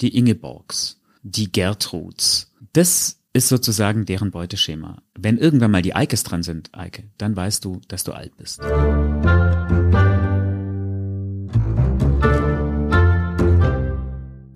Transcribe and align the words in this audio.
die 0.00 0.16
Ingeborgs, 0.16 1.00
die 1.22 1.52
Gertruds. 1.52 2.52
Das 2.72 3.18
ist 3.32 3.48
sozusagen 3.48 4.06
deren 4.06 4.30
Beuteschema. 4.30 5.02
Wenn 5.18 5.38
irgendwann 5.38 5.70
mal 5.70 5.82
die 5.82 5.94
Eikes 5.94 6.22
dran 6.22 6.42
sind, 6.42 6.70
Eike, 6.72 7.04
dann 7.18 7.36
weißt 7.36 7.64
du, 7.64 7.80
dass 7.88 8.04
du 8.04 8.12
alt 8.12 8.36
bist. 8.36 8.60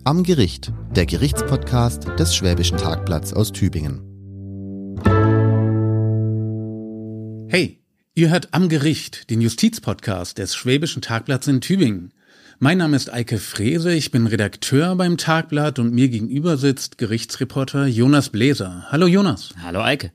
Am 0.06 0.22
Gericht, 0.22 0.72
der 0.94 1.06
Gerichtspodcast 1.06 2.08
des 2.18 2.34
Schwäbischen 2.34 2.76
Tagblatts 2.76 3.32
aus 3.32 3.52
Tübingen. 3.52 4.00
Hey, 7.48 7.82
ihr 8.14 8.30
hört 8.30 8.52
Am 8.52 8.68
Gericht, 8.68 9.30
den 9.30 9.40
Justizpodcast 9.40 10.36
des 10.38 10.54
Schwäbischen 10.56 11.00
Tagblatts 11.00 11.46
in 11.46 11.60
Tübingen. 11.60 12.12
Mein 12.60 12.78
Name 12.78 12.96
ist 12.96 13.12
Eike 13.12 13.38
Frese, 13.38 13.92
ich 13.92 14.12
bin 14.12 14.28
Redakteur 14.28 14.94
beim 14.94 15.16
Tagblatt 15.16 15.80
und 15.80 15.92
mir 15.92 16.08
gegenüber 16.08 16.56
sitzt 16.56 16.98
Gerichtsreporter 16.98 17.86
Jonas 17.86 18.28
Bläser. 18.28 18.86
Hallo 18.90 19.08
Jonas. 19.08 19.50
Hallo 19.60 19.82
Eike. 19.82 20.12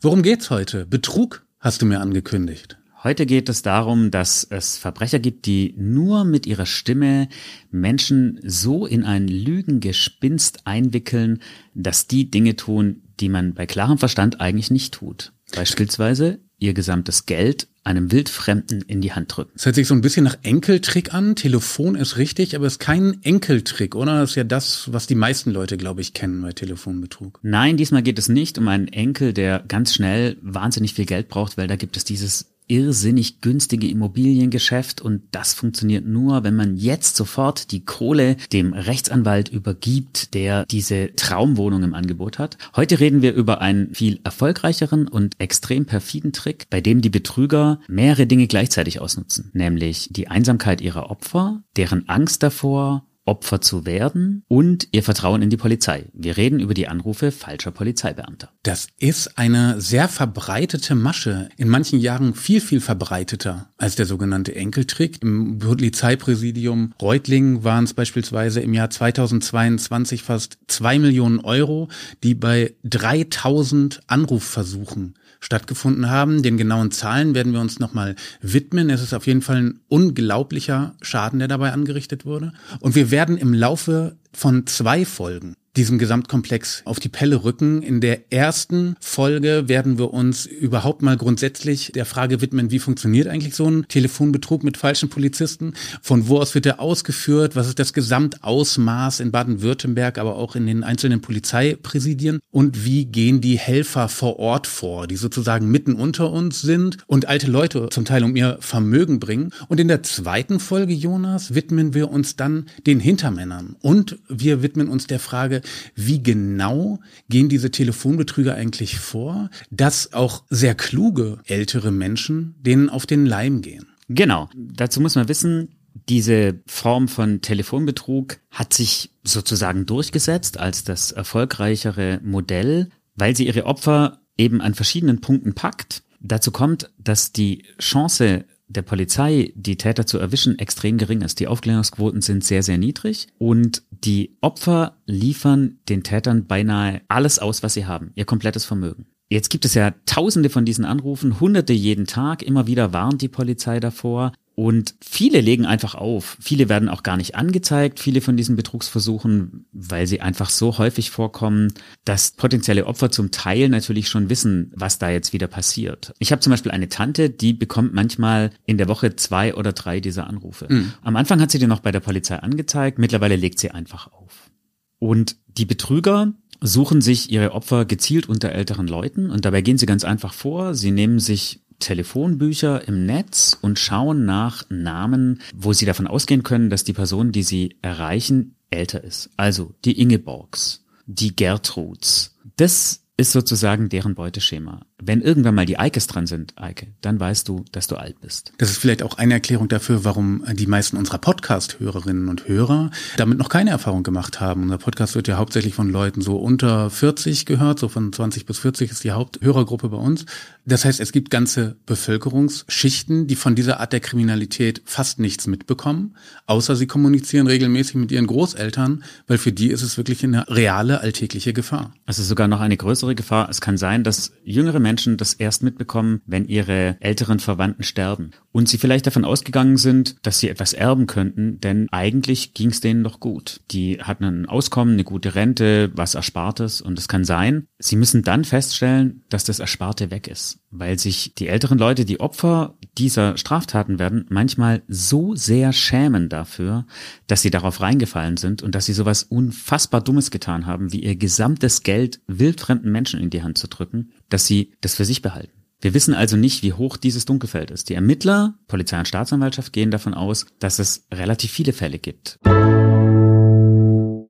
Worum 0.00 0.22
geht's 0.22 0.48
heute? 0.48 0.86
Betrug 0.86 1.46
hast 1.60 1.82
du 1.82 1.86
mir 1.86 2.00
angekündigt. 2.00 2.78
Heute 3.04 3.26
geht 3.26 3.50
es 3.50 3.60
darum, 3.60 4.10
dass 4.10 4.44
es 4.44 4.78
Verbrecher 4.78 5.18
gibt, 5.18 5.44
die 5.44 5.74
nur 5.76 6.24
mit 6.24 6.46
ihrer 6.46 6.66
Stimme 6.66 7.28
Menschen 7.70 8.40
so 8.42 8.86
in 8.86 9.04
ein 9.04 9.28
Lügengespinst 9.28 10.66
einwickeln, 10.66 11.42
dass 11.74 12.06
die 12.06 12.30
Dinge 12.30 12.56
tun, 12.56 13.02
die 13.20 13.28
man 13.28 13.52
bei 13.52 13.66
klarem 13.66 13.98
Verstand 13.98 14.40
eigentlich 14.40 14.70
nicht 14.70 14.94
tut. 14.94 15.32
Beispielsweise 15.54 16.40
ihr 16.58 16.74
gesamtes 16.74 17.26
Geld 17.26 17.68
einem 17.84 18.12
Wildfremden 18.12 18.82
in 18.82 19.00
die 19.00 19.12
Hand 19.12 19.34
drücken. 19.34 19.52
Es 19.54 19.64
hört 19.64 19.74
sich 19.74 19.88
so 19.88 19.94
ein 19.94 20.02
bisschen 20.02 20.24
nach 20.24 20.36
Enkeltrick 20.42 21.14
an. 21.14 21.36
Telefon 21.36 21.94
ist 21.94 22.18
richtig, 22.18 22.54
aber 22.54 22.66
es 22.66 22.74
ist 22.74 22.78
kein 22.80 23.22
Enkeltrick, 23.22 23.94
oder? 23.94 24.20
Das 24.20 24.30
ist 24.30 24.36
ja 24.36 24.44
das, 24.44 24.92
was 24.92 25.06
die 25.06 25.14
meisten 25.14 25.50
Leute, 25.50 25.78
glaube 25.78 26.02
ich, 26.02 26.12
kennen 26.12 26.42
bei 26.42 26.52
Telefonbetrug. 26.52 27.38
Nein, 27.42 27.76
diesmal 27.78 28.02
geht 28.02 28.18
es 28.18 28.28
nicht 28.28 28.58
um 28.58 28.68
einen 28.68 28.88
Enkel, 28.88 29.32
der 29.32 29.64
ganz 29.66 29.94
schnell 29.94 30.36
wahnsinnig 30.42 30.94
viel 30.94 31.06
Geld 31.06 31.28
braucht, 31.28 31.56
weil 31.56 31.66
da 31.66 31.76
gibt 31.76 31.96
es 31.96 32.04
dieses 32.04 32.46
irrsinnig 32.68 33.40
günstige 33.40 33.88
Immobiliengeschäft 33.88 35.00
und 35.00 35.22
das 35.32 35.54
funktioniert 35.54 36.06
nur, 36.06 36.44
wenn 36.44 36.54
man 36.54 36.76
jetzt 36.76 37.16
sofort 37.16 37.72
die 37.72 37.84
Kohle 37.84 38.36
dem 38.52 38.72
Rechtsanwalt 38.72 39.48
übergibt, 39.48 40.34
der 40.34 40.64
diese 40.66 41.14
Traumwohnung 41.16 41.82
im 41.82 41.94
Angebot 41.94 42.38
hat. 42.38 42.58
Heute 42.76 43.00
reden 43.00 43.22
wir 43.22 43.34
über 43.34 43.60
einen 43.60 43.94
viel 43.94 44.20
erfolgreicheren 44.22 45.08
und 45.08 45.34
extrem 45.38 45.86
perfiden 45.86 46.32
Trick, 46.32 46.66
bei 46.70 46.80
dem 46.80 47.00
die 47.00 47.10
Betrüger 47.10 47.80
mehrere 47.88 48.26
Dinge 48.26 48.46
gleichzeitig 48.46 49.00
ausnutzen, 49.00 49.50
nämlich 49.54 50.08
die 50.12 50.28
Einsamkeit 50.28 50.80
ihrer 50.80 51.10
Opfer, 51.10 51.62
deren 51.76 52.08
Angst 52.08 52.42
davor, 52.42 53.07
Opfer 53.28 53.60
zu 53.60 53.84
werden 53.84 54.42
und 54.48 54.88
ihr 54.92 55.02
Vertrauen 55.02 55.42
in 55.42 55.50
die 55.50 55.56
Polizei. 55.56 56.06
Wir 56.14 56.36
reden 56.36 56.60
über 56.60 56.74
die 56.74 56.88
Anrufe 56.88 57.30
falscher 57.30 57.70
Polizeibeamter. 57.70 58.50
Das 58.62 58.88
ist 58.98 59.38
eine 59.38 59.80
sehr 59.80 60.08
verbreitete 60.08 60.94
Masche, 60.94 61.50
in 61.58 61.68
manchen 61.68 62.00
Jahren 62.00 62.34
viel, 62.34 62.60
viel 62.60 62.80
verbreiteter 62.80 63.68
als 63.76 63.96
der 63.96 64.06
sogenannte 64.06 64.54
Enkeltrick. 64.54 65.22
Im 65.22 65.58
Polizeipräsidium 65.58 66.94
Reutlingen 67.00 67.64
waren 67.64 67.84
es 67.84 67.92
beispielsweise 67.92 68.60
im 68.60 68.72
Jahr 68.72 68.88
2022 68.88 70.22
fast 70.22 70.58
zwei 70.66 70.98
Millionen 70.98 71.40
Euro, 71.40 71.88
die 72.22 72.34
bei 72.34 72.74
3000 72.84 74.00
Anrufversuchen 74.06 75.14
stattgefunden 75.40 76.10
haben. 76.10 76.42
Den 76.42 76.56
genauen 76.56 76.90
Zahlen 76.90 77.34
werden 77.34 77.52
wir 77.52 77.60
uns 77.60 77.78
nochmal 77.78 78.16
widmen. 78.40 78.90
Es 78.90 79.02
ist 79.02 79.14
auf 79.14 79.26
jeden 79.26 79.42
Fall 79.42 79.56
ein 79.56 79.80
unglaublicher 79.88 80.94
Schaden, 81.02 81.38
der 81.38 81.48
dabei 81.48 81.72
angerichtet 81.72 82.24
wurde. 82.24 82.52
Und 82.80 82.94
wir 82.94 83.10
werden 83.10 83.36
im 83.36 83.54
Laufe 83.54 84.16
von 84.32 84.66
zwei 84.66 85.04
Folgen 85.04 85.54
diesem 85.76 85.98
Gesamtkomplex 85.98 86.82
auf 86.84 86.98
die 86.98 87.08
Pelle 87.08 87.44
rücken. 87.44 87.82
In 87.82 88.00
der 88.00 88.32
ersten 88.32 88.96
Folge 89.00 89.68
werden 89.68 89.98
wir 89.98 90.12
uns 90.12 90.46
überhaupt 90.46 91.02
mal 91.02 91.16
grundsätzlich 91.16 91.92
der 91.94 92.04
Frage 92.04 92.40
widmen, 92.40 92.70
wie 92.70 92.78
funktioniert 92.78 93.28
eigentlich 93.28 93.54
so 93.54 93.70
ein 93.70 93.86
Telefonbetrug 93.88 94.64
mit 94.64 94.76
falschen 94.76 95.08
Polizisten? 95.08 95.74
Von 96.02 96.28
wo 96.28 96.38
aus 96.38 96.54
wird 96.54 96.66
er 96.66 96.80
ausgeführt? 96.80 97.54
Was 97.54 97.68
ist 97.68 97.78
das 97.78 97.92
Gesamtausmaß 97.92 99.20
in 99.20 99.30
Baden-Württemberg, 99.30 100.18
aber 100.18 100.36
auch 100.36 100.56
in 100.56 100.66
den 100.66 100.82
einzelnen 100.82 101.20
Polizeipräsidien? 101.20 102.40
Und 102.50 102.84
wie 102.84 103.04
gehen 103.04 103.40
die 103.40 103.58
Helfer 103.58 104.08
vor 104.08 104.38
Ort 104.38 104.66
vor, 104.66 105.06
die 105.06 105.16
sozusagen 105.16 105.70
mitten 105.70 105.94
unter 105.94 106.32
uns 106.32 106.60
sind 106.60 106.98
und 107.06 107.26
alte 107.26 107.48
Leute 107.50 107.88
zum 107.90 108.04
Teil 108.04 108.24
um 108.24 108.34
ihr 108.34 108.58
Vermögen 108.60 109.20
bringen? 109.20 109.52
Und 109.68 109.78
in 109.78 109.88
der 109.88 110.02
zweiten 110.02 110.58
Folge, 110.58 110.92
Jonas, 110.92 111.54
widmen 111.54 111.94
wir 111.94 112.10
uns 112.10 112.36
dann 112.36 112.66
den 112.86 113.00
Hintermännern 113.00 113.76
und 113.80 114.18
wir 114.28 114.62
widmen 114.62 114.88
uns 114.88 115.06
der 115.06 115.20
Frage, 115.20 115.62
wie 115.94 116.22
genau 116.22 117.00
gehen 117.28 117.48
diese 117.48 117.70
Telefonbetrüger 117.70 118.54
eigentlich 118.54 118.98
vor, 118.98 119.50
dass 119.70 120.12
auch 120.12 120.44
sehr 120.50 120.74
kluge 120.74 121.38
ältere 121.46 121.90
Menschen 121.90 122.54
denen 122.60 122.88
auf 122.88 123.06
den 123.06 123.26
Leim 123.26 123.62
gehen. 123.62 123.86
Genau. 124.08 124.48
Dazu 124.54 125.00
muss 125.00 125.14
man 125.14 125.28
wissen, 125.28 125.68
diese 126.08 126.60
Form 126.66 127.08
von 127.08 127.40
Telefonbetrug 127.40 128.38
hat 128.50 128.72
sich 128.72 129.10
sozusagen 129.24 129.86
durchgesetzt 129.86 130.58
als 130.58 130.84
das 130.84 131.12
erfolgreichere 131.12 132.20
Modell, 132.22 132.88
weil 133.14 133.36
sie 133.36 133.46
ihre 133.46 133.66
Opfer 133.66 134.20
eben 134.36 134.60
an 134.60 134.74
verschiedenen 134.74 135.20
Punkten 135.20 135.54
packt. 135.54 136.02
Dazu 136.20 136.50
kommt, 136.50 136.90
dass 136.98 137.32
die 137.32 137.64
Chance 137.78 138.44
der 138.68 138.82
Polizei, 138.82 139.52
die 139.54 139.76
Täter 139.76 140.06
zu 140.06 140.18
erwischen, 140.18 140.58
extrem 140.58 140.98
gering 140.98 141.22
ist. 141.22 141.40
Die 141.40 141.48
Aufklärungsquoten 141.48 142.20
sind 142.20 142.44
sehr, 142.44 142.62
sehr 142.62 142.78
niedrig 142.78 143.28
und 143.38 143.82
die 143.90 144.36
Opfer 144.40 144.96
liefern 145.06 145.78
den 145.88 146.02
Tätern 146.02 146.46
beinahe 146.46 147.00
alles 147.08 147.38
aus, 147.38 147.62
was 147.62 147.74
sie 147.74 147.86
haben, 147.86 148.12
ihr 148.14 148.24
komplettes 148.24 148.64
Vermögen. 148.64 149.06
Jetzt 149.30 149.50
gibt 149.50 149.64
es 149.64 149.74
ja 149.74 149.92
tausende 150.06 150.48
von 150.48 150.64
diesen 150.64 150.84
Anrufen, 150.84 151.38
hunderte 151.40 151.72
jeden 151.72 152.06
Tag. 152.06 152.42
Immer 152.42 152.66
wieder 152.66 152.92
warnt 152.92 153.20
die 153.20 153.28
Polizei 153.28 153.78
davor. 153.78 154.32
Und 154.58 154.96
viele 155.00 155.40
legen 155.40 155.66
einfach 155.66 155.94
auf. 155.94 156.36
Viele 156.40 156.68
werden 156.68 156.88
auch 156.88 157.04
gar 157.04 157.16
nicht 157.16 157.36
angezeigt, 157.36 158.00
viele 158.00 158.20
von 158.20 158.36
diesen 158.36 158.56
Betrugsversuchen, 158.56 159.66
weil 159.70 160.08
sie 160.08 160.20
einfach 160.20 160.50
so 160.50 160.78
häufig 160.78 161.12
vorkommen, 161.12 161.72
dass 162.04 162.32
potenzielle 162.32 162.86
Opfer 162.86 163.12
zum 163.12 163.30
Teil 163.30 163.68
natürlich 163.68 164.08
schon 164.08 164.30
wissen, 164.30 164.72
was 164.74 164.98
da 164.98 165.10
jetzt 165.10 165.32
wieder 165.32 165.46
passiert. 165.46 166.12
Ich 166.18 166.32
habe 166.32 166.40
zum 166.40 166.50
Beispiel 166.50 166.72
eine 166.72 166.88
Tante, 166.88 167.30
die 167.30 167.52
bekommt 167.52 167.94
manchmal 167.94 168.50
in 168.66 168.78
der 168.78 168.88
Woche 168.88 169.14
zwei 169.14 169.54
oder 169.54 169.72
drei 169.72 170.00
dieser 170.00 170.26
Anrufe. 170.26 170.66
Mhm. 170.68 170.92
Am 171.02 171.14
Anfang 171.14 171.40
hat 171.40 171.52
sie 171.52 171.60
die 171.60 171.68
noch 171.68 171.78
bei 171.78 171.92
der 171.92 172.00
Polizei 172.00 172.34
angezeigt, 172.34 172.98
mittlerweile 172.98 173.36
legt 173.36 173.60
sie 173.60 173.70
einfach 173.70 174.10
auf. 174.10 174.50
Und 174.98 175.36
die 175.46 175.66
Betrüger 175.66 176.32
suchen 176.60 177.00
sich 177.00 177.30
ihre 177.30 177.52
Opfer 177.52 177.84
gezielt 177.84 178.28
unter 178.28 178.50
älteren 178.50 178.88
Leuten 178.88 179.30
und 179.30 179.44
dabei 179.44 179.60
gehen 179.60 179.78
sie 179.78 179.86
ganz 179.86 180.02
einfach 180.02 180.32
vor. 180.32 180.74
Sie 180.74 180.90
nehmen 180.90 181.20
sich 181.20 181.60
Telefonbücher 181.78 182.86
im 182.86 183.06
Netz 183.06 183.56
und 183.60 183.78
schauen 183.78 184.24
nach 184.24 184.64
Namen, 184.68 185.40
wo 185.54 185.72
sie 185.72 185.86
davon 185.86 186.06
ausgehen 186.06 186.42
können, 186.42 186.70
dass 186.70 186.84
die 186.84 186.92
Person, 186.92 187.32
die 187.32 187.42
sie 187.42 187.76
erreichen, 187.82 188.56
älter 188.70 189.02
ist. 189.02 189.30
Also 189.36 189.74
die 189.84 190.00
Ingeborgs, 190.00 190.84
die 191.06 191.34
Gertruds. 191.34 192.36
Das 192.56 193.04
ist 193.18 193.32
sozusagen 193.32 193.88
deren 193.88 194.14
Beuteschema. 194.14 194.82
Wenn 195.02 195.22
irgendwann 195.22 195.56
mal 195.56 195.66
die 195.66 195.76
Eikes 195.76 196.06
dran 196.06 196.28
sind, 196.28 196.54
Eike, 196.56 196.86
dann 197.00 197.18
weißt 197.18 197.48
du, 197.48 197.64
dass 197.72 197.88
du 197.88 197.96
alt 197.96 198.20
bist. 198.20 198.52
Das 198.58 198.70
ist 198.70 198.78
vielleicht 198.78 199.02
auch 199.02 199.18
eine 199.18 199.34
Erklärung 199.34 199.68
dafür, 199.68 200.04
warum 200.04 200.44
die 200.52 200.68
meisten 200.68 200.96
unserer 200.96 201.18
Podcast-Hörerinnen 201.18 202.28
und 202.28 202.46
Hörer 202.46 202.92
damit 203.16 203.38
noch 203.38 203.48
keine 203.48 203.70
Erfahrung 203.70 204.04
gemacht 204.04 204.40
haben. 204.40 204.62
Unser 204.62 204.78
Podcast 204.78 205.16
wird 205.16 205.26
ja 205.26 205.36
hauptsächlich 205.36 205.74
von 205.74 205.90
Leuten 205.90 206.20
so 206.20 206.36
unter 206.36 206.90
40 206.90 207.44
gehört, 207.44 207.80
so 207.80 207.88
von 207.88 208.12
20 208.12 208.46
bis 208.46 208.60
40 208.60 208.92
ist 208.92 209.02
die 209.02 209.10
Haupthörergruppe 209.10 209.88
bei 209.88 209.96
uns. 209.96 210.24
Das 210.64 210.84
heißt, 210.84 211.00
es 211.00 211.10
gibt 211.10 211.30
ganze 211.30 211.76
Bevölkerungsschichten, 211.86 213.26
die 213.26 213.36
von 213.36 213.56
dieser 213.56 213.80
Art 213.80 213.92
der 213.92 214.00
Kriminalität 214.00 214.82
fast 214.84 215.18
nichts 215.18 215.48
mitbekommen, 215.48 216.14
außer 216.46 216.76
sie 216.76 216.86
kommunizieren 216.86 217.48
regelmäßig 217.48 217.96
mit 217.96 218.12
ihren 218.12 218.28
Großeltern, 218.28 219.02
weil 219.26 219.38
für 219.38 219.52
die 219.52 219.70
ist 219.70 219.82
es 219.82 219.96
wirklich 219.96 220.22
eine 220.22 220.48
reale 220.48 221.00
alltägliche 221.00 221.52
Gefahr. 221.52 221.94
Es 222.06 222.20
ist 222.20 222.28
sogar 222.28 222.46
noch 222.46 222.60
eine 222.60 222.76
größere 222.76 223.07
größere 223.08 223.14
Gefahr. 223.14 223.48
Es 223.48 223.60
kann 223.60 223.76
sein, 223.76 224.04
dass 224.04 224.32
jüngere 224.44 224.80
Menschen 224.80 225.16
das 225.16 225.34
erst 225.34 225.62
mitbekommen, 225.62 226.20
wenn 226.26 226.46
ihre 226.46 226.96
älteren 227.00 227.40
Verwandten 227.40 227.82
sterben. 227.82 228.32
Und 228.52 228.68
sie 228.68 228.78
vielleicht 228.78 229.06
davon 229.06 229.24
ausgegangen 229.24 229.76
sind, 229.76 230.16
dass 230.22 230.40
sie 230.40 230.48
etwas 230.48 230.72
erben 230.72 231.06
könnten, 231.06 231.60
denn 231.60 231.88
eigentlich 231.90 232.54
ging 232.54 232.70
es 232.70 232.80
denen 232.80 233.04
doch 233.04 233.20
gut. 233.20 233.60
Die 233.70 233.98
hatten 234.02 234.24
ein 234.24 234.46
Auskommen, 234.46 234.94
eine 234.94 235.04
gute 235.04 235.34
Rente, 235.34 235.90
was 235.94 236.14
Erspartes. 236.14 236.80
Und 236.80 236.98
es 236.98 237.08
kann 237.08 237.24
sein, 237.24 237.66
sie 237.78 237.96
müssen 237.96 238.22
dann 238.22 238.44
feststellen, 238.44 239.22
dass 239.28 239.44
das 239.44 239.60
Ersparte 239.60 240.10
weg 240.10 240.28
ist. 240.28 240.58
Weil 240.70 240.98
sich 240.98 241.34
die 241.34 241.48
älteren 241.48 241.78
Leute, 241.78 242.04
die 242.04 242.20
Opfer 242.20 242.76
dieser 242.98 243.38
Straftaten 243.38 243.98
werden, 243.98 244.26
manchmal 244.28 244.82
so 244.86 245.34
sehr 245.34 245.72
schämen 245.72 246.28
dafür, 246.28 246.86
dass 247.26 247.40
sie 247.40 247.50
darauf 247.50 247.80
reingefallen 247.80 248.36
sind 248.36 248.62
und 248.62 248.74
dass 248.74 248.84
sie 248.84 248.92
sowas 248.92 249.22
unfassbar 249.22 250.02
Dummes 250.02 250.30
getan 250.30 250.66
haben, 250.66 250.92
wie 250.92 251.00
ihr 251.00 251.16
gesamtes 251.16 251.82
Geld 251.84 252.20
wildfremden 252.26 252.92
Menschen 252.92 253.20
in 253.20 253.30
die 253.30 253.42
Hand 253.42 253.56
zu 253.56 253.66
drücken, 253.68 254.12
dass 254.28 254.46
sie 254.46 254.74
das 254.82 254.94
für 254.94 255.06
sich 255.06 255.22
behalten. 255.22 255.52
Wir 255.80 255.94
wissen 255.94 256.12
also 256.12 256.36
nicht, 256.36 256.62
wie 256.62 256.72
hoch 256.72 256.96
dieses 256.96 257.24
Dunkelfeld 257.24 257.70
ist. 257.70 257.88
Die 257.88 257.94
Ermittler, 257.94 258.54
Polizei 258.66 258.98
und 258.98 259.06
Staatsanwaltschaft 259.06 259.72
gehen 259.72 259.92
davon 259.92 260.12
aus, 260.12 260.46
dass 260.58 260.80
es 260.80 261.06
relativ 261.12 261.52
viele 261.52 261.72
Fälle 261.72 262.00
gibt. 262.00 262.38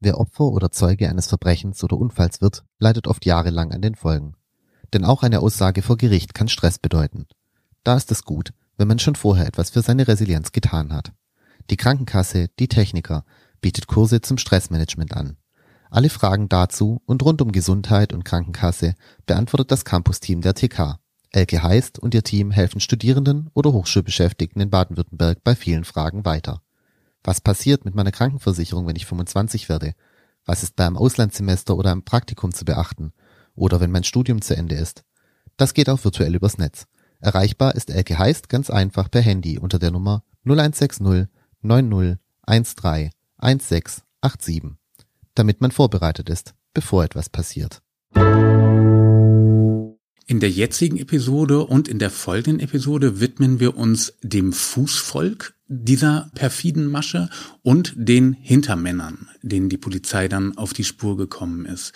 Wer 0.01 0.19
Opfer 0.19 0.45
oder 0.45 0.71
Zeuge 0.71 1.09
eines 1.09 1.27
Verbrechens 1.27 1.83
oder 1.83 1.97
Unfalls 1.97 2.41
wird, 2.43 2.65
leidet 2.79 3.09
oft 3.09 3.25
jahrelang 3.25 3.73
an 3.73 3.81
den 3.81 3.95
Folgen. 3.95 4.35
Denn 4.93 5.05
auch 5.05 5.23
eine 5.23 5.41
Aussage 5.41 5.83
vor 5.83 5.97
Gericht 5.97 6.35
kann 6.35 6.49
Stress 6.49 6.79
bedeuten. 6.79 7.27
Da 7.85 7.97
ist 7.97 8.11
es 8.11 8.25
gut, 8.25 8.53
wenn 8.77 8.89
man 8.89 8.99
schon 8.99 9.15
vorher 9.15 9.47
etwas 9.47 9.71
für 9.71 9.83
seine 9.83 10.09
Resilienz 10.09 10.53
getan 10.53 10.93
hat. 10.93 11.13
Die 11.71 11.77
Krankenkasse, 11.77 12.49
die 12.59 12.69
Techniker, 12.69 13.25
bietet 13.61 13.87
Kurse 13.87 14.21
zum 14.21 14.39
Stressmanagement 14.39 15.15
an. 15.15 15.37
Alle 15.91 16.11
Fragen 16.11 16.49
dazu 16.49 17.03
und 17.07 17.23
rund 17.23 17.41
um 17.43 17.53
Gesundheit 17.53 18.13
und 18.13 18.25
Krankenkasse 18.25 18.95
beantwortet 19.27 19.71
das 19.71 19.85
Campus-Team 19.85 20.43
der 20.43 20.55
TK. 20.55 20.99
Elke 21.31 21.63
Heist 21.63 21.99
und 21.99 22.15
ihr 22.15 22.23
Team 22.23 22.51
helfen 22.51 22.81
Studierenden 22.81 23.51
oder 23.55 23.73
Hochschulbeschäftigten 23.73 24.63
in 24.63 24.71
Baden-Württemberg 24.71 25.43
bei 25.45 25.55
vielen 25.55 25.85
Fragen 25.85 26.25
weiter. 26.25 26.63
Was 27.23 27.41
passiert 27.41 27.85
mit 27.85 27.95
meiner 27.95 28.13
Krankenversicherung, 28.13 28.87
wenn 28.87 28.97
ich 28.97 29.07
25 29.07 29.69
werde? 29.69 29.95
Was 30.45 30.63
ist 30.63 30.77
beim 30.77 30.97
Auslandssemester 30.97 31.77
oder 31.77 31.93
im 31.93 32.05
Praktikum 32.05 32.53
zu 32.53 32.65
beachten? 32.65 33.13
Oder 33.59 33.81
wenn 33.81 33.91
mein 33.91 34.05
Studium 34.05 34.41
zu 34.41 34.57
Ende 34.57 34.77
ist? 34.77 35.05
Das 35.57 35.75
geht 35.75 35.91
auch 35.91 36.05
virtuell 36.05 36.35
übers 36.35 36.59
Netz. 36.59 36.87
Erreichbar 37.21 37.75
ist 37.75 37.91
Elke 37.91 38.19
Heist 38.19 38.49
ganz 38.49 38.71
einfach 38.71 39.11
per 39.11 39.21
Handy 39.21 39.59
unter 39.59 39.81
der 39.81 39.91
Nummer 39.91 40.23
0160 40.45 41.29
90 41.63 42.19
13 42.47 43.11
1687, 43.37 44.77
damit 45.35 45.61
man 45.61 45.73
vorbereitet 45.73 46.29
ist, 46.29 46.55
bevor 46.73 47.05
etwas 47.05 47.29
passiert. 47.29 47.83
In 50.31 50.41
der 50.41 50.51
jetzigen 50.51 50.99
Episode 50.99 51.65
und 51.65 51.89
in 51.89 51.99
der 51.99 52.11
folgenden 52.11 52.61
Episode 52.61 53.19
widmen 53.19 53.61
wir 53.61 53.77
uns 53.77 54.13
dem 54.23 54.53
Fußvolk 54.53 55.55
dieser 55.69 56.31
perfiden 56.35 56.87
Masche 56.87 57.29
und 57.63 57.95
den 57.97 58.35
Hintermännern, 58.35 59.29
denen 59.43 59.69
die 59.69 59.79
Polizei 59.79 60.29
dann 60.29 60.57
auf 60.57 60.73
die 60.73 60.85
Spur 60.85 61.17
gekommen 61.17 61.67
ist. 61.67 61.93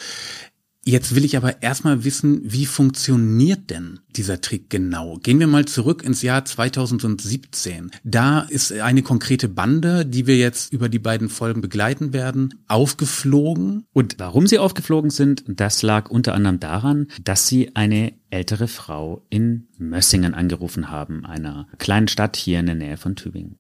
Jetzt 0.85 1.15
will 1.15 1.25
ich 1.25 1.37
aber 1.37 1.63
erstmal 1.63 2.03
wissen, 2.03 2.41
wie 2.43 2.67
funktioniert 2.67 3.71
denn 3.71 4.01
dieser 4.17 4.41
Trick 4.41 4.69
genau? 4.69 5.17
Gehen 5.23 5.39
wir 5.39 5.47
mal 5.47 5.65
zurück 5.65 6.03
ins 6.03 6.23
Jahr 6.23 6.45
2017. 6.45 7.93
Da 8.03 8.41
ist 8.41 8.73
eine 8.73 9.03
konkrete 9.03 9.49
Bande, 9.49 10.05
die 10.05 10.27
wir 10.27 10.37
jetzt 10.37 10.73
über 10.73 10.89
die 10.89 10.99
beiden 10.99 11.29
Folgen 11.29 11.61
begleiten 11.61 12.13
werden, 12.13 12.55
aufgeflogen. 12.67 13.85
Und 13.93 14.17
warum 14.19 14.49
sie 14.49 14.59
aufgeflogen 14.59 15.11
sind, 15.11 15.45
das 15.47 15.83
lag 15.83 16.11
unter 16.11 16.35
anderem 16.35 16.59
daran, 16.59 17.07
dass 17.23 17.47
sie 17.47 17.77
eine 17.77 18.15
ältere 18.31 18.67
Frau 18.67 19.25
in 19.31 19.69
Mössingen 19.79 20.35
angerufen 20.35 20.91
haben, 20.91 21.25
einer 21.25 21.69
kleinen 21.79 22.09
Stadt 22.09 22.37
hier 22.37 22.59
in 22.59 22.67
der 22.67 22.75
Nähe 22.75 22.97
von 22.97 23.15
Tübingen. 23.15 23.59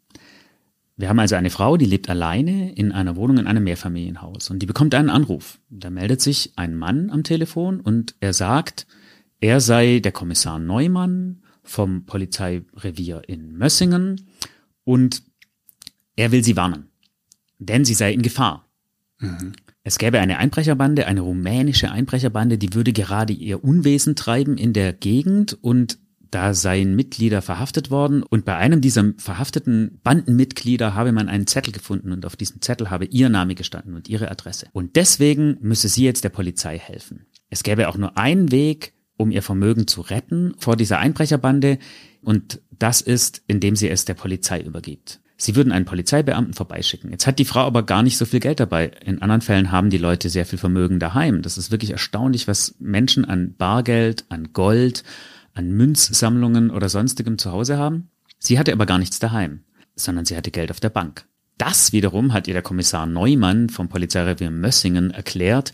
Wir 0.97 1.09
haben 1.09 1.19
also 1.19 1.35
eine 1.35 1.50
Frau, 1.50 1.77
die 1.77 1.87
lebt 1.87 2.09
alleine 2.11 2.75
in 2.75 2.93
einer 2.93 3.17
Wohnung 3.17 3.39
in 3.39 3.47
einem 3.47 3.65
Mehrfamilienhaus 3.65 4.50
und 4.50 4.61
die 4.61 4.67
bekommt 4.67 4.94
einen 4.94 5.11
Anruf. 5.11 5.59
Da 5.71 5.91
meldet 5.91 6.21
sich 6.21 6.53
ein 6.56 6.77
Mann 6.77 7.11
am 7.11 7.25
Telefon 7.25 7.81
und 7.81 8.15
er 8.21 8.33
sagt, 8.33 8.87
er 9.41 9.61
sei 9.61 10.00
der 10.00 10.12
Kommissar 10.12 10.59
Neumann 10.59 11.43
vom 11.65 12.05
Polizeirevier 12.05 13.23
in 13.27 13.56
Mössingen 13.56 14.29
und 14.85 15.23
er 16.17 16.31
will 16.31 16.44
sie 16.44 16.56
warnen, 16.56 16.89
denn 17.59 17.85
sie 17.85 17.95
sei 17.95 18.12
in 18.12 18.23
Gefahr. 18.23 18.69
Mhm. 19.19 19.53
Es 19.85 19.99
gäbe 19.99 20.21
eine 20.21 20.38
Einbrecherbande, 20.38 21.06
eine 21.06 21.23
rumänische 21.23 21.91
Einbrecherbande, 21.91 22.59
die 22.59 22.75
würde 22.75 22.93
gerade 22.93 23.33
ihr 23.33 23.65
Unwesen 23.65 24.15
treiben 24.15 24.56
in 24.56 24.73
der 24.73 24.93
Gegend 24.93 25.55
und 25.61 25.99
da 26.32 26.55
seien 26.55 26.96
Mitglieder 26.96 27.43
verhaftet 27.43 27.90
worden 27.90 28.23
und 28.23 28.44
bei 28.44 28.56
einem 28.56 28.81
dieser 28.81 29.12
verhafteten 29.19 30.00
Bandenmitglieder 30.02 30.94
habe 30.94 31.12
man 31.12 31.29
einen 31.29 31.46
Zettel 31.46 31.73
gefunden 31.73 32.11
und 32.11 32.26
auf 32.26 32.37
diesem 32.37 32.61
Zettel 32.61 32.90
habe 32.90 33.05
ihr 33.05 33.29
Name 33.29 33.55
gestanden 33.55 33.94
und 33.94 34.08
ihre 34.08 34.31
Adresse. 34.31 34.67
Und 34.73 34.96
deswegen 34.96 35.58
müsse 35.61 35.88
sie 35.88 36.05
jetzt 36.05 36.25
der 36.25 36.31
Polizei 36.31 36.79
helfen. 36.79 37.26
Es 37.50 37.62
gäbe 37.62 37.88
auch 37.88 37.99
nur 37.99 38.17
einen 38.17 38.50
Weg, 38.50 38.94
um 39.19 39.31
ihr 39.31 39.43
Vermögen 39.43 39.87
zu 39.87 40.00
retten 40.00 40.55
vor 40.58 40.76
dieser 40.76 40.99
Einbrecherbande 40.99 41.79
und 42.23 42.61
das 42.70 43.02
ist, 43.02 43.43
indem 43.46 43.76
sie 43.76 43.90
es 43.90 44.06
der 44.06 44.14
Polizei 44.14 44.61
übergibt. 44.61 45.20
Sie 45.37 45.56
würden 45.56 45.73
einen 45.73 45.85
Polizeibeamten 45.85 46.55
vorbeischicken. 46.55 47.11
Jetzt 47.11 47.26
hat 47.26 47.40
die 47.40 47.44
Frau 47.44 47.61
aber 47.61 47.82
gar 47.82 48.02
nicht 48.02 48.17
so 48.17 48.25
viel 48.25 48.40
Geld 48.40 48.61
dabei. 48.61 48.93
In 49.05 49.20
anderen 49.23 49.40
Fällen 49.40 49.73
haben 49.73 49.90
die 49.90 49.99
Leute 49.99 50.31
sehr 50.31 50.46
viel 50.46 50.58
Vermögen 50.58 51.00
daheim. 51.00 51.43
Das 51.43 51.58
ist 51.58 51.73
wirklich 51.73 51.90
erstaunlich, 51.90 52.46
was 52.46 52.76
Menschen 52.78 53.25
an 53.25 53.55
Bargeld, 53.56 54.25
an 54.28 54.52
Gold, 54.52 55.02
an 55.54 55.70
Münzsammlungen 55.70 56.70
oder 56.70 56.88
sonstigem 56.88 57.38
zu 57.38 57.52
Hause 57.52 57.78
haben. 57.78 58.10
Sie 58.38 58.58
hatte 58.58 58.72
aber 58.72 58.87
gar 58.87 58.99
nichts 58.99 59.19
daheim, 59.19 59.60
sondern 59.94 60.25
sie 60.25 60.37
hatte 60.37 60.50
Geld 60.50 60.70
auf 60.70 60.81
der 60.81 60.90
Bank. 60.90 61.26
Das 61.58 61.93
wiederum 61.93 62.32
hat 62.32 62.49
ihr 62.49 62.54
der 62.54 62.62
Kommissar 62.62 63.06
Neumann 63.06 63.69
vom 63.69 63.88
Polizeirevier 63.88 64.50
Mössingen 64.50 65.10
erklärt, 65.10 65.72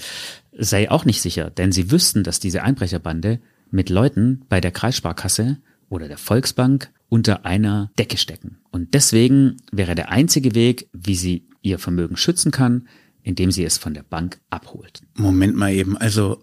sei 0.53 0.91
auch 0.91 1.05
nicht 1.05 1.23
sicher, 1.23 1.51
denn 1.51 1.73
sie 1.73 1.91
wüssten, 1.91 2.25
dass 2.25 2.41
diese 2.41 2.63
Einbrecherbande 2.63 3.41
mit 3.71 3.91
Leuten 3.91 4.43
bei 4.49 4.61
der 4.61 4.73
Kreissparkasse 4.73 5.59
oder 5.89 6.09
der 6.09 6.19
Volksbank 6.19 6.91
unter 7.09 7.47
einer 7.47 7.91
Decke 7.99 8.19
stecken. 8.19 8.59
Und 8.71 8.93
deswegen 8.95 9.57
wäre 9.73 9.95
der 9.95 10.11
einzige 10.11 10.55
Weg, 10.55 10.89
wie 10.93 11.15
sie 11.15 11.49
ihr 11.63 11.79
Vermögen 11.79 12.17
schützen 12.17 12.51
kann, 12.51 12.89
indem 13.23 13.51
sie 13.51 13.65
es 13.65 13.79
von 13.79 13.95
der 13.95 14.03
Bank 14.03 14.41
abholt. 14.51 15.03
Moment 15.15 15.57
mal 15.57 15.73
eben, 15.73 15.97
also 15.97 16.43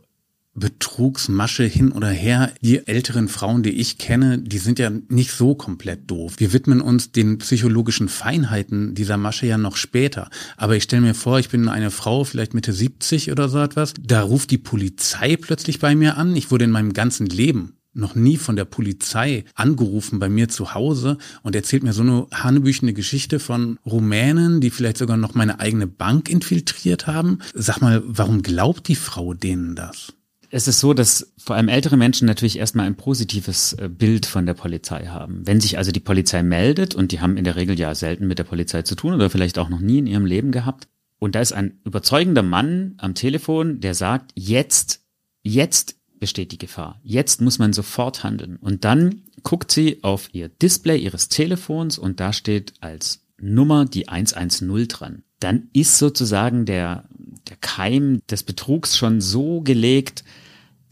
Betrugsmasche 0.55 1.63
hin 1.63 1.91
oder 1.91 2.09
her. 2.09 2.51
Die 2.61 2.87
älteren 2.87 3.27
Frauen, 3.27 3.61
die 3.61 3.71
ich 3.71 3.97
kenne, 3.97 4.39
die 4.39 4.57
sind 4.57 4.79
ja 4.79 4.89
nicht 4.89 5.31
so 5.31 5.53
komplett 5.53 6.09
doof. 6.09 6.35
Wir 6.37 6.53
widmen 6.53 6.81
uns 6.81 7.11
den 7.11 7.37
psychologischen 7.37 8.07
Feinheiten 8.07 8.95
dieser 8.95 9.17
Masche 9.17 9.45
ja 9.45 9.57
noch 9.57 9.75
später. 9.75 10.29
Aber 10.57 10.75
ich 10.75 10.83
stelle 10.83 11.01
mir 11.01 11.13
vor, 11.13 11.39
ich 11.39 11.49
bin 11.49 11.67
eine 11.67 11.91
Frau, 11.91 12.23
vielleicht 12.23 12.53
Mitte 12.53 12.73
70 12.73 13.31
oder 13.31 13.49
so 13.49 13.59
etwas. 13.59 13.93
Da 13.99 14.21
ruft 14.21 14.49
die 14.51 14.57
Polizei 14.57 15.35
plötzlich 15.35 15.79
bei 15.79 15.93
mir 15.95 16.17
an. 16.17 16.35
Ich 16.35 16.51
wurde 16.51 16.65
in 16.65 16.71
meinem 16.71 16.93
ganzen 16.93 17.27
Leben 17.27 17.73
noch 17.95 18.15
nie 18.15 18.37
von 18.37 18.55
der 18.55 18.65
Polizei 18.65 19.45
angerufen 19.55 20.19
bei 20.19 20.29
mir 20.29 20.49
zu 20.49 20.73
Hause 20.73 21.17
und 21.43 21.55
erzählt 21.55 21.83
mir 21.83 21.93
so 21.93 22.01
eine 22.01 22.27
hanebüchene 22.33 22.93
Geschichte 22.93 23.39
von 23.39 23.79
Rumänen, 23.85 24.61
die 24.61 24.69
vielleicht 24.69 24.97
sogar 24.97 25.17
noch 25.17 25.33
meine 25.33 25.59
eigene 25.59 25.87
Bank 25.87 26.29
infiltriert 26.29 27.07
haben. 27.07 27.39
Sag 27.53 27.81
mal, 27.81 28.03
warum 28.05 28.41
glaubt 28.41 28.87
die 28.87 28.95
Frau 28.95 29.33
denen 29.33 29.75
das? 29.75 30.13
Es 30.55 30.69
ist 30.69 30.79
so, 30.79 30.93
dass 30.93 31.33
vor 31.37 31.57
allem 31.57 31.67
ältere 31.67 31.97
Menschen 31.97 32.27
natürlich 32.27 32.57
erstmal 32.57 32.85
ein 32.85 32.95
positives 32.95 33.73
äh, 33.73 33.89
Bild 33.89 34.25
von 34.25 34.45
der 34.45 34.53
Polizei 34.53 35.07
haben. 35.07 35.45
Wenn 35.45 35.59
sich 35.59 35.77
also 35.77 35.91
die 35.91 35.99
Polizei 35.99 36.43
meldet, 36.43 36.95
und 36.95 37.11
die 37.11 37.19
haben 37.19 37.35
in 37.35 37.43
der 37.43 37.57
Regel 37.57 37.77
ja 37.77 37.93
selten 37.93 38.25
mit 38.25 38.39
der 38.39 38.45
Polizei 38.45 38.83
zu 38.83 38.95
tun 38.95 39.13
oder 39.13 39.29
vielleicht 39.29 39.59
auch 39.59 39.67
noch 39.67 39.81
nie 39.81 39.97
in 39.97 40.07
ihrem 40.07 40.25
Leben 40.25 40.53
gehabt, 40.53 40.87
und 41.19 41.35
da 41.35 41.41
ist 41.41 41.51
ein 41.51 41.81
überzeugender 41.83 42.41
Mann 42.41 42.93
am 42.99 43.15
Telefon, 43.15 43.81
der 43.81 43.95
sagt, 43.95 44.31
jetzt, 44.33 45.01
jetzt 45.43 45.97
besteht 46.21 46.53
die 46.53 46.57
Gefahr. 46.57 47.01
Jetzt 47.03 47.41
muss 47.41 47.59
man 47.59 47.73
sofort 47.73 48.23
handeln. 48.23 48.55
Und 48.55 48.85
dann 48.85 49.23
guckt 49.43 49.73
sie 49.73 49.99
auf 50.03 50.29
ihr 50.31 50.47
Display 50.47 50.99
ihres 50.99 51.27
Telefons 51.27 51.97
und 51.97 52.21
da 52.21 52.31
steht 52.31 52.75
als 52.79 53.25
Nummer 53.41 53.83
die 53.83 54.07
110 54.07 54.87
dran. 54.87 55.23
Dann 55.41 55.67
ist 55.73 55.97
sozusagen 55.97 56.65
der, 56.65 57.03
der 57.49 57.57
Keim 57.57 58.21
des 58.31 58.43
Betrugs 58.43 58.97
schon 58.97 59.19
so 59.19 59.59
gelegt, 59.59 60.23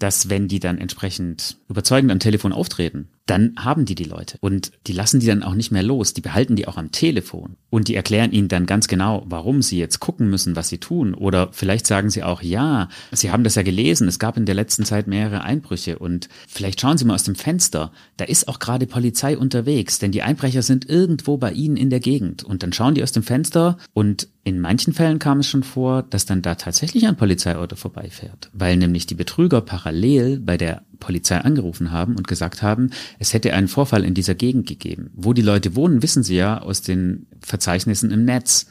dass 0.04 0.30
wenn 0.30 0.50
die 0.50 0.60
dann 0.60 0.80
entsprechend 0.80 1.56
überzeugend 1.70 2.12
am 2.12 2.20
Telefon 2.20 2.52
auftreten, 2.52 3.08
dann 3.26 3.54
haben 3.58 3.86
die 3.86 3.96
die 3.96 4.04
Leute 4.04 4.38
und 4.42 4.72
die 4.86 4.92
lassen 4.92 5.20
die 5.20 5.28
dann 5.28 5.44
auch 5.44 5.56
nicht 5.56 5.72
mehr 5.72 5.84
los, 5.84 6.14
die 6.14 6.22
behalten 6.22 6.56
die 6.56 6.68
auch 6.68 6.78
am 6.78 6.92
Telefon 6.92 7.56
und 7.70 7.88
die 7.88 7.96
erklären 7.96 8.32
ihnen 8.34 8.50
dann 8.50 8.66
ganz 8.66 8.88
genau, 8.88 9.24
warum 9.28 9.62
sie 9.62 9.80
jetzt 9.80 10.00
gucken 10.00 10.30
müssen, 10.30 10.56
was 10.56 10.70
sie 10.70 10.78
tun. 10.78 11.14
Oder 11.14 11.50
vielleicht 11.54 11.88
sagen 11.88 12.10
sie 12.10 12.24
auch, 12.24 12.42
ja, 12.42 12.90
sie 13.12 13.32
haben 13.32 13.46
das 13.46 13.56
ja 13.56 13.64
gelesen, 13.64 14.08
es 14.08 14.20
gab 14.20 14.36
in 14.36 14.46
der 14.46 14.56
letzten 14.56 14.84
Zeit 14.84 15.08
mehrere 15.08 15.42
Einbrüche 15.42 16.00
und 16.00 16.28
vielleicht 16.48 16.82
schauen 16.82 16.98
sie 16.98 17.06
mal 17.06 17.16
aus 17.16 17.24
dem 17.24 17.36
Fenster, 17.36 17.92
da 18.18 18.26
ist 18.26 18.48
auch 18.48 18.60
gerade 18.60 18.88
Polizei 18.88 19.38
unterwegs, 19.38 20.00
denn 20.00 20.12
die 20.12 20.22
Einbrecher 20.22 20.62
sind 20.62 20.90
irgendwo 20.90 21.38
bei 21.38 21.54
ihnen 21.54 21.78
in 21.78 21.90
der 21.90 22.02
Gegend. 22.02 22.44
Und 22.44 22.62
dann 22.62 22.74
schauen 22.74 22.96
die 22.96 23.04
aus 23.04 23.14
dem 23.14 23.24
Fenster 23.24 23.78
und 23.94 24.28
in 24.44 24.60
manchen 24.60 24.94
Fällen 24.94 25.20
kam 25.20 25.40
es 25.40 25.48
schon 25.48 25.64
vor, 25.64 26.04
dass 26.04 26.26
dann 26.26 26.42
da 26.42 26.56
tatsächlich 26.56 27.08
ein 27.08 27.16
Polizeiauto 27.16 27.78
vorbeifährt, 27.78 28.50
weil 28.52 28.76
nämlich 28.76 29.06
die 29.06 29.16
Betrüger 29.16 29.62
parallel 29.62 30.40
bei 30.40 30.58
der 30.58 30.84
Polizei 31.04 31.38
angerufen 31.38 31.92
haben 31.92 32.16
und 32.16 32.28
gesagt 32.28 32.62
haben, 32.62 32.90
es 33.20 33.34
hätte 33.34 33.54
einen 33.54 33.68
Vorfall 33.68 34.06
in 34.06 34.14
dieser 34.14 34.36
Gegend 34.36 34.68
gegeben. 34.68 35.12
Wo 35.14 35.34
die 35.34 35.42
Leute 35.42 35.76
wohnen, 35.76 36.02
wissen 36.02 36.24
sie 36.24 36.36
ja 36.36 36.60
aus 36.60 36.82
den 36.82 37.28
Verzeichnissen 37.42 38.10
im 38.10 38.24
Netz. 38.26 38.68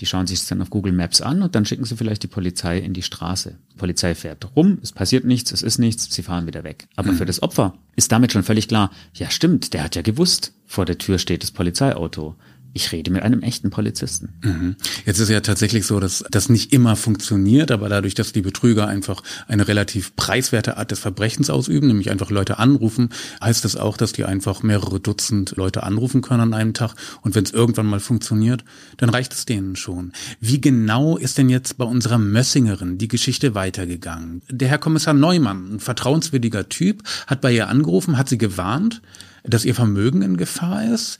Die 0.00 0.06
schauen 0.06 0.26
sich 0.26 0.40
es 0.40 0.46
dann 0.46 0.62
auf 0.62 0.70
Google 0.70 0.92
Maps 0.92 1.20
an 1.20 1.42
und 1.42 1.54
dann 1.54 1.66
schicken 1.66 1.84
sie 1.84 1.96
vielleicht 1.96 2.22
die 2.22 2.28
Polizei 2.28 2.78
in 2.78 2.94
die 2.94 3.02
Straße. 3.02 3.58
Die 3.72 3.78
Polizei 3.78 4.14
fährt 4.14 4.56
rum, 4.56 4.78
es 4.82 4.92
passiert 4.92 5.24
nichts, 5.24 5.52
es 5.52 5.62
ist 5.62 5.78
nichts, 5.78 6.12
sie 6.12 6.22
fahren 6.22 6.46
wieder 6.46 6.64
weg. 6.64 6.88
Aber 6.96 7.12
für 7.12 7.26
das 7.26 7.42
Opfer 7.42 7.74
ist 7.94 8.10
damit 8.10 8.32
schon 8.32 8.42
völlig 8.42 8.68
klar, 8.68 8.90
ja 9.14 9.30
stimmt, 9.30 9.74
der 9.74 9.84
hat 9.84 9.94
ja 9.94 10.02
gewusst, 10.02 10.54
vor 10.66 10.86
der 10.86 10.98
Tür 10.98 11.18
steht 11.18 11.42
das 11.42 11.50
Polizeiauto. 11.50 12.36
Ich 12.74 12.92
rede 12.92 13.10
mit 13.10 13.22
einem 13.22 13.42
echten 13.42 13.70
Polizisten. 13.70 14.30
Mhm. 14.42 14.76
Jetzt 15.04 15.18
ist 15.18 15.28
ja 15.28 15.40
tatsächlich 15.40 15.86
so, 15.86 16.00
dass 16.00 16.24
das 16.30 16.48
nicht 16.48 16.72
immer 16.72 16.96
funktioniert, 16.96 17.70
aber 17.70 17.88
dadurch, 17.88 18.14
dass 18.14 18.32
die 18.32 18.42
Betrüger 18.42 18.88
einfach 18.88 19.22
eine 19.46 19.68
relativ 19.68 20.16
preiswerte 20.16 20.76
Art 20.76 20.90
des 20.90 20.98
Verbrechens 20.98 21.50
ausüben, 21.50 21.86
nämlich 21.86 22.10
einfach 22.10 22.30
Leute 22.30 22.58
anrufen, 22.58 23.10
heißt 23.42 23.64
das 23.64 23.76
auch, 23.76 23.96
dass 23.96 24.12
die 24.12 24.24
einfach 24.24 24.62
mehrere 24.62 25.00
Dutzend 25.00 25.54
Leute 25.56 25.82
anrufen 25.82 26.22
können 26.22 26.40
an 26.40 26.54
einem 26.54 26.74
Tag. 26.74 26.94
Und 27.20 27.34
wenn 27.34 27.44
es 27.44 27.52
irgendwann 27.52 27.86
mal 27.86 28.00
funktioniert, 28.00 28.64
dann 28.96 29.10
reicht 29.10 29.32
es 29.32 29.44
denen 29.44 29.76
schon. 29.76 30.12
Wie 30.40 30.60
genau 30.60 31.16
ist 31.16 31.38
denn 31.38 31.50
jetzt 31.50 31.76
bei 31.76 31.84
unserer 31.84 32.18
Mössingerin 32.18 32.98
die 32.98 33.08
Geschichte 33.08 33.54
weitergegangen? 33.54 34.42
Der 34.50 34.68
Herr 34.68 34.78
Kommissar 34.78 35.14
Neumann, 35.14 35.74
ein 35.74 35.80
vertrauenswürdiger 35.80 36.68
Typ, 36.68 37.02
hat 37.26 37.40
bei 37.40 37.52
ihr 37.52 37.68
angerufen, 37.68 38.16
hat 38.16 38.28
sie 38.28 38.38
gewarnt, 38.38 39.02
dass 39.44 39.64
ihr 39.64 39.74
Vermögen 39.74 40.22
in 40.22 40.36
Gefahr 40.36 40.84
ist 40.92 41.18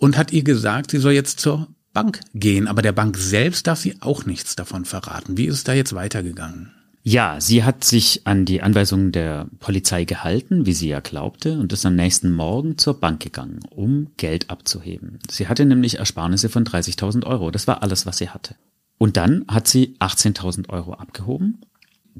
und 0.00 0.16
hat 0.16 0.32
ihr 0.32 0.42
gesagt, 0.42 0.90
sie 0.90 0.98
soll 0.98 1.12
jetzt 1.12 1.38
zur 1.38 1.68
Bank 1.92 2.20
gehen. 2.34 2.66
Aber 2.66 2.82
der 2.82 2.92
Bank 2.92 3.16
selbst 3.16 3.66
darf 3.66 3.78
sie 3.78 3.96
auch 4.00 4.24
nichts 4.24 4.56
davon 4.56 4.84
verraten. 4.84 5.36
Wie 5.36 5.46
ist 5.46 5.56
es 5.56 5.64
da 5.64 5.74
jetzt 5.74 5.94
weitergegangen? 5.94 6.72
Ja, 7.02 7.40
sie 7.40 7.64
hat 7.64 7.84
sich 7.84 8.26
an 8.26 8.44
die 8.44 8.62
Anweisungen 8.62 9.10
der 9.10 9.46
Polizei 9.58 10.04
gehalten, 10.04 10.66
wie 10.66 10.74
sie 10.74 10.88
ja 10.88 11.00
glaubte, 11.00 11.58
und 11.58 11.72
ist 11.72 11.86
am 11.86 11.96
nächsten 11.96 12.30
Morgen 12.30 12.76
zur 12.76 13.00
Bank 13.00 13.20
gegangen, 13.20 13.60
um 13.70 14.08
Geld 14.18 14.50
abzuheben. 14.50 15.18
Sie 15.30 15.48
hatte 15.48 15.64
nämlich 15.64 15.98
Ersparnisse 15.98 16.50
von 16.50 16.64
30.000 16.64 17.24
Euro. 17.24 17.50
Das 17.50 17.66
war 17.66 17.82
alles, 17.82 18.04
was 18.04 18.18
sie 18.18 18.28
hatte. 18.28 18.54
Und 18.98 19.16
dann 19.16 19.46
hat 19.48 19.66
sie 19.66 19.96
18.000 19.98 20.68
Euro 20.68 20.92
abgehoben. 20.92 21.62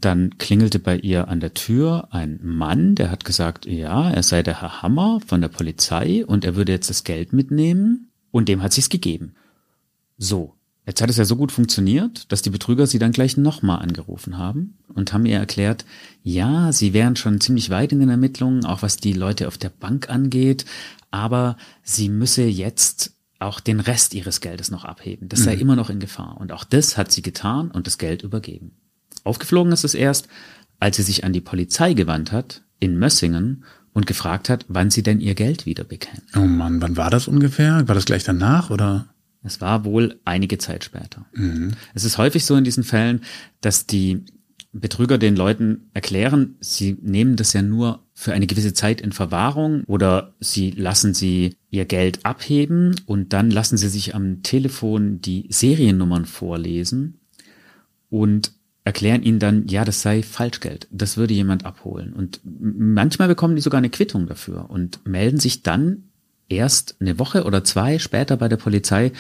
Dann 0.01 0.39
klingelte 0.39 0.79
bei 0.79 0.97
ihr 0.97 1.29
an 1.29 1.41
der 1.41 1.55
Tür 1.55 2.09
ein 2.11 2.41
Mann, 2.43 2.95
der 2.95 3.11
hat 3.11 3.25
gesagt, 3.25 3.67
ja, 3.67 4.11
er 4.11 4.23
sei 4.23 4.43
der 4.43 4.61
Herr 4.61 4.83
Hammer 4.83 5.21
von 5.27 5.41
der 5.41 5.49
Polizei 5.49 6.25
und 6.25 6.45
er 6.45 6.57
würde 6.57 6.73
jetzt 6.73 6.91
das 6.91 7.05
Geld 7.05 7.33
mitnehmen 7.33 8.11
und 8.31 8.49
dem 8.49 8.63
hat 8.63 8.73
sie 8.73 8.81
es 8.81 8.89
gegeben. 8.89 9.35
So, 10.17 10.55
Jetzt 10.87 11.03
hat 11.03 11.11
es 11.11 11.19
ja 11.19 11.25
so 11.25 11.37
gut 11.37 11.53
funktioniert, 11.53 12.33
dass 12.33 12.43
die 12.43 12.51
Betrüger 12.51 12.85
sie 12.87 12.99
dann 12.99 13.13
gleich 13.13 13.37
nochmal 13.37 13.81
angerufen 13.81 14.39
haben 14.39 14.77
und 14.89 15.13
haben 15.13 15.25
ihr 15.25 15.37
erklärt, 15.37 15.85
ja, 16.25 16.73
sie 16.73 16.93
wären 16.93 17.15
schon 17.15 17.41
ziemlich 17.41 17.71
weit 17.71 17.93
in 17.93 18.01
den 18.01 18.09
Ermittlungen, 18.09 18.65
auch 18.65 18.83
was 18.83 18.97
die 18.97 19.13
Leute 19.13 19.47
auf 19.47 19.57
der 19.57 19.69
Bank 19.69 20.11
angeht, 20.11 20.65
aber 21.13 21.57
sie 21.85 22.09
müsse 22.09 22.43
jetzt 22.43 23.13
auch 23.39 23.61
den 23.61 23.79
Rest 23.79 24.15
ihres 24.15 24.41
Geldes 24.41 24.73
noch 24.73 24.85
abheben. 24.85 25.29
Das 25.29 25.45
sei 25.45 25.55
mhm. 25.55 25.61
immer 25.61 25.77
noch 25.77 25.91
in 25.91 26.01
Gefahr. 26.01 26.39
Und 26.41 26.51
auch 26.51 26.65
das 26.65 26.97
hat 26.97 27.13
sie 27.13 27.23
getan 27.23 27.71
und 27.71 27.87
das 27.87 27.97
Geld 27.99 28.23
übergeben. 28.23 28.73
Aufgeflogen 29.25 29.73
ist 29.73 29.85
es 29.85 29.95
erst, 29.95 30.29
als 30.79 30.97
sie 30.97 31.03
sich 31.03 31.25
an 31.25 31.33
die 31.33 31.41
Polizei 31.41 31.95
gewandt 31.95 32.33
hat, 32.33 32.63
in 32.79 32.99
Mössingen, 32.99 33.65
und 33.93 34.07
gefragt 34.07 34.49
hat, 34.49 34.65
wann 34.69 34.91
sie 34.91 35.03
denn 35.03 35.21
ihr 35.21 35.35
Geld 35.35 35.67
wieder 35.67 35.85
bekäme. 35.85 36.23
Oh 36.37 36.47
Mann, 36.47 36.81
wann 36.81 36.97
war 36.97 37.11
das 37.11 37.27
ungefähr? 37.29 37.89
War 37.89 37.95
das 37.95 38.05
gleich 38.05 38.25
danach 38.25 38.71
oder? 38.71 39.09
Es 39.43 39.61
war 39.61 39.85
wohl 39.85 40.21
einige 40.25 40.59
Zeit 40.59 40.85
später. 40.85 41.27
Mhm. 41.33 41.73
Es 41.95 42.05
ist 42.05 42.19
häufig 42.19 42.45
so 42.45 42.57
in 42.57 42.65
diesen 42.65 42.85
Fällen, 42.85 43.23
dass 43.61 43.87
die 43.87 44.25
Betrüger 44.73 45.19
den 45.19 45.35
Leuten 45.35 45.91
erklären, 45.95 46.57
sie 46.61 46.97
nehmen 47.03 47.35
das 47.35 47.53
ja 47.53 47.63
nur 47.63 48.07
für 48.15 48.33
eine 48.33 48.47
gewisse 48.47 48.73
Zeit 48.73 49.01
in 49.01 49.11
Verwahrung 49.11 49.83
oder 49.85 50.35
sie 50.39 50.71
lassen 50.71 51.13
sie 51.13 51.57
ihr 51.71 51.87
Geld 51.87 52.25
abheben 52.25 52.95
und 53.07 53.33
dann 53.33 53.51
lassen 53.51 53.77
sie 53.77 53.89
sich 53.89 54.15
am 54.15 54.45
Telefon 54.45 55.21
die 55.21 55.47
Seriennummern 55.51 56.25
vorlesen 56.25 57.19
und 58.11 58.53
erklären 58.85 59.23
ihnen 59.23 59.39
dann, 59.39 59.67
ja, 59.69 59.85
das 59.85 60.03
sei 60.03 60.23
Falschgeld, 60.23 60.89
das 60.91 61.17
würde 61.17 61.35
jemand 61.35 61.65
abholen. 61.65 62.13
Und 62.13 62.41
manchmal 62.45 63.29
bekommen 63.29 63.57
die 63.57 63.63
sogar 63.63 63.79
eine 63.79 63.91
Quittung 63.91 64.27
dafür 64.27 64.71
und 64.71 65.07
melden 65.07 65.39
sich 65.39 65.63
dann 65.63 66.05
erst 66.49 66.97
eine 67.01 67.19
Woche 67.19 67.45
oder 67.45 67.63
zwei 67.63 67.99
später 67.99 68.37
bei 68.37 68.49
der 68.49 68.57
Polizei, 68.57 69.13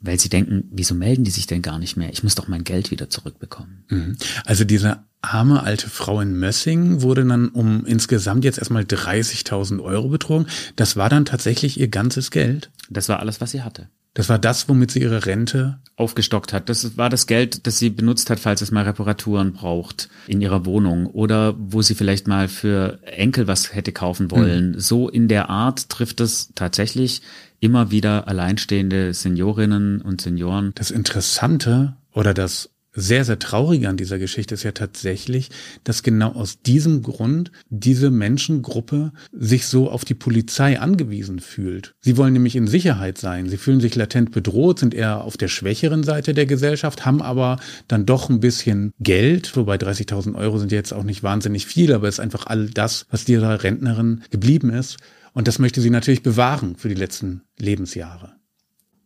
weil 0.00 0.18
sie 0.18 0.28
denken, 0.28 0.68
wieso 0.70 0.94
melden 0.94 1.24
die 1.24 1.30
sich 1.30 1.46
denn 1.46 1.62
gar 1.62 1.78
nicht 1.78 1.96
mehr? 1.96 2.10
Ich 2.12 2.22
muss 2.22 2.34
doch 2.34 2.48
mein 2.48 2.64
Geld 2.64 2.90
wieder 2.90 3.10
zurückbekommen. 3.10 3.84
Mhm. 3.88 4.16
Also 4.44 4.64
diese 4.64 5.00
arme 5.20 5.62
alte 5.62 5.90
Frau 5.90 6.20
in 6.20 6.38
Mössing 6.38 7.02
wurde 7.02 7.24
dann 7.24 7.48
um 7.48 7.84
insgesamt 7.84 8.44
jetzt 8.44 8.58
erstmal 8.58 8.84
30.000 8.84 9.82
Euro 9.82 10.08
betrogen. 10.08 10.46
Das 10.76 10.96
war 10.96 11.08
dann 11.08 11.24
tatsächlich 11.24 11.80
ihr 11.80 11.88
ganzes 11.88 12.30
Geld? 12.30 12.70
Das 12.88 13.08
war 13.08 13.18
alles, 13.20 13.40
was 13.40 13.50
sie 13.50 13.62
hatte. 13.62 13.88
Das 14.14 14.28
war 14.28 14.38
das, 14.38 14.68
womit 14.68 14.90
sie 14.90 15.00
ihre 15.00 15.26
Rente 15.26 15.78
aufgestockt 15.96 16.52
hat. 16.52 16.68
Das 16.68 16.96
war 16.96 17.08
das 17.08 17.26
Geld, 17.26 17.66
das 17.66 17.78
sie 17.78 17.90
benutzt 17.90 18.30
hat, 18.30 18.40
falls 18.40 18.62
es 18.62 18.70
mal 18.70 18.84
Reparaturen 18.84 19.52
braucht 19.52 20.08
in 20.26 20.40
ihrer 20.40 20.64
Wohnung 20.64 21.06
oder 21.06 21.54
wo 21.58 21.82
sie 21.82 21.94
vielleicht 21.94 22.26
mal 22.26 22.48
für 22.48 23.00
Enkel 23.04 23.46
was 23.46 23.74
hätte 23.74 23.92
kaufen 23.92 24.30
wollen. 24.30 24.72
Mhm. 24.72 24.80
So 24.80 25.08
in 25.08 25.28
der 25.28 25.50
Art 25.50 25.88
trifft 25.88 26.20
es 26.20 26.52
tatsächlich 26.54 27.22
immer 27.60 27.90
wieder 27.90 28.28
alleinstehende 28.28 29.14
Seniorinnen 29.14 30.00
und 30.00 30.20
Senioren. 30.20 30.72
Das 30.74 30.90
Interessante 30.90 31.96
oder 32.12 32.34
das 32.34 32.70
sehr, 32.98 33.24
sehr 33.24 33.38
Traurige 33.38 33.88
an 33.88 33.96
dieser 33.96 34.18
Geschichte 34.18 34.54
ist 34.54 34.62
ja 34.62 34.72
tatsächlich, 34.72 35.50
dass 35.84 36.02
genau 36.02 36.32
aus 36.32 36.60
diesem 36.62 37.02
Grund 37.02 37.52
diese 37.70 38.10
Menschengruppe 38.10 39.12
sich 39.32 39.66
so 39.66 39.90
auf 39.90 40.04
die 40.04 40.14
Polizei 40.14 40.80
angewiesen 40.80 41.40
fühlt. 41.40 41.94
Sie 42.00 42.16
wollen 42.16 42.32
nämlich 42.32 42.56
in 42.56 42.66
Sicherheit 42.66 43.18
sein. 43.18 43.48
Sie 43.48 43.56
fühlen 43.56 43.80
sich 43.80 43.94
latent 43.94 44.32
bedroht, 44.32 44.78
sind 44.78 44.94
eher 44.94 45.24
auf 45.24 45.36
der 45.36 45.48
schwächeren 45.48 46.02
Seite 46.02 46.34
der 46.34 46.46
Gesellschaft, 46.46 47.06
haben 47.06 47.22
aber 47.22 47.58
dann 47.86 48.06
doch 48.06 48.28
ein 48.28 48.40
bisschen 48.40 48.92
Geld, 49.00 49.56
wobei 49.56 49.76
30.000 49.76 50.34
Euro 50.34 50.58
sind 50.58 50.72
jetzt 50.72 50.92
auch 50.92 51.04
nicht 51.04 51.22
wahnsinnig 51.22 51.66
viel, 51.66 51.92
aber 51.92 52.08
es 52.08 52.16
ist 52.16 52.20
einfach 52.20 52.46
all 52.46 52.68
das, 52.68 53.06
was 53.10 53.24
dieser 53.24 53.62
Rentnerin 53.62 54.22
geblieben 54.30 54.70
ist. 54.70 54.96
Und 55.32 55.46
das 55.46 55.58
möchte 55.58 55.80
sie 55.80 55.90
natürlich 55.90 56.22
bewahren 56.22 56.76
für 56.76 56.88
die 56.88 56.94
letzten 56.94 57.42
Lebensjahre. 57.58 58.32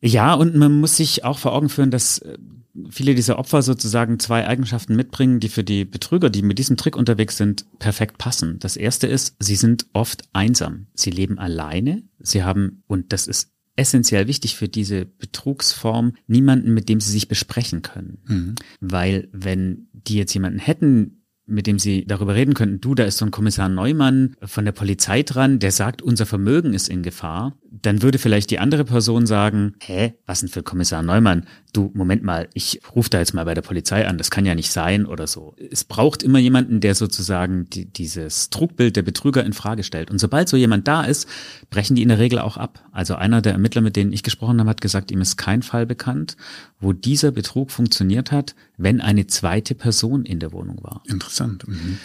Ja, 0.01 0.35
und 0.35 0.57
man 0.57 0.81
muss 0.81 0.97
sich 0.97 1.25
auch 1.25 1.39
vor 1.39 1.53
Augen 1.53 1.69
führen, 1.69 1.91
dass 1.91 2.19
äh, 2.19 2.37
viele 2.91 3.15
dieser 3.15 3.39
Opfer 3.39 3.63
sozusagen 3.63 4.19
zwei 4.19 4.47
Eigenschaften 4.47 4.97
mitbringen, 4.97 5.41
die 5.41 5.49
für 5.49 5.65
die 5.65 5.85
Betrüger, 5.85 6.31
die 6.31 6.43
mit 6.43 6.59
diesem 6.59 6.77
Trick 6.77 6.97
unterwegs 6.97 7.37
sind, 7.37 7.67
perfekt 7.79 8.19
passen. 8.19 8.59
Das 8.59 8.77
erste 8.77 9.07
ist, 9.07 9.37
sie 9.39 9.57
sind 9.57 9.87
oft 9.93 10.25
einsam. 10.33 10.87
Sie 10.95 11.11
leben 11.11 11.39
alleine. 11.39 12.03
Sie 12.19 12.43
haben, 12.43 12.83
und 12.87 13.13
das 13.13 13.27
ist 13.27 13.53
essentiell 13.77 14.27
wichtig 14.27 14.57
für 14.57 14.69
diese 14.69 15.07
Betrugsform, 15.07 16.15
niemanden, 16.27 16.75
mit 16.75 16.89
dem 16.89 17.01
sie 17.01 17.11
sich 17.11 17.29
besprechen 17.29 17.83
können. 17.83 18.19
Mhm. 18.27 18.55
Weil 18.81 19.29
wenn 19.33 19.89
die 19.93 20.17
jetzt 20.17 20.35
jemanden 20.35 20.59
hätten, 20.59 21.22
mit 21.47 21.67
dem 21.67 21.79
Sie 21.79 22.07
darüber 22.07 22.35
reden 22.35 22.55
könnten, 22.55 22.81
du, 22.81 22.95
da 22.95 23.05
ist 23.05 23.19
so 23.19 23.25
ein 23.25 23.31
Kommissar 23.31 23.69
Neumann 23.69 24.37
von 24.43 24.65
der 24.65 24.73
Polizei 24.73 25.23
dran, 25.23 25.59
der 25.59 25.73
sagt, 25.73 26.01
unser 26.01 26.25
Vermögen 26.25 26.73
ist 26.73 26.89
in 26.89 27.03
Gefahr, 27.03 27.57
dann 27.71 28.03
würde 28.03 28.19
vielleicht 28.19 28.51
die 28.51 28.59
andere 28.59 28.85
Person 28.85 29.27
sagen, 29.27 29.75
hä, 29.81 30.15
was 30.27 30.41
denn 30.41 30.49
für 30.49 30.63
Kommissar 30.63 31.03
Neumann? 31.03 31.47
Du, 31.73 31.91
Moment 31.95 32.23
mal, 32.23 32.49
ich 32.55 32.81
rufe 32.95 33.11
da 33.11 33.19
jetzt 33.19 33.35
mal 33.35 33.45
bei 33.45 33.55
der 33.55 33.63
Polizei 33.63 34.07
an, 34.07 34.19
das 34.19 34.31
kann 34.31 34.47
ja 34.47 34.55
nicht 34.55 34.71
sein 34.71 35.05
oder 35.07 35.27
so. 35.27 35.57
Es 35.71 35.85
braucht 35.85 36.23
immer 36.23 36.39
jemanden, 36.39 36.81
der 36.81 36.95
sozusagen 36.95 37.69
die, 37.71 37.87
dieses 37.87 38.51
Trugbild 38.51 38.95
der 38.95 39.03
Betrüger 39.03 39.45
in 39.45 39.53
Frage 39.53 39.83
stellt. 39.83 40.11
Und 40.11 40.19
sobald 40.19 40.49
so 40.49 40.57
jemand 40.57 40.87
da 40.87 41.03
ist, 41.03 41.29
brechen 41.71 41.97
die 41.97 42.03
in 42.03 42.11
der 42.11 42.19
Regel 42.19 42.39
auch 42.39 42.57
ab. 42.57 42.85
Also 42.93 43.15
einer 43.15 43.43
der 43.43 43.55
Ermittler, 43.55 43.81
mit 43.81 43.97
denen 43.97 44.13
ich 44.13 44.23
gesprochen 44.23 44.61
habe, 44.61 44.71
hat 44.71 44.81
gesagt, 44.81 45.11
ihm 45.11 45.21
ist 45.21 45.37
kein 45.37 45.63
Fall 45.63 45.87
bekannt, 45.87 46.37
wo 46.79 46.93
dieser 46.93 47.31
Betrug 47.31 47.71
funktioniert 47.71 48.33
hat, 48.33 48.55
wenn 48.77 49.01
eine 49.01 49.27
zweite 49.27 49.75
Person 49.75 50.25
in 50.25 50.39
der 50.39 50.53
Wohnung 50.53 50.83
war. 50.83 51.03
Interessant. 51.07 51.67
Mhm. 51.67 51.99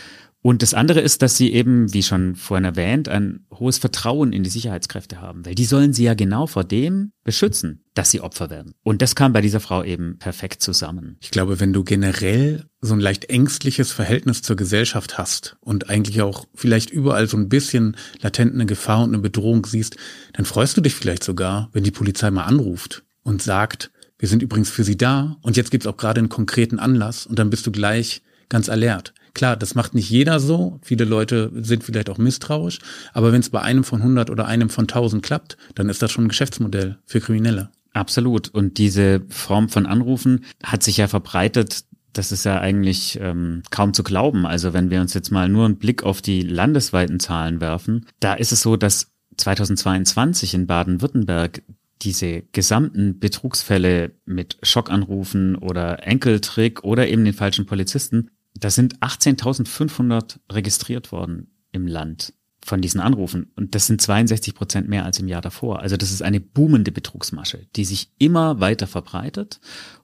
Und 0.47 0.61
das 0.61 0.73
andere 0.73 1.01
ist, 1.01 1.23
dass 1.23 1.35
sie 1.35 1.51
eben, 1.51 1.93
wie 1.93 2.03
schon 2.03 2.35
vorhin 2.35 2.63
erwähnt, 2.63 3.09
ein 3.09 3.45
hohes 3.53 3.79
Vertrauen 3.79 4.31
in 4.31 4.43
die 4.43 4.49
Sicherheitskräfte 4.49 5.19
haben, 5.19 5.45
weil 5.45 5.55
die 5.55 5.65
sollen 5.65 5.91
sie 5.91 6.05
ja 6.05 6.13
genau 6.13 6.47
vor 6.47 6.63
dem 6.63 7.11
beschützen, 7.25 7.83
dass 7.95 8.11
sie 8.11 8.21
Opfer 8.21 8.49
werden. 8.49 8.73
Und 8.83 9.01
das 9.01 9.15
kam 9.15 9.33
bei 9.33 9.41
dieser 9.41 9.59
Frau 9.59 9.83
eben 9.83 10.19
perfekt 10.19 10.61
zusammen. 10.61 11.17
Ich 11.19 11.31
glaube, 11.31 11.59
wenn 11.59 11.73
du 11.73 11.83
generell 11.83 12.63
so 12.79 12.93
ein 12.93 13.01
leicht 13.01 13.25
ängstliches 13.25 13.91
Verhältnis 13.91 14.41
zur 14.41 14.55
Gesellschaft 14.55 15.17
hast 15.17 15.57
und 15.59 15.89
eigentlich 15.89 16.21
auch 16.21 16.45
vielleicht 16.53 16.91
überall 16.91 17.27
so 17.27 17.35
ein 17.35 17.49
bisschen 17.49 17.97
latent 18.21 18.53
eine 18.53 18.67
Gefahr 18.67 19.03
und 19.03 19.09
eine 19.09 19.19
Bedrohung 19.19 19.65
siehst, 19.65 19.97
dann 20.31 20.45
freust 20.45 20.77
du 20.77 20.81
dich 20.81 20.95
vielleicht 20.95 21.25
sogar, 21.25 21.69
wenn 21.73 21.83
die 21.83 21.91
Polizei 21.91 22.31
mal 22.31 22.45
anruft 22.45 23.03
und 23.23 23.41
sagt, 23.41 23.91
wir 24.19 24.27
sind 24.27 24.41
übrigens 24.41 24.69
für 24.69 24.83
Sie 24.83 24.97
da 24.97 25.37
und 25.41 25.57
jetzt 25.57 25.71
gibt's 25.71 25.87
auch 25.87 25.97
gerade 25.97 26.19
einen 26.19 26.29
konkreten 26.29 26.79
Anlass 26.79 27.25
und 27.25 27.39
dann 27.39 27.49
bist 27.49 27.67
du 27.67 27.71
gleich 27.71 28.21
ganz 28.49 28.69
alert. 28.69 29.13
Klar, 29.33 29.55
das 29.55 29.75
macht 29.75 29.93
nicht 29.93 30.09
jeder 30.09 30.39
so. 30.39 30.79
Viele 30.81 31.05
Leute 31.05 31.51
sind 31.53 31.83
vielleicht 31.83 32.09
auch 32.09 32.17
misstrauisch. 32.17 32.79
Aber 33.13 33.31
wenn 33.31 33.41
es 33.41 33.51
bei 33.51 33.61
einem 33.61 33.83
von 33.83 34.01
100 34.01 34.31
oder 34.31 34.47
einem 34.47 34.69
von 34.71 34.85
1000 34.85 35.21
klappt, 35.21 35.57
dann 35.75 35.89
ist 35.89 36.01
das 36.01 36.11
schon 36.11 36.25
ein 36.25 36.29
Geschäftsmodell 36.29 36.97
für 37.05 37.19
Kriminelle. 37.19 37.69
Absolut. 37.93 38.49
Und 38.49 38.79
diese 38.79 39.21
Form 39.29 39.69
von 39.69 39.85
Anrufen 39.85 40.43
hat 40.63 40.81
sich 40.81 40.97
ja 40.97 41.07
verbreitet. 41.07 41.83
Das 42.13 42.31
ist 42.31 42.45
ja 42.45 42.59
eigentlich 42.59 43.19
ähm, 43.21 43.61
kaum 43.69 43.93
zu 43.93 44.01
glauben. 44.01 44.47
Also 44.47 44.73
wenn 44.73 44.89
wir 44.89 45.01
uns 45.01 45.13
jetzt 45.13 45.31
mal 45.31 45.49
nur 45.49 45.65
einen 45.65 45.77
Blick 45.77 46.01
auf 46.01 46.23
die 46.23 46.41
landesweiten 46.41 47.19
Zahlen 47.19 47.61
werfen, 47.61 48.07
da 48.19 48.33
ist 48.33 48.51
es 48.51 48.63
so, 48.63 48.75
dass 48.75 49.11
2022 49.37 50.55
in 50.55 50.65
Baden-Württemberg 50.65 51.61
diese 52.01 52.43
gesamten 52.51 53.19
Betrugsfälle 53.19 54.11
mit 54.25 54.57
Schockanrufen 54.61 55.55
oder 55.55 56.05
Enkeltrick 56.05 56.83
oder 56.83 57.07
eben 57.07 57.25
den 57.25 57.33
falschen 57.33 57.65
Polizisten, 57.65 58.29
da 58.53 58.69
sind 58.69 58.99
18.500 58.99 60.39
registriert 60.51 61.11
worden 61.11 61.51
im 61.71 61.87
Land 61.87 62.33
von 62.63 62.81
diesen 62.81 62.99
Anrufen. 62.99 63.51
Und 63.55 63.75
das 63.75 63.87
sind 63.87 64.01
62 64.01 64.53
Prozent 64.53 64.89
mehr 64.89 65.05
als 65.05 65.19
im 65.19 65.27
Jahr 65.27 65.41
davor. 65.41 65.79
Also 65.79 65.95
das 65.97 66.11
ist 66.11 66.21
eine 66.21 66.39
boomende 66.39 66.91
Betrugsmasche, 66.91 67.65
die 67.75 67.85
sich 67.85 68.11
immer 68.19 68.59
weiter 68.59 68.87
verbreitet. 68.87 69.59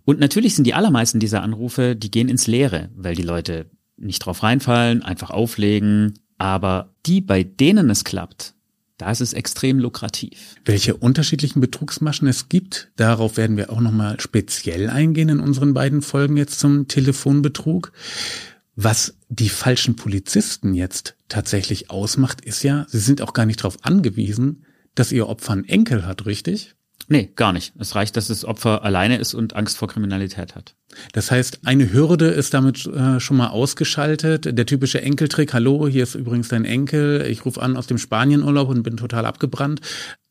Und 0.06 0.20
natürlich 0.20 0.56
sind 0.56 0.66
die 0.66 0.74
allermeisten 0.74 1.20
dieser 1.20 1.44
Anrufe, 1.44 1.96
die 1.96 2.12
gehen 2.12 2.30
ins 2.30 2.48
Leere, 2.48 2.90
weil 2.96 3.16
die 3.16 3.24
Leute 3.24 3.70
nicht 3.98 4.20
drauf 4.20 4.44
reinfallen, 4.44 5.04
einfach 5.04 5.30
auflegen. 5.30 6.20
Aber 6.38 6.94
die, 7.06 7.22
bei 7.22 7.44
denen 7.44 7.90
es 7.90 8.04
klappt, 8.04 8.56
da 8.98 9.12
ist 9.12 9.22
es 9.22 9.34
extrem 9.34 9.80
lukrativ. 9.80 10.56
Welche 10.66 10.96
unterschiedlichen 10.96 11.62
Betrugsmaschen 11.62 12.28
es 12.28 12.50
gibt, 12.50 12.92
darauf 12.96 13.38
werden 13.38 13.58
wir 13.58 13.72
auch 13.72 13.82
nochmal 13.82 14.20
speziell 14.20 14.90
eingehen 14.90 15.30
in 15.30 15.40
unseren 15.40 15.74
beiden 15.74 16.02
Folgen 16.02 16.38
jetzt 16.38 16.60
zum 16.60 16.88
Telefonbetrug. 16.88 17.92
Was 18.76 19.18
die 19.30 19.50
falschen 19.50 19.96
Polizisten 19.96 20.74
jetzt 20.74 21.16
tatsächlich 21.28 21.90
ausmacht, 21.90 22.42
ist 22.42 22.64
ja, 22.64 22.86
sie 22.90 23.00
sind 23.00 23.22
auch 23.22 23.34
gar 23.34 23.46
nicht 23.46 23.60
darauf 23.60 23.78
angewiesen, 23.84 24.66
dass 24.96 25.12
ihr 25.12 25.28
Opfer 25.28 25.54
einen 25.54 25.66
Enkel 25.66 26.06
hat, 26.06 26.26
richtig? 26.26 26.76
Nee, 27.08 27.32
gar 27.36 27.54
nicht. 27.54 27.74
Es 27.78 27.96
reicht, 27.96 28.16
dass 28.16 28.28
das 28.28 28.46
Opfer 28.46 28.84
alleine 28.84 29.18
ist 29.18 29.34
und 29.34 29.56
Angst 29.56 29.78
vor 29.78 29.88
Kriminalität 29.88 30.56
hat. 30.56 30.76
Das 31.12 31.32
heißt, 31.32 31.62
eine 31.66 31.92
Hürde 31.92 32.28
ist 32.28 32.54
damit 32.54 32.86
äh, 32.86 33.20
schon 33.20 33.38
mal 33.38 33.48
ausgeschaltet. 33.48 34.58
Der 34.58 34.66
typische 34.66 35.02
Enkeltrick, 35.02 35.54
hallo, 35.54 35.88
hier 35.88 36.04
ist 36.04 36.16
übrigens 36.16 36.50
dein 36.50 36.66
Enkel, 36.66 37.26
ich 37.28 37.46
rufe 37.46 37.62
an 37.62 37.78
aus 37.78 37.88
dem 37.88 37.98
Spanienurlaub 37.98 38.70
und 38.70 38.84
bin 38.84 38.98
total 38.98 39.26
abgebrannt. 39.26 39.82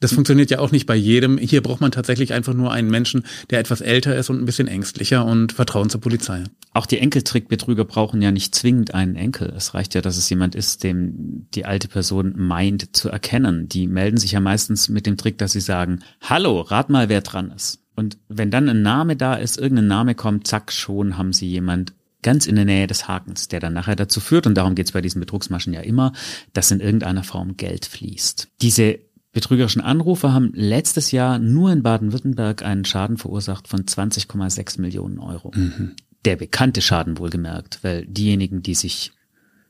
Das 0.02 0.12
funktioniert 0.12 0.50
ja 0.50 0.58
auch 0.58 0.72
nicht 0.72 0.86
bei 0.86 0.96
jedem. 0.96 1.38
Hier 1.38 1.62
braucht 1.62 1.80
man 1.80 1.92
tatsächlich 1.92 2.32
einfach 2.32 2.54
nur 2.54 2.72
einen 2.72 2.90
Menschen, 2.90 3.22
der 3.50 3.60
etwas 3.60 3.80
älter 3.80 4.16
ist 4.16 4.30
und 4.30 4.40
ein 4.40 4.44
bisschen 4.44 4.66
ängstlicher 4.66 5.24
und 5.24 5.52
Vertrauen 5.52 5.90
zur 5.90 6.00
Polizei. 6.00 6.42
Auch 6.72 6.86
die 6.86 6.98
Enkeltrickbetrüger 6.98 7.84
brauchen 7.84 8.20
ja 8.20 8.32
nicht 8.32 8.52
zwingend 8.52 8.94
einen 8.94 9.14
Enkel. 9.14 9.54
Es 9.56 9.74
reicht 9.74 9.94
ja, 9.94 10.00
dass 10.00 10.16
es 10.16 10.28
jemand 10.28 10.56
ist, 10.56 10.82
dem 10.82 11.46
die 11.54 11.66
alte 11.66 11.86
Person 11.86 12.34
meint 12.36 12.96
zu 12.96 13.10
erkennen. 13.10 13.68
Die 13.68 13.86
melden 13.86 14.16
sich 14.16 14.32
ja 14.32 14.40
meistens 14.40 14.88
mit 14.88 15.06
dem 15.06 15.16
Trick, 15.16 15.38
dass 15.38 15.52
sie 15.52 15.60
sagen, 15.60 16.00
hallo, 16.20 16.62
rat 16.62 16.90
mal, 16.90 17.08
wer 17.08 17.20
dran 17.20 17.52
ist. 17.52 17.78
Und 17.94 18.18
wenn 18.28 18.50
dann 18.50 18.68
ein 18.68 18.82
Name 18.82 19.14
da 19.14 19.34
ist, 19.34 19.56
irgendein 19.56 19.86
Name 19.86 20.16
kommt, 20.16 20.48
zack, 20.48 20.72
schon 20.72 21.16
haben 21.16 21.32
sie 21.32 21.46
jemand 21.46 21.92
ganz 22.22 22.46
in 22.46 22.56
der 22.56 22.64
Nähe 22.64 22.88
des 22.88 23.06
Hakens, 23.06 23.46
der 23.46 23.60
dann 23.60 23.74
nachher 23.74 23.94
dazu 23.94 24.18
führt, 24.18 24.48
und 24.48 24.56
darum 24.56 24.74
geht 24.74 24.86
es 24.86 24.92
bei 24.92 25.00
diesen 25.00 25.20
Betrugsmaschen 25.20 25.72
ja 25.72 25.80
immer, 25.80 26.12
dass 26.54 26.72
in 26.72 26.80
irgendeiner 26.80 27.22
Form 27.22 27.56
Geld 27.56 27.86
fließt. 27.86 28.48
Diese 28.60 28.98
betrügerischen 29.32 29.82
Anrufe 29.82 30.32
haben 30.32 30.52
letztes 30.54 31.10
Jahr 31.10 31.38
nur 31.38 31.72
in 31.72 31.82
Baden-Württemberg 31.82 32.62
einen 32.62 32.84
Schaden 32.84 33.16
verursacht 33.16 33.68
von 33.68 33.84
20,6 33.84 34.80
Millionen 34.80 35.18
Euro. 35.18 35.52
Mhm. 35.54 35.92
Der 36.24 36.36
bekannte 36.36 36.82
Schaden 36.82 37.18
wohlgemerkt, 37.18 37.80
weil 37.82 38.06
diejenigen, 38.06 38.62
die 38.62 38.74
sich 38.74 39.12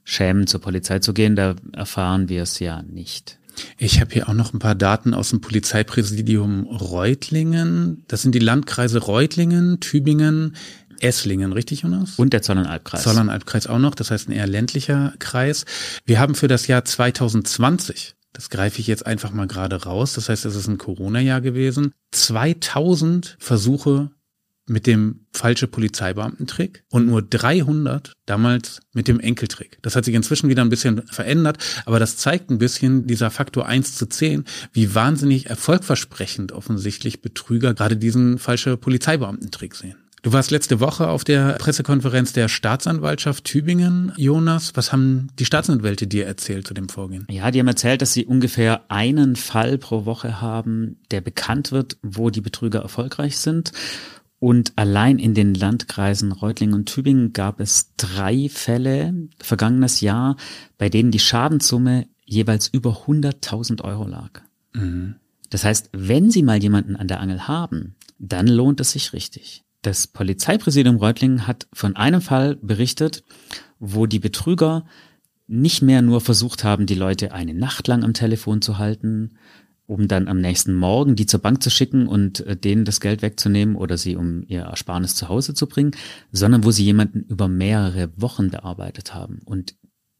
schämen, 0.05 0.47
zur 0.47 0.61
Polizei 0.61 0.99
zu 0.99 1.15
gehen, 1.15 1.37
da 1.37 1.55
erfahren 1.73 2.29
wir 2.29 2.43
es 2.43 2.59
ja 2.59 2.83
nicht. 2.83 3.39
Ich 3.79 4.01
habe 4.01 4.13
hier 4.13 4.29
auch 4.29 4.35
noch 4.35 4.53
ein 4.53 4.59
paar 4.59 4.75
Daten 4.75 5.15
aus 5.15 5.31
dem 5.31 5.41
Polizeipräsidium 5.41 6.67
Reutlingen. 6.67 8.05
Das 8.09 8.23
sind 8.23 8.35
die 8.35 8.41
Landkreise 8.41 8.99
Reutlingen, 8.99 9.79
Tübingen, 9.81 10.57
Esslingen, 11.01 11.53
richtig, 11.53 11.83
Jonas? 11.83 12.19
Und 12.19 12.33
der 12.33 12.43
Zollernalbkreis. 12.43 13.03
Zollernalbkreis 13.03 13.67
auch 13.67 13.79
noch, 13.79 13.95
das 13.95 14.11
heißt 14.11 14.29
ein 14.29 14.33
eher 14.33 14.47
ländlicher 14.47 15.13
Kreis. 15.19 15.65
Wir 16.07 16.21
haben 16.21 16.35
für 16.35 16.49
das 16.49 16.67
Jahr 16.67 16.85
2020, 16.85 18.15
das 18.33 18.51
greife 18.51 18.81
ich 18.81 18.87
jetzt 18.87 19.07
einfach 19.07 19.33
mal 19.33 19.47
gerade 19.47 19.83
raus, 19.83 20.15
das 20.15 20.29
heißt, 20.29 20.45
es 20.45 20.57
ist 20.57 20.69
ein 20.69 20.79
Corona-Jahr 20.79 21.41
gewesen, 21.41 21.93
2000 22.13 23.37
Versuche 23.39 24.11
mit 24.67 24.87
dem 24.87 25.27
falsche 25.33 25.67
Polizeibeamtentrick 25.67 26.85
und 26.89 27.07
nur 27.07 27.23
300 27.23 28.13
damals 28.27 28.81
mit 28.93 29.09
dem 29.09 29.19
Enkeltrick. 29.19 29.79
Das 29.83 29.97
hat 29.97 30.05
sich 30.05 30.15
inzwischen 30.15 30.49
wieder 30.49 30.63
ein 30.63 30.71
bisschen 30.71 31.03
verändert, 31.09 31.59
aber 31.85 31.99
das 31.99 32.17
zeigt 32.17 32.51
ein 32.51 32.59
bisschen 32.59 33.07
dieser 33.07 33.31
Faktor 33.31 33.67
1 33.67 33.97
zu 33.97 34.07
10, 34.07 34.45
wie 34.73 34.95
wahnsinnig 34.95 35.47
erfolgversprechend 35.47 36.53
offensichtlich 36.53 37.23
Betrüger 37.23 37.75
gerade 37.75 37.97
diesen 37.97 38.39
falsche 38.39 38.77
Polizeibeamtentrick 38.77 39.75
sehen. 39.75 40.02
Du 40.23 40.33
warst 40.33 40.53
letzte 40.53 40.79
Woche 40.79 41.09
auf 41.09 41.25
der 41.25 41.55
Pressekonferenz 41.55 42.33
der 42.33 42.47
Staatsanwaltschaft 42.47 43.43
Tübingen, 43.43 44.13
Jonas. 44.17 44.71
Was 44.77 44.93
haben 44.93 45.27
die 45.41 45.45
Staatsanwälte 45.45 46.07
dir 46.07 46.27
erzählt 46.27 46.65
zu 46.65 46.75
dem 46.75 46.89
Vorgehen? 46.89 47.27
Ja, 47.29 47.51
die 47.51 47.59
haben 47.59 47.67
erzählt, 47.67 48.03
dass 48.03 48.13
sie 48.13 48.25
ungefähr 48.25 48.83
einen 48.89 49.35
Fall 49.35 49.79
pro 49.79 50.05
Woche 50.05 50.41
haben, 50.41 51.01
der 51.11 51.23
bekannt 51.23 51.73
wird, 51.73 51.97
wo 52.03 52.31
die 52.31 52.41
Betrüger 52.41 52.83
erfolgreich 52.83 53.37
sind. 53.39 53.73
Und 54.39 54.73
allein 54.77 55.19
in 55.19 55.35
den 55.35 55.55
Landkreisen 55.55 56.31
Reutlingen 56.31 56.77
und 56.77 56.87
Tübingen 56.87 57.33
gab 57.33 57.59
es 57.59 57.91
drei 57.97 58.49
Fälle 58.49 59.29
vergangenes 59.41 60.03
Jahr, 60.03 60.37
bei 60.79 60.89
denen 60.89 61.11
die 61.11 61.19
Schadenssumme 61.19 62.07
jeweils 62.25 62.69
über 62.69 63.07
100.000 63.09 63.83
Euro 63.83 64.07
lag. 64.07 64.41
Mhm. 64.73 65.17
Das 65.51 65.65
heißt, 65.65 65.91
wenn 65.93 66.31
Sie 66.31 66.45
mal 66.45 66.63
jemanden 66.63 66.95
an 66.95 67.09
der 67.09 67.19
Angel 67.19 67.49
haben, 67.49 67.97
dann 68.21 68.47
lohnt 68.47 68.79
es 68.81 68.93
sich 68.93 69.13
richtig. 69.13 69.65
Das 69.83 70.07
Polizeipräsidium 70.07 70.97
Reutlingen 70.97 71.47
hat 71.47 71.67
von 71.73 71.97
einem 71.97 72.21
Fall 72.21 72.57
berichtet, 72.57 73.25
wo 73.81 74.07
die 74.07 74.21
Betrüger 74.21 74.87
nicht 75.49 75.83
mehr 75.83 76.03
nur 76.03 76.21
versucht 76.21 76.63
haben, 76.63 76.87
die 76.87 76.95
Leute 76.95 77.33
eine 77.33 77.53
Nacht 77.53 77.89
lang 77.89 78.05
am 78.05 78.15
Telefon 78.15 78.63
zu 78.63 78.79
halten, 78.79 79.39
um 79.87 80.07
dann 80.07 80.29
am 80.29 80.41
nächsten 80.41 80.75
Morgen 80.75 81.17
die 81.17 81.27
zur 81.27 81.41
Bank 81.41 81.63
zu 81.63 81.69
schicken 81.69 82.07
und 82.07 82.41
äh, 82.47 82.57
denen 82.57 82.85
das 82.85 83.01
Geld 83.01 83.23
wegzunehmen 83.23 83.75
oder 83.75 83.99
sie 83.99 84.15
um 84.15 84.45
ihr 84.47 84.63
Ersparnis 84.63 85.17
zu 85.17 85.29
Hause 85.29 85.53
zu 85.53 85.67
bringen, 85.67 85.97
sondern 86.31 86.65
wo 86.65 86.71
sie 86.71 86.85
jemanden 86.85 87.25
über 87.29 87.49
mehrere 87.49 88.11
Wochen 88.17 88.51
bearbeitet 88.51 89.15
haben. 89.15 89.41
Und 89.45 89.75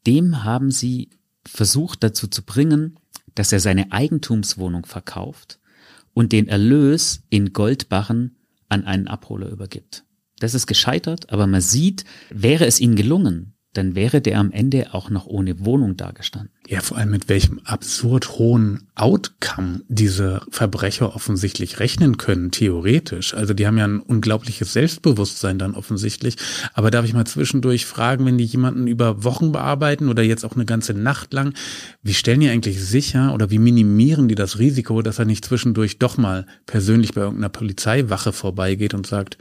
dem 0.05 0.43
haben 0.43 0.71
sie 0.71 1.09
versucht 1.45 2.03
dazu 2.03 2.27
zu 2.27 2.43
bringen, 2.43 2.99
dass 3.33 3.53
er 3.53 3.61
seine 3.61 3.93
Eigentumswohnung 3.93 4.85
verkauft 4.85 5.59
und 6.13 6.33
den 6.33 6.47
Erlös 6.49 7.23
in 7.29 7.53
Goldbarren 7.53 8.35
an 8.73 8.85
einen 8.85 9.07
Abholer 9.07 9.49
übergibt. 9.49 10.03
Das 10.39 10.53
ist 10.53 10.67
gescheitert, 10.67 11.31
aber 11.31 11.47
man 11.47 11.61
sieht, 11.61 12.03
wäre 12.29 12.65
es 12.65 12.79
ihnen 12.79 12.95
gelungen, 12.95 13.52
dann 13.73 13.95
wäre 13.95 14.21
der 14.21 14.39
am 14.39 14.51
Ende 14.51 14.93
auch 14.93 15.09
noch 15.09 15.25
ohne 15.25 15.65
Wohnung 15.65 15.97
dagestanden. 15.97 16.51
Ja, 16.67 16.79
vor 16.79 16.97
allem 16.97 17.09
mit 17.09 17.27
welchem 17.27 17.59
absurd 17.65 18.37
hohen 18.37 18.87
Outcome 18.95 19.81
diese 19.89 20.41
Verbrecher 20.49 21.15
offensichtlich 21.15 21.79
rechnen 21.79 22.17
können, 22.17 22.51
theoretisch. 22.51 23.33
Also 23.33 23.53
die 23.53 23.65
haben 23.65 23.77
ja 23.77 23.85
ein 23.85 23.99
unglaubliches 23.99 24.73
Selbstbewusstsein 24.73 25.57
dann 25.57 25.73
offensichtlich. 25.73 26.37
Aber 26.73 26.91
darf 26.91 27.03
ich 27.03 27.13
mal 27.13 27.25
zwischendurch 27.25 27.85
fragen, 27.85 28.25
wenn 28.25 28.37
die 28.37 28.45
jemanden 28.45 28.87
über 28.87 29.23
Wochen 29.23 29.51
bearbeiten 29.51 30.07
oder 30.07 30.21
jetzt 30.21 30.45
auch 30.45 30.55
eine 30.55 30.65
ganze 30.65 30.93
Nacht 30.93 31.33
lang, 31.33 31.53
wie 32.03 32.13
stellen 32.13 32.39
die 32.39 32.49
eigentlich 32.49 32.81
sicher 32.81 33.33
oder 33.33 33.49
wie 33.49 33.59
minimieren 33.59 34.27
die 34.27 34.35
das 34.35 34.59
Risiko, 34.59 35.01
dass 35.01 35.19
er 35.19 35.25
nicht 35.25 35.43
zwischendurch 35.43 35.97
doch 35.97 36.17
mal 36.17 36.45
persönlich 36.67 37.13
bei 37.13 37.21
irgendeiner 37.21 37.49
Polizeiwache 37.49 38.31
vorbeigeht 38.31 38.93
und 38.93 39.07
sagt, 39.07 39.37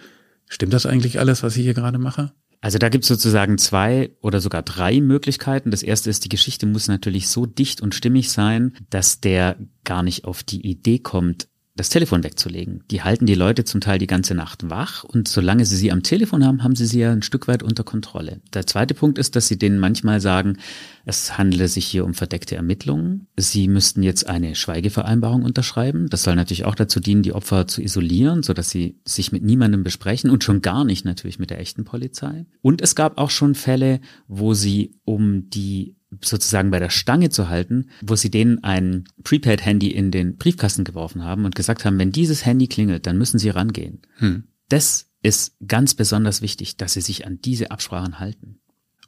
stimmt 0.48 0.72
das 0.72 0.86
eigentlich 0.86 1.20
alles, 1.20 1.42
was 1.42 1.56
ich 1.56 1.64
hier 1.64 1.74
gerade 1.74 1.98
mache? 1.98 2.32
Also 2.62 2.78
da 2.78 2.88
gibt 2.88 3.02
es 3.02 3.08
sozusagen 3.08 3.58
zwei 3.58 4.12
oder 4.20 4.40
sogar 4.40 4.62
drei 4.62 5.00
Möglichkeiten. 5.00 5.72
Das 5.72 5.82
erste 5.82 6.10
ist, 6.10 6.24
die 6.24 6.28
Geschichte 6.28 6.64
muss 6.64 6.86
natürlich 6.86 7.28
so 7.28 7.44
dicht 7.44 7.80
und 7.80 7.92
stimmig 7.92 8.30
sein, 8.30 8.74
dass 8.88 9.20
der 9.20 9.56
gar 9.82 10.04
nicht 10.04 10.24
auf 10.24 10.44
die 10.44 10.64
Idee 10.64 11.00
kommt, 11.00 11.48
das 11.74 11.88
Telefon 11.88 12.22
wegzulegen. 12.22 12.84
Die 12.90 13.02
halten 13.02 13.24
die 13.24 13.34
Leute 13.34 13.64
zum 13.64 13.80
Teil 13.80 13.98
die 13.98 14.06
ganze 14.06 14.34
Nacht 14.34 14.68
wach 14.68 15.04
und 15.04 15.26
solange 15.26 15.64
sie 15.64 15.76
sie 15.76 15.90
am 15.90 16.02
Telefon 16.02 16.44
haben, 16.44 16.62
haben 16.62 16.76
sie 16.76 16.84
sie 16.84 17.00
ja 17.00 17.12
ein 17.12 17.22
Stück 17.22 17.48
weit 17.48 17.62
unter 17.62 17.82
Kontrolle. 17.82 18.42
Der 18.52 18.66
zweite 18.66 18.92
Punkt 18.92 19.18
ist, 19.18 19.36
dass 19.36 19.48
sie 19.48 19.58
denen 19.58 19.78
manchmal 19.78 20.20
sagen, 20.20 20.58
es 21.06 21.38
handele 21.38 21.68
sich 21.68 21.86
hier 21.86 22.04
um 22.04 22.12
verdeckte 22.12 22.56
Ermittlungen. 22.56 23.26
Sie 23.38 23.68
müssten 23.68 24.02
jetzt 24.02 24.26
eine 24.26 24.54
Schweigevereinbarung 24.54 25.44
unterschreiben. 25.44 26.08
Das 26.10 26.24
soll 26.24 26.34
natürlich 26.34 26.66
auch 26.66 26.74
dazu 26.74 27.00
dienen, 27.00 27.22
die 27.22 27.32
Opfer 27.32 27.66
zu 27.66 27.82
isolieren, 27.82 28.42
sodass 28.42 28.68
sie 28.68 29.00
sich 29.06 29.32
mit 29.32 29.42
niemandem 29.42 29.82
besprechen 29.82 30.30
und 30.30 30.44
schon 30.44 30.60
gar 30.60 30.84
nicht 30.84 31.06
natürlich 31.06 31.38
mit 31.38 31.50
der 31.50 31.60
echten 31.60 31.84
Polizei. 31.84 32.44
Und 32.60 32.82
es 32.82 32.94
gab 32.94 33.16
auch 33.16 33.30
schon 33.30 33.54
Fälle, 33.54 34.00
wo 34.28 34.52
sie 34.52 34.98
um 35.04 35.48
die 35.48 35.96
sozusagen 36.20 36.70
bei 36.70 36.78
der 36.78 36.90
Stange 36.90 37.30
zu 37.30 37.48
halten, 37.48 37.88
wo 38.02 38.16
sie 38.16 38.30
denen 38.30 38.62
ein 38.62 39.04
Prepaid-Handy 39.24 39.88
in 39.88 40.10
den 40.10 40.36
Briefkasten 40.36 40.84
geworfen 40.84 41.24
haben 41.24 41.44
und 41.44 41.54
gesagt 41.54 41.84
haben, 41.84 41.98
wenn 41.98 42.12
dieses 42.12 42.44
Handy 42.44 42.66
klingelt, 42.66 43.06
dann 43.06 43.18
müssen 43.18 43.38
sie 43.38 43.50
rangehen. 43.50 44.02
Hm. 44.16 44.44
Das 44.68 45.06
ist 45.22 45.56
ganz 45.66 45.94
besonders 45.94 46.42
wichtig, 46.42 46.76
dass 46.76 46.94
sie 46.94 47.00
sich 47.00 47.26
an 47.26 47.40
diese 47.40 47.70
Absprachen 47.70 48.18
halten. 48.18 48.58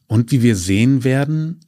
Und 0.07 0.31
wie 0.31 0.43
wir 0.43 0.57
sehen 0.57 1.05
werden, 1.05 1.61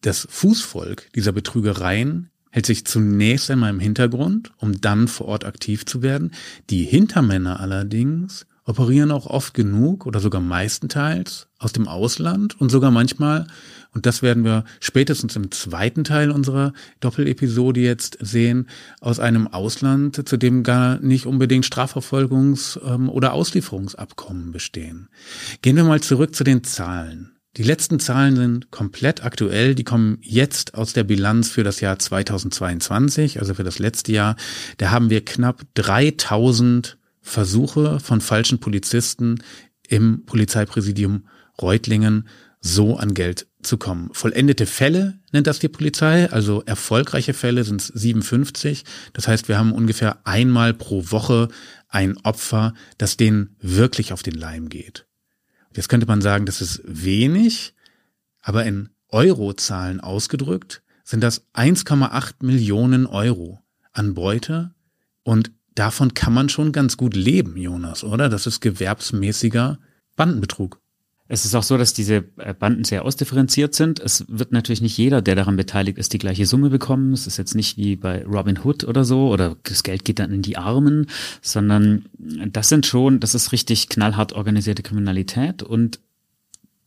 das 0.00 0.26
Fußvolk 0.30 1.12
dieser 1.14 1.32
Betrügereien 1.32 2.30
hält 2.50 2.66
sich 2.66 2.86
zunächst 2.86 3.50
einmal 3.50 3.70
im 3.70 3.80
Hintergrund, 3.80 4.52
um 4.58 4.80
dann 4.80 5.08
vor 5.08 5.26
Ort 5.26 5.44
aktiv 5.44 5.84
zu 5.86 6.02
werden. 6.02 6.32
Die 6.70 6.84
Hintermänner 6.84 7.60
allerdings 7.60 8.46
operieren 8.64 9.10
auch 9.10 9.26
oft 9.26 9.54
genug 9.54 10.06
oder 10.06 10.20
sogar 10.20 10.40
meistenteils 10.40 11.48
aus 11.58 11.72
dem 11.72 11.88
Ausland 11.88 12.60
und 12.60 12.70
sogar 12.70 12.90
manchmal 12.90 13.46
und 13.94 14.06
das 14.06 14.22
werden 14.22 14.44
wir 14.44 14.64
spätestens 14.80 15.34
im 15.36 15.50
zweiten 15.50 16.04
Teil 16.04 16.30
unserer 16.30 16.72
Doppelepisode 17.00 17.80
jetzt 17.80 18.18
sehen, 18.20 18.68
aus 19.00 19.18
einem 19.18 19.48
Ausland, 19.48 20.28
zu 20.28 20.36
dem 20.36 20.62
gar 20.62 20.98
nicht 21.00 21.26
unbedingt 21.26 21.64
Strafverfolgungs- 21.64 22.78
ähm, 22.84 23.08
oder 23.08 23.32
Auslieferungsabkommen 23.32 24.52
bestehen. 24.52 25.08
Gehen 25.62 25.76
wir 25.76 25.84
mal 25.84 26.00
zurück 26.00 26.34
zu 26.34 26.44
den 26.44 26.64
Zahlen. 26.64 27.32
Die 27.56 27.62
letzten 27.64 27.98
Zahlen 27.98 28.36
sind 28.36 28.70
komplett 28.70 29.24
aktuell. 29.24 29.74
Die 29.74 29.84
kommen 29.84 30.18
jetzt 30.20 30.74
aus 30.74 30.92
der 30.92 31.02
Bilanz 31.02 31.48
für 31.50 31.64
das 31.64 31.80
Jahr 31.80 31.98
2022, 31.98 33.40
also 33.40 33.54
für 33.54 33.64
das 33.64 33.80
letzte 33.80 34.12
Jahr. 34.12 34.36
Da 34.76 34.90
haben 34.90 35.10
wir 35.10 35.24
knapp 35.24 35.62
3000 35.74 36.98
Versuche 37.20 37.98
von 38.00 38.20
falschen 38.20 38.60
Polizisten 38.60 39.42
im 39.88 40.24
Polizeipräsidium 40.24 41.24
Reutlingen 41.60 42.28
so 42.60 42.96
an 42.96 43.14
Geld 43.14 43.46
zu 43.62 43.76
kommen. 43.76 44.10
Vollendete 44.12 44.66
Fälle 44.66 45.20
nennt 45.32 45.46
das 45.46 45.58
die 45.58 45.68
Polizei, 45.68 46.30
also 46.30 46.62
erfolgreiche 46.64 47.34
Fälle 47.34 47.64
sind 47.64 47.80
57. 47.82 48.84
Das 49.12 49.28
heißt, 49.28 49.48
wir 49.48 49.58
haben 49.58 49.72
ungefähr 49.72 50.26
einmal 50.26 50.74
pro 50.74 51.10
Woche 51.10 51.48
ein 51.88 52.16
Opfer, 52.18 52.74
das 52.98 53.16
denen 53.16 53.56
wirklich 53.60 54.12
auf 54.12 54.22
den 54.22 54.34
Leim 54.34 54.68
geht. 54.68 55.06
Jetzt 55.74 55.88
könnte 55.88 56.06
man 56.06 56.20
sagen, 56.20 56.46
das 56.46 56.60
ist 56.60 56.80
wenig, 56.84 57.74
aber 58.40 58.64
in 58.64 58.90
Eurozahlen 59.08 60.00
ausgedrückt 60.00 60.82
sind 61.04 61.22
das 61.22 61.46
1,8 61.54 62.44
Millionen 62.44 63.06
Euro 63.06 63.60
an 63.92 64.14
Beute 64.14 64.74
und 65.22 65.50
davon 65.74 66.14
kann 66.14 66.34
man 66.34 66.48
schon 66.48 66.72
ganz 66.72 66.96
gut 66.96 67.14
leben, 67.14 67.56
Jonas, 67.56 68.04
oder? 68.04 68.28
Das 68.28 68.46
ist 68.46 68.60
gewerbsmäßiger 68.60 69.78
Bandenbetrug. 70.16 70.80
Es 71.30 71.44
ist 71.44 71.54
auch 71.54 71.62
so, 71.62 71.76
dass 71.76 71.92
diese 71.92 72.24
äh, 72.38 72.54
Banden 72.54 72.84
sehr 72.84 73.04
ausdifferenziert 73.04 73.74
sind. 73.74 74.00
Es 74.00 74.24
wird 74.28 74.50
natürlich 74.50 74.80
nicht 74.80 74.96
jeder, 74.96 75.20
der 75.20 75.34
daran 75.34 75.56
beteiligt 75.56 75.98
ist, 75.98 76.14
die 76.14 76.18
gleiche 76.18 76.46
Summe 76.46 76.70
bekommen. 76.70 77.12
Es 77.12 77.26
ist 77.26 77.36
jetzt 77.36 77.54
nicht 77.54 77.76
wie 77.76 77.96
bei 77.96 78.24
Robin 78.24 78.58
Hood 78.64 78.84
oder 78.84 79.04
so 79.04 79.28
oder 79.28 79.56
das 79.64 79.82
Geld 79.82 80.06
geht 80.06 80.18
dann 80.18 80.32
in 80.32 80.42
die 80.42 80.56
Armen, 80.56 81.06
sondern 81.42 82.06
das 82.18 82.70
sind 82.70 82.86
schon, 82.86 83.20
das 83.20 83.34
ist 83.34 83.52
richtig 83.52 83.90
knallhart 83.90 84.32
organisierte 84.32 84.82
Kriminalität 84.82 85.62
und 85.62 86.00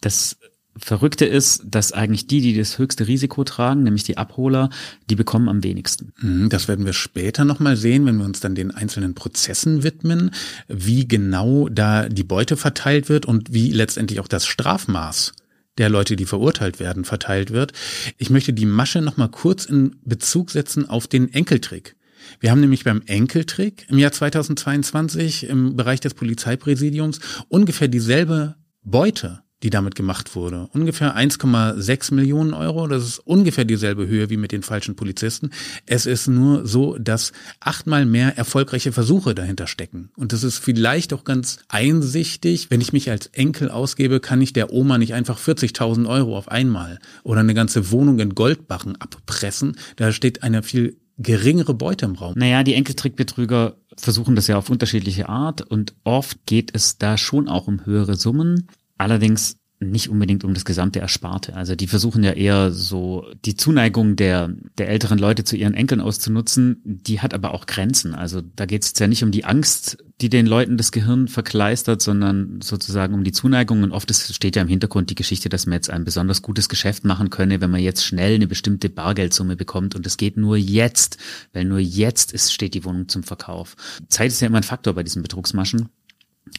das 0.01 0.37
Verrückte 0.77 1.25
ist, 1.25 1.63
dass 1.65 1.91
eigentlich 1.91 2.27
die, 2.27 2.41
die 2.41 2.57
das 2.57 2.77
höchste 2.77 3.07
Risiko 3.07 3.43
tragen, 3.43 3.83
nämlich 3.83 4.03
die 4.03 4.17
Abholer, 4.17 4.69
die 5.09 5.15
bekommen 5.15 5.49
am 5.49 5.63
wenigsten. 5.63 6.13
Mhm, 6.21 6.49
das 6.49 6.67
werden 6.67 6.85
wir 6.85 6.93
später 6.93 7.43
nochmal 7.43 7.75
sehen, 7.75 8.05
wenn 8.05 8.17
wir 8.17 8.25
uns 8.25 8.39
dann 8.39 8.55
den 8.55 8.71
einzelnen 8.71 9.13
Prozessen 9.13 9.83
widmen, 9.83 10.31
wie 10.67 11.07
genau 11.07 11.67
da 11.67 12.07
die 12.07 12.23
Beute 12.23 12.55
verteilt 12.55 13.09
wird 13.09 13.25
und 13.25 13.53
wie 13.53 13.71
letztendlich 13.71 14.19
auch 14.21 14.29
das 14.29 14.45
Strafmaß 14.45 15.33
der 15.77 15.89
Leute, 15.89 16.15
die 16.15 16.25
verurteilt 16.25 16.79
werden, 16.79 17.05
verteilt 17.05 17.51
wird. 17.51 17.73
Ich 18.17 18.29
möchte 18.29 18.53
die 18.53 18.65
Masche 18.65 19.01
nochmal 19.01 19.29
kurz 19.29 19.65
in 19.65 19.95
Bezug 20.03 20.51
setzen 20.51 20.87
auf 20.87 21.07
den 21.07 21.33
Enkeltrick. 21.33 21.95
Wir 22.39 22.51
haben 22.51 22.61
nämlich 22.61 22.83
beim 22.83 23.01
Enkeltrick 23.05 23.87
im 23.89 23.97
Jahr 23.97 24.11
2022 24.11 25.47
im 25.47 25.75
Bereich 25.75 25.99
des 25.99 26.13
Polizeipräsidiums 26.13 27.19
ungefähr 27.49 27.87
dieselbe 27.87 28.55
Beute 28.83 29.41
die 29.63 29.69
damit 29.69 29.95
gemacht 29.95 30.35
wurde. 30.35 30.69
Ungefähr 30.73 31.15
1,6 31.15 32.13
Millionen 32.13 32.53
Euro. 32.53 32.87
Das 32.87 33.03
ist 33.03 33.19
ungefähr 33.19 33.65
dieselbe 33.65 34.07
Höhe 34.07 34.29
wie 34.29 34.37
mit 34.37 34.51
den 34.51 34.63
falschen 34.63 34.95
Polizisten. 34.95 35.51
Es 35.85 36.05
ist 36.05 36.27
nur 36.27 36.65
so, 36.67 36.97
dass 36.97 37.31
achtmal 37.59 38.05
mehr 38.05 38.37
erfolgreiche 38.37 38.91
Versuche 38.91 39.35
dahinter 39.35 39.67
stecken. 39.67 40.09
Und 40.15 40.33
das 40.33 40.43
ist 40.43 40.57
vielleicht 40.57 41.13
auch 41.13 41.23
ganz 41.23 41.59
einsichtig. 41.67 42.71
Wenn 42.71 42.81
ich 42.81 42.93
mich 42.93 43.09
als 43.09 43.27
Enkel 43.27 43.69
ausgebe, 43.69 44.19
kann 44.19 44.41
ich 44.41 44.53
der 44.53 44.73
Oma 44.73 44.97
nicht 44.97 45.13
einfach 45.13 45.39
40.000 45.39 46.07
Euro 46.07 46.37
auf 46.37 46.49
einmal 46.49 46.99
oder 47.23 47.41
eine 47.41 47.53
ganze 47.53 47.91
Wohnung 47.91 48.19
in 48.19 48.35
Goldbachen 48.35 48.95
abpressen. 48.95 49.77
Da 49.95 50.11
steht 50.11 50.43
eine 50.43 50.63
viel 50.63 50.97
geringere 51.17 51.73
Beute 51.73 52.05
im 52.05 52.15
Raum. 52.15 52.33
Naja, 52.35 52.63
die 52.63 52.73
Enkeltrickbetrüger 52.73 53.75
versuchen 53.97 54.35
das 54.35 54.47
ja 54.47 54.57
auf 54.57 54.69
unterschiedliche 54.69 55.29
Art 55.29 55.61
und 55.61 55.93
oft 56.03 56.45
geht 56.45 56.71
es 56.73 56.97
da 56.97 57.17
schon 57.17 57.47
auch 57.47 57.67
um 57.67 57.85
höhere 57.85 58.15
Summen. 58.15 58.67
Allerdings 59.01 59.57
nicht 59.79 60.09
unbedingt 60.09 60.43
um 60.43 60.53
das 60.53 60.63
gesamte 60.63 60.99
Ersparte. 60.99 61.55
Also 61.55 61.75
die 61.75 61.87
versuchen 61.87 62.23
ja 62.23 62.33
eher 62.33 62.69
so 62.69 63.25
die 63.45 63.55
Zuneigung 63.55 64.15
der, 64.15 64.53
der 64.77 64.89
älteren 64.89 65.17
Leute 65.17 65.43
zu 65.43 65.57
ihren 65.57 65.73
Enkeln 65.73 66.01
auszunutzen, 66.01 66.79
die 66.83 67.19
hat 67.19 67.33
aber 67.33 67.51
auch 67.55 67.65
Grenzen. 67.65 68.13
Also 68.13 68.43
da 68.55 68.67
geht 68.67 68.83
es 68.83 68.93
ja 68.99 69.07
nicht 69.07 69.23
um 69.23 69.31
die 69.31 69.43
Angst, 69.43 69.97
die 70.21 70.29
den 70.29 70.45
Leuten 70.45 70.77
das 70.77 70.91
Gehirn 70.91 71.27
verkleistert, 71.27 72.03
sondern 72.03 72.61
sozusagen 72.61 73.15
um 73.15 73.23
die 73.23 73.31
Zuneigung. 73.31 73.81
Und 73.81 73.91
oft 73.91 74.13
steht 74.13 74.55
ja 74.55 74.61
im 74.61 74.67
Hintergrund 74.67 75.09
die 75.09 75.15
Geschichte, 75.15 75.49
dass 75.49 75.65
man 75.65 75.73
jetzt 75.73 75.89
ein 75.89 76.05
besonders 76.05 76.43
gutes 76.43 76.69
Geschäft 76.69 77.03
machen 77.03 77.31
könne, 77.31 77.59
wenn 77.59 77.71
man 77.71 77.81
jetzt 77.81 78.05
schnell 78.05 78.35
eine 78.35 78.45
bestimmte 78.45 78.87
Bargeldsumme 78.87 79.55
bekommt. 79.55 79.95
Und 79.95 80.05
es 80.05 80.17
geht 80.17 80.37
nur 80.37 80.57
jetzt, 80.57 81.17
weil 81.53 81.65
nur 81.65 81.79
jetzt 81.79 82.33
ist, 82.33 82.53
steht 82.53 82.75
die 82.75 82.85
Wohnung 82.85 83.07
zum 83.07 83.23
Verkauf. 83.23 83.75
Zeit 84.09 84.27
ist 84.27 84.41
ja 84.41 84.47
immer 84.47 84.57
ein 84.57 84.63
Faktor 84.63 84.93
bei 84.93 85.01
diesen 85.01 85.23
Betrugsmaschen. 85.23 85.89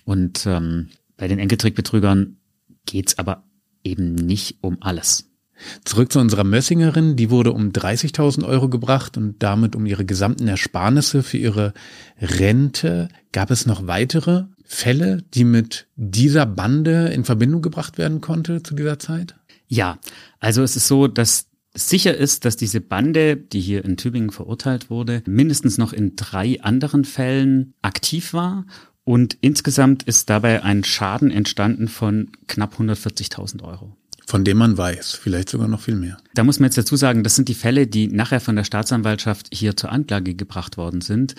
Und 0.05 0.45
ähm, 0.47 0.89
bei 1.17 1.29
den 1.29 1.39
Enkeltrickbetrügern 1.39 2.37
geht's 2.87 3.19
aber 3.19 3.45
eben 3.85 4.15
nicht 4.15 4.59
um 4.61 4.79
alles. 4.81 5.29
Zurück 5.85 6.13
zu 6.13 6.19
unserer 6.19 6.45
Mössingerin, 6.45 7.17
die 7.17 7.31
wurde 7.31 7.53
um 7.53 7.71
30.000 7.71 8.45
Euro 8.45 8.69
gebracht 8.69 9.17
und 9.17 9.43
damit 9.43 9.77
um 9.77 9.87
ihre 9.87 10.05
gesamten 10.05 10.49
Ersparnisse 10.49 11.23
für 11.23 11.39
ihre 11.39 11.73
Rente. 12.21 13.09
Gab 13.33 13.51
es 13.51 13.67
noch 13.67 13.87
weitere 13.87 14.45
Fälle, 14.65 15.23
die 15.35 15.45
mit 15.45 15.87
dieser 15.97 16.47
Bande 16.47 17.09
in 17.09 17.25
Verbindung 17.25 17.63
gebracht 17.63 17.99
werden 17.99 18.21
konnte 18.21 18.63
zu 18.63 18.75
dieser 18.75 18.99
Zeit? 18.99 19.37
Ja, 19.69 19.99
also 20.41 20.63
es 20.63 20.77
ist 20.77 20.89
so, 20.89 21.07
dass 21.07 21.47
sicher 21.75 22.17
ist, 22.17 22.45
dass 22.45 22.57
diese 22.57 22.81
Bande, 22.81 23.37
die 23.37 23.61
hier 23.61 23.85
in 23.85 23.97
Tübingen 23.97 24.31
verurteilt 24.31 24.91
wurde, 24.91 25.23
mindestens 25.27 25.79
noch 25.79 25.93
in 25.93 26.17
drei 26.17 26.61
anderen 26.61 27.05
Fällen 27.05 27.75
aktiv 27.83 28.35
war 28.35 28.67
und 29.05 29.37
insgesamt 29.41 30.05
ist 30.05 30.31
dabei 30.31 30.63
ein 30.63 30.85
Schaden 30.85 31.31
entstanden 31.31 31.89
von 31.89 32.31
knapp 32.47 32.79
140.000 32.79 33.63
Euro. 33.63 33.97
Von 34.27 34.45
dem 34.45 34.57
man 34.57 34.79
weiß, 34.79 35.15
vielleicht 35.15 35.49
sogar 35.49 35.69
noch 35.69 35.81
viel 35.81 35.97
mehr. 35.97 36.17
Da 36.35 36.45
muss 36.45 36.61
man 36.61 36.69
jetzt 36.69 36.79
dazu 36.79 36.97
sagen, 36.97 37.25
das 37.25 37.35
sind 37.35 37.49
die 37.49 37.55
Fälle, 37.55 37.87
die 37.87 38.07
nachher 38.07 38.41
von 38.41 38.55
der 38.55 38.65
Staatsanwaltschaft 38.65 39.49
hier 39.53 39.77
zur 39.77 39.91
Anklage 39.91 40.35
gebracht 40.35 40.77
worden 40.77 41.01
sind. 41.01 41.35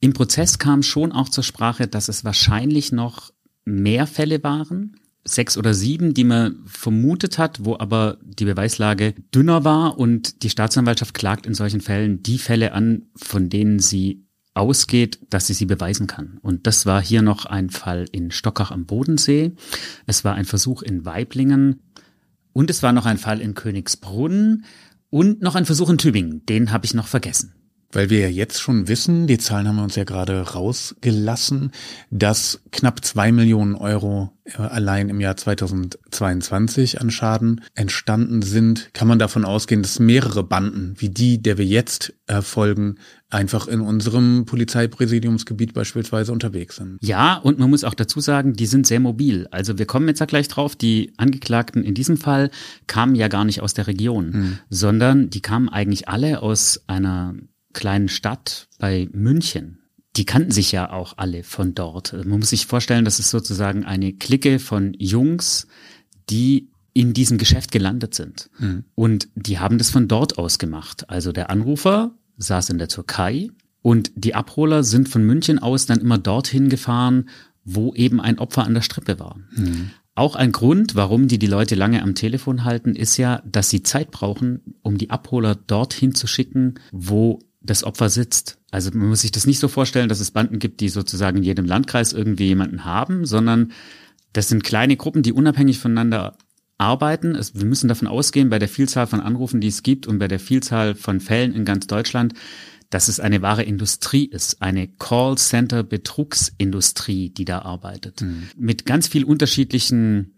Im 0.00 0.12
Prozess 0.12 0.58
kam 0.58 0.82
schon 0.82 1.12
auch 1.12 1.28
zur 1.28 1.44
Sprache, 1.44 1.88
dass 1.88 2.08
es 2.08 2.24
wahrscheinlich 2.24 2.92
noch 2.92 3.32
mehr 3.64 4.06
Fälle 4.06 4.42
waren, 4.44 4.96
sechs 5.24 5.58
oder 5.58 5.74
sieben, 5.74 6.14
die 6.14 6.24
man 6.24 6.60
vermutet 6.64 7.38
hat, 7.38 7.64
wo 7.64 7.76
aber 7.76 8.18
die 8.22 8.44
Beweislage 8.44 9.14
dünner 9.34 9.64
war 9.64 9.98
und 9.98 10.42
die 10.42 10.50
Staatsanwaltschaft 10.50 11.14
klagt 11.14 11.44
in 11.44 11.54
solchen 11.54 11.80
Fällen 11.80 12.22
die 12.22 12.38
Fälle 12.38 12.72
an, 12.72 13.08
von 13.16 13.48
denen 13.48 13.78
sie 13.80 14.27
ausgeht, 14.58 15.20
dass 15.30 15.46
sie 15.46 15.54
sie 15.54 15.66
beweisen 15.66 16.06
kann. 16.06 16.38
Und 16.42 16.66
das 16.66 16.84
war 16.84 17.00
hier 17.00 17.22
noch 17.22 17.46
ein 17.46 17.70
Fall 17.70 18.06
in 18.12 18.30
Stockach 18.30 18.70
am 18.70 18.86
Bodensee. 18.86 19.52
Es 20.06 20.24
war 20.24 20.34
ein 20.34 20.44
Versuch 20.44 20.82
in 20.82 21.04
Weiblingen. 21.04 21.80
Und 22.52 22.70
es 22.70 22.82
war 22.82 22.92
noch 22.92 23.06
ein 23.06 23.18
Fall 23.18 23.40
in 23.40 23.54
Königsbrunn 23.54 24.64
und 25.10 25.42
noch 25.42 25.54
ein 25.54 25.64
Versuch 25.64 25.90
in 25.90 25.98
Tübingen. 25.98 26.44
Den 26.46 26.72
habe 26.72 26.84
ich 26.86 26.94
noch 26.94 27.06
vergessen. 27.06 27.54
Weil 27.90 28.10
wir 28.10 28.20
ja 28.20 28.28
jetzt 28.28 28.60
schon 28.60 28.86
wissen, 28.86 29.26
die 29.26 29.38
Zahlen 29.38 29.66
haben 29.66 29.76
wir 29.76 29.82
uns 29.82 29.96
ja 29.96 30.04
gerade 30.04 30.42
rausgelassen, 30.42 31.72
dass 32.10 32.60
knapp 32.70 33.02
zwei 33.02 33.32
Millionen 33.32 33.74
Euro 33.74 34.30
äh, 34.44 34.60
allein 34.60 35.08
im 35.08 35.20
Jahr 35.20 35.38
2022 35.38 37.00
an 37.00 37.10
Schaden 37.10 37.62
entstanden 37.74 38.42
sind, 38.42 38.90
kann 38.92 39.08
man 39.08 39.18
davon 39.18 39.46
ausgehen, 39.46 39.80
dass 39.80 40.00
mehrere 40.00 40.44
Banden 40.44 40.96
wie 40.98 41.08
die, 41.08 41.40
der 41.40 41.56
wir 41.56 41.64
jetzt 41.64 42.12
erfolgen, 42.26 42.96
einfach 43.30 43.68
in 43.68 43.80
unserem 43.80 44.46
Polizeipräsidiumsgebiet 44.46 45.74
beispielsweise 45.74 46.32
unterwegs 46.32 46.76
sind. 46.76 46.98
Ja, 47.02 47.36
und 47.36 47.58
man 47.58 47.68
muss 47.68 47.84
auch 47.84 47.94
dazu 47.94 48.20
sagen, 48.20 48.54
die 48.54 48.66
sind 48.66 48.86
sehr 48.86 49.00
mobil. 49.00 49.46
Also 49.50 49.78
wir 49.78 49.86
kommen 49.86 50.08
jetzt 50.08 50.20
ja 50.20 50.26
gleich 50.26 50.48
drauf, 50.48 50.76
die 50.76 51.12
Angeklagten 51.18 51.82
in 51.82 51.94
diesem 51.94 52.16
Fall 52.16 52.50
kamen 52.86 53.14
ja 53.14 53.28
gar 53.28 53.44
nicht 53.44 53.60
aus 53.60 53.74
der 53.74 53.86
Region, 53.86 54.32
hm. 54.32 54.58
sondern 54.70 55.30
die 55.30 55.42
kamen 55.42 55.68
eigentlich 55.68 56.08
alle 56.08 56.42
aus 56.42 56.82
einer 56.86 57.34
kleinen 57.74 58.08
Stadt 58.08 58.68
bei 58.78 59.08
München. 59.12 59.80
Die 60.16 60.24
kannten 60.24 60.50
sich 60.50 60.72
ja 60.72 60.90
auch 60.90 61.14
alle 61.18 61.44
von 61.44 61.74
dort. 61.74 62.12
Man 62.24 62.40
muss 62.40 62.50
sich 62.50 62.66
vorstellen, 62.66 63.04
das 63.04 63.20
ist 63.20 63.30
sozusagen 63.30 63.84
eine 63.84 64.14
Clique 64.14 64.58
von 64.58 64.94
Jungs, 64.98 65.68
die 66.30 66.70
in 66.94 67.12
diesem 67.12 67.38
Geschäft 67.38 67.70
gelandet 67.70 68.14
sind. 68.14 68.50
Mhm. 68.58 68.84
Und 68.94 69.28
die 69.36 69.58
haben 69.60 69.78
das 69.78 69.90
von 69.90 70.08
dort 70.08 70.38
aus 70.38 70.58
gemacht. 70.58 71.08
Also 71.08 71.30
der 71.30 71.50
Anrufer 71.50 72.17
saß 72.38 72.70
in 72.70 72.78
der 72.78 72.88
Türkei 72.88 73.50
und 73.82 74.10
die 74.14 74.34
Abholer 74.34 74.82
sind 74.82 75.08
von 75.08 75.24
München 75.24 75.58
aus 75.58 75.86
dann 75.86 76.00
immer 76.00 76.18
dorthin 76.18 76.68
gefahren, 76.68 77.28
wo 77.64 77.94
eben 77.94 78.20
ein 78.20 78.38
Opfer 78.38 78.64
an 78.64 78.74
der 78.74 78.82
Strippe 78.82 79.18
war. 79.18 79.36
Mhm. 79.54 79.90
Auch 80.14 80.34
ein 80.34 80.50
Grund, 80.50 80.96
warum 80.96 81.28
die 81.28 81.38
die 81.38 81.46
Leute 81.46 81.76
lange 81.76 82.02
am 82.02 82.16
Telefon 82.16 82.64
halten, 82.64 82.96
ist 82.96 83.18
ja, 83.18 83.40
dass 83.44 83.70
sie 83.70 83.84
Zeit 83.84 84.10
brauchen, 84.10 84.74
um 84.82 84.98
die 84.98 85.10
Abholer 85.10 85.54
dorthin 85.54 86.14
zu 86.14 86.26
schicken, 86.26 86.74
wo 86.90 87.38
das 87.60 87.84
Opfer 87.84 88.08
sitzt. 88.08 88.58
Also 88.70 88.90
man 88.92 89.08
muss 89.08 89.20
sich 89.20 89.30
das 89.30 89.46
nicht 89.46 89.60
so 89.60 89.68
vorstellen, 89.68 90.08
dass 90.08 90.20
es 90.20 90.32
Banden 90.32 90.58
gibt, 90.58 90.80
die 90.80 90.88
sozusagen 90.88 91.38
in 91.38 91.44
jedem 91.44 91.66
Landkreis 91.66 92.12
irgendwie 92.12 92.46
jemanden 92.46 92.84
haben, 92.84 93.26
sondern 93.26 93.72
das 94.32 94.48
sind 94.48 94.64
kleine 94.64 94.96
Gruppen, 94.96 95.22
die 95.22 95.32
unabhängig 95.32 95.78
voneinander 95.78 96.36
arbeiten. 96.78 97.34
Es, 97.34 97.54
wir 97.54 97.66
müssen 97.66 97.88
davon 97.88 98.08
ausgehen, 98.08 98.48
bei 98.48 98.58
der 98.58 98.68
Vielzahl 98.68 99.06
von 99.06 99.20
Anrufen, 99.20 99.60
die 99.60 99.68
es 99.68 99.82
gibt 99.82 100.06
und 100.06 100.18
bei 100.18 100.28
der 100.28 100.40
Vielzahl 100.40 100.94
von 100.94 101.20
Fällen 101.20 101.54
in 101.54 101.64
ganz 101.64 101.86
Deutschland, 101.86 102.34
dass 102.90 103.08
es 103.08 103.20
eine 103.20 103.42
wahre 103.42 103.64
Industrie 103.64 104.24
ist, 104.24 104.62
eine 104.62 104.88
Callcenter-Betrugsindustrie, 104.88 107.28
die 107.30 107.44
da 107.44 107.58
arbeitet. 107.60 108.22
Mhm. 108.22 108.48
Mit 108.56 108.86
ganz 108.86 109.08
viel 109.08 109.24
unterschiedlichen 109.24 110.36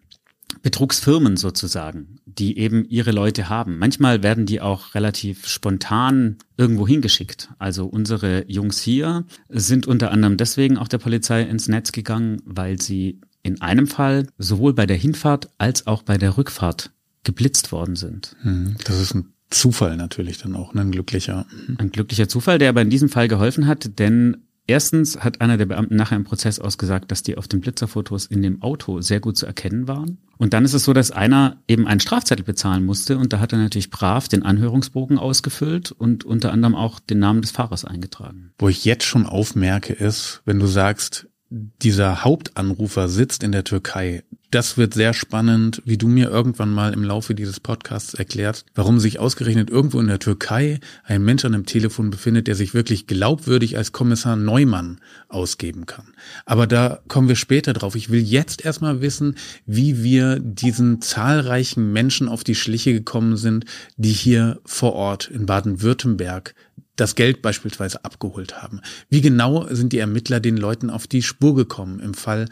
Betrugsfirmen 0.62 1.37
sozusagen, 1.37 2.18
die 2.26 2.59
eben 2.59 2.85
ihre 2.85 3.12
Leute 3.12 3.48
haben. 3.48 3.79
Manchmal 3.79 4.24
werden 4.24 4.46
die 4.46 4.61
auch 4.61 4.96
relativ 4.96 5.46
spontan 5.46 6.38
irgendwo 6.57 6.88
hingeschickt. 6.88 7.50
Also 7.59 7.87
unsere 7.87 8.50
Jungs 8.50 8.81
hier 8.81 9.26
sind 9.48 9.87
unter 9.87 10.11
anderem 10.11 10.37
deswegen 10.37 10.76
auch 10.76 10.88
der 10.88 10.98
Polizei 10.98 11.42
ins 11.42 11.68
Netz 11.68 11.92
gegangen, 11.92 12.42
weil 12.44 12.81
sie 12.81 13.20
in 13.42 13.61
einem 13.61 13.87
Fall 13.87 14.26
sowohl 14.38 14.74
bei 14.74 14.87
der 14.87 14.96
Hinfahrt 14.96 15.50
als 15.59 15.87
auch 15.87 16.03
bei 16.03 16.18
der 16.18 16.37
Rückfahrt 16.37 16.90
geblitzt 17.24 17.72
worden 17.72 17.96
sind. 17.96 18.37
Hm, 18.42 18.76
das 18.85 19.00
ist 19.00 19.14
ein 19.14 19.33
Zufall 19.50 19.96
natürlich 19.96 20.38
dann 20.38 20.55
auch, 20.55 20.74
ne? 20.74 20.83
ein 20.83 20.92
glücklicher. 20.92 21.46
Ein 21.79 21.90
glücklicher 21.90 22.29
Zufall, 22.29 22.59
der 22.59 22.68
aber 22.68 22.83
in 22.83 22.90
diesem 22.90 23.09
Fall 23.09 23.29
geholfen 23.29 23.66
hat, 23.66 23.98
denn 23.98 24.37
Erstens 24.70 25.18
hat 25.18 25.40
einer 25.40 25.57
der 25.57 25.66
Beamten 25.66 25.96
nachher 25.96 26.14
im 26.14 26.22
Prozess 26.22 26.61
ausgesagt, 26.61 27.11
dass 27.11 27.24
die 27.24 27.37
auf 27.37 27.48
den 27.48 27.61
Blitzerfotos 27.61 28.26
in 28.26 28.40
dem 28.40 28.62
Auto 28.62 29.00
sehr 29.00 29.18
gut 29.18 29.37
zu 29.37 29.44
erkennen 29.44 29.88
waren. 29.88 30.18
Und 30.38 30.55
dann 30.55 30.64
ist 30.64 30.74
es 30.74 30.85
so, 30.85 30.92
dass 30.92 31.11
einer 31.11 31.61
eben 31.66 31.88
einen 31.88 31.98
Strafzettel 31.98 32.44
bezahlen 32.44 32.87
musste 32.87 33.18
und 33.18 33.33
da 33.33 33.40
hat 33.40 33.53
er 33.53 33.59
natürlich 33.59 33.90
brav 33.90 34.29
den 34.29 34.44
Anhörungsbogen 34.44 35.18
ausgefüllt 35.18 35.90
und 35.90 36.24
unter 36.24 36.53
anderem 36.53 36.76
auch 36.76 37.00
den 37.00 37.18
Namen 37.18 37.42
des 37.42 37.50
Fahrers 37.50 37.85
eingetragen. 37.85 38.53
Wo 38.61 38.68
ich 38.68 38.85
jetzt 38.85 39.05
schon 39.05 39.26
aufmerke, 39.26 39.92
ist, 39.92 40.40
wenn 40.44 40.61
du 40.61 40.66
sagst, 40.66 41.26
dieser 41.51 42.23
Hauptanrufer 42.23 43.09
sitzt 43.09 43.43
in 43.43 43.51
der 43.51 43.65
Türkei. 43.65 44.23
Das 44.53 44.77
wird 44.77 44.95
sehr 44.95 45.15
spannend, 45.15 45.81
wie 45.85 45.97
du 45.97 46.09
mir 46.09 46.29
irgendwann 46.29 46.73
mal 46.73 46.93
im 46.93 47.05
Laufe 47.05 47.37
dieses 47.37 47.61
Podcasts 47.61 48.15
erklärst, 48.15 48.67
warum 48.75 48.99
sich 48.99 49.21
ausgerechnet 49.21 49.71
irgendwo 49.71 50.01
in 50.01 50.09
der 50.09 50.19
Türkei 50.19 50.81
ein 51.05 51.23
Mensch 51.23 51.45
an 51.45 51.55
einem 51.55 51.67
Telefon 51.67 52.11
befindet, 52.11 52.49
der 52.49 52.57
sich 52.57 52.75
wirklich 52.75 53.07
glaubwürdig 53.07 53.77
als 53.77 53.93
Kommissar 53.93 54.35
Neumann 54.35 55.01
ausgeben 55.29 55.87
kann. 55.87 56.15
Aber 56.47 56.67
da 56.67 57.01
kommen 57.07 57.29
wir 57.29 57.37
später 57.37 57.73
drauf. 57.73 57.95
Ich 57.95 58.11
will 58.11 58.21
jetzt 58.21 58.65
erstmal 58.65 59.01
wissen, 59.01 59.37
wie 59.67 60.03
wir 60.03 60.41
diesen 60.41 61.01
zahlreichen 61.01 61.93
Menschen 61.93 62.29
auf 62.29 62.43
die 62.43 62.57
Schliche 62.57 62.93
gekommen 62.93 63.37
sind, 63.37 63.67
die 63.97 64.13
hier 64.13 64.61
vor 64.65 64.95
Ort 64.95 65.29
in 65.29 65.47
Baden-Württemberg 65.47 66.55
das 67.01 67.15
Geld 67.15 67.43
beispielsweise 67.43 68.05
abgeholt 68.05 68.63
haben. 68.63 68.81
Wie 69.09 69.21
genau 69.21 69.67
sind 69.71 69.93
die 69.93 69.99
Ermittler 69.99 70.41
den 70.41 70.57
Leuten 70.57 70.91
auf 70.91 71.07
die 71.07 71.23
Spur 71.23 71.55
gekommen 71.55 72.01
im 72.01 72.15
Fall 72.15 72.47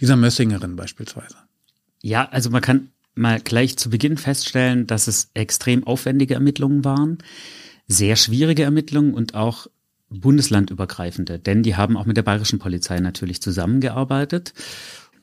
dieser 0.00 0.16
Mössingerin 0.16 0.76
beispielsweise? 0.76 1.36
Ja, 2.02 2.28
also 2.28 2.50
man 2.50 2.60
kann 2.60 2.90
mal 3.14 3.40
gleich 3.40 3.76
zu 3.76 3.90
Beginn 3.90 4.16
feststellen, 4.16 4.86
dass 4.86 5.06
es 5.06 5.30
extrem 5.34 5.86
aufwendige 5.86 6.34
Ermittlungen 6.34 6.84
waren, 6.84 7.18
sehr 7.86 8.16
schwierige 8.16 8.64
Ermittlungen 8.64 9.14
und 9.14 9.34
auch 9.34 9.68
bundeslandübergreifende, 10.10 11.38
denn 11.38 11.62
die 11.62 11.76
haben 11.76 11.96
auch 11.96 12.06
mit 12.06 12.16
der 12.16 12.22
bayerischen 12.22 12.58
Polizei 12.58 13.00
natürlich 13.00 13.40
zusammengearbeitet. 13.40 14.52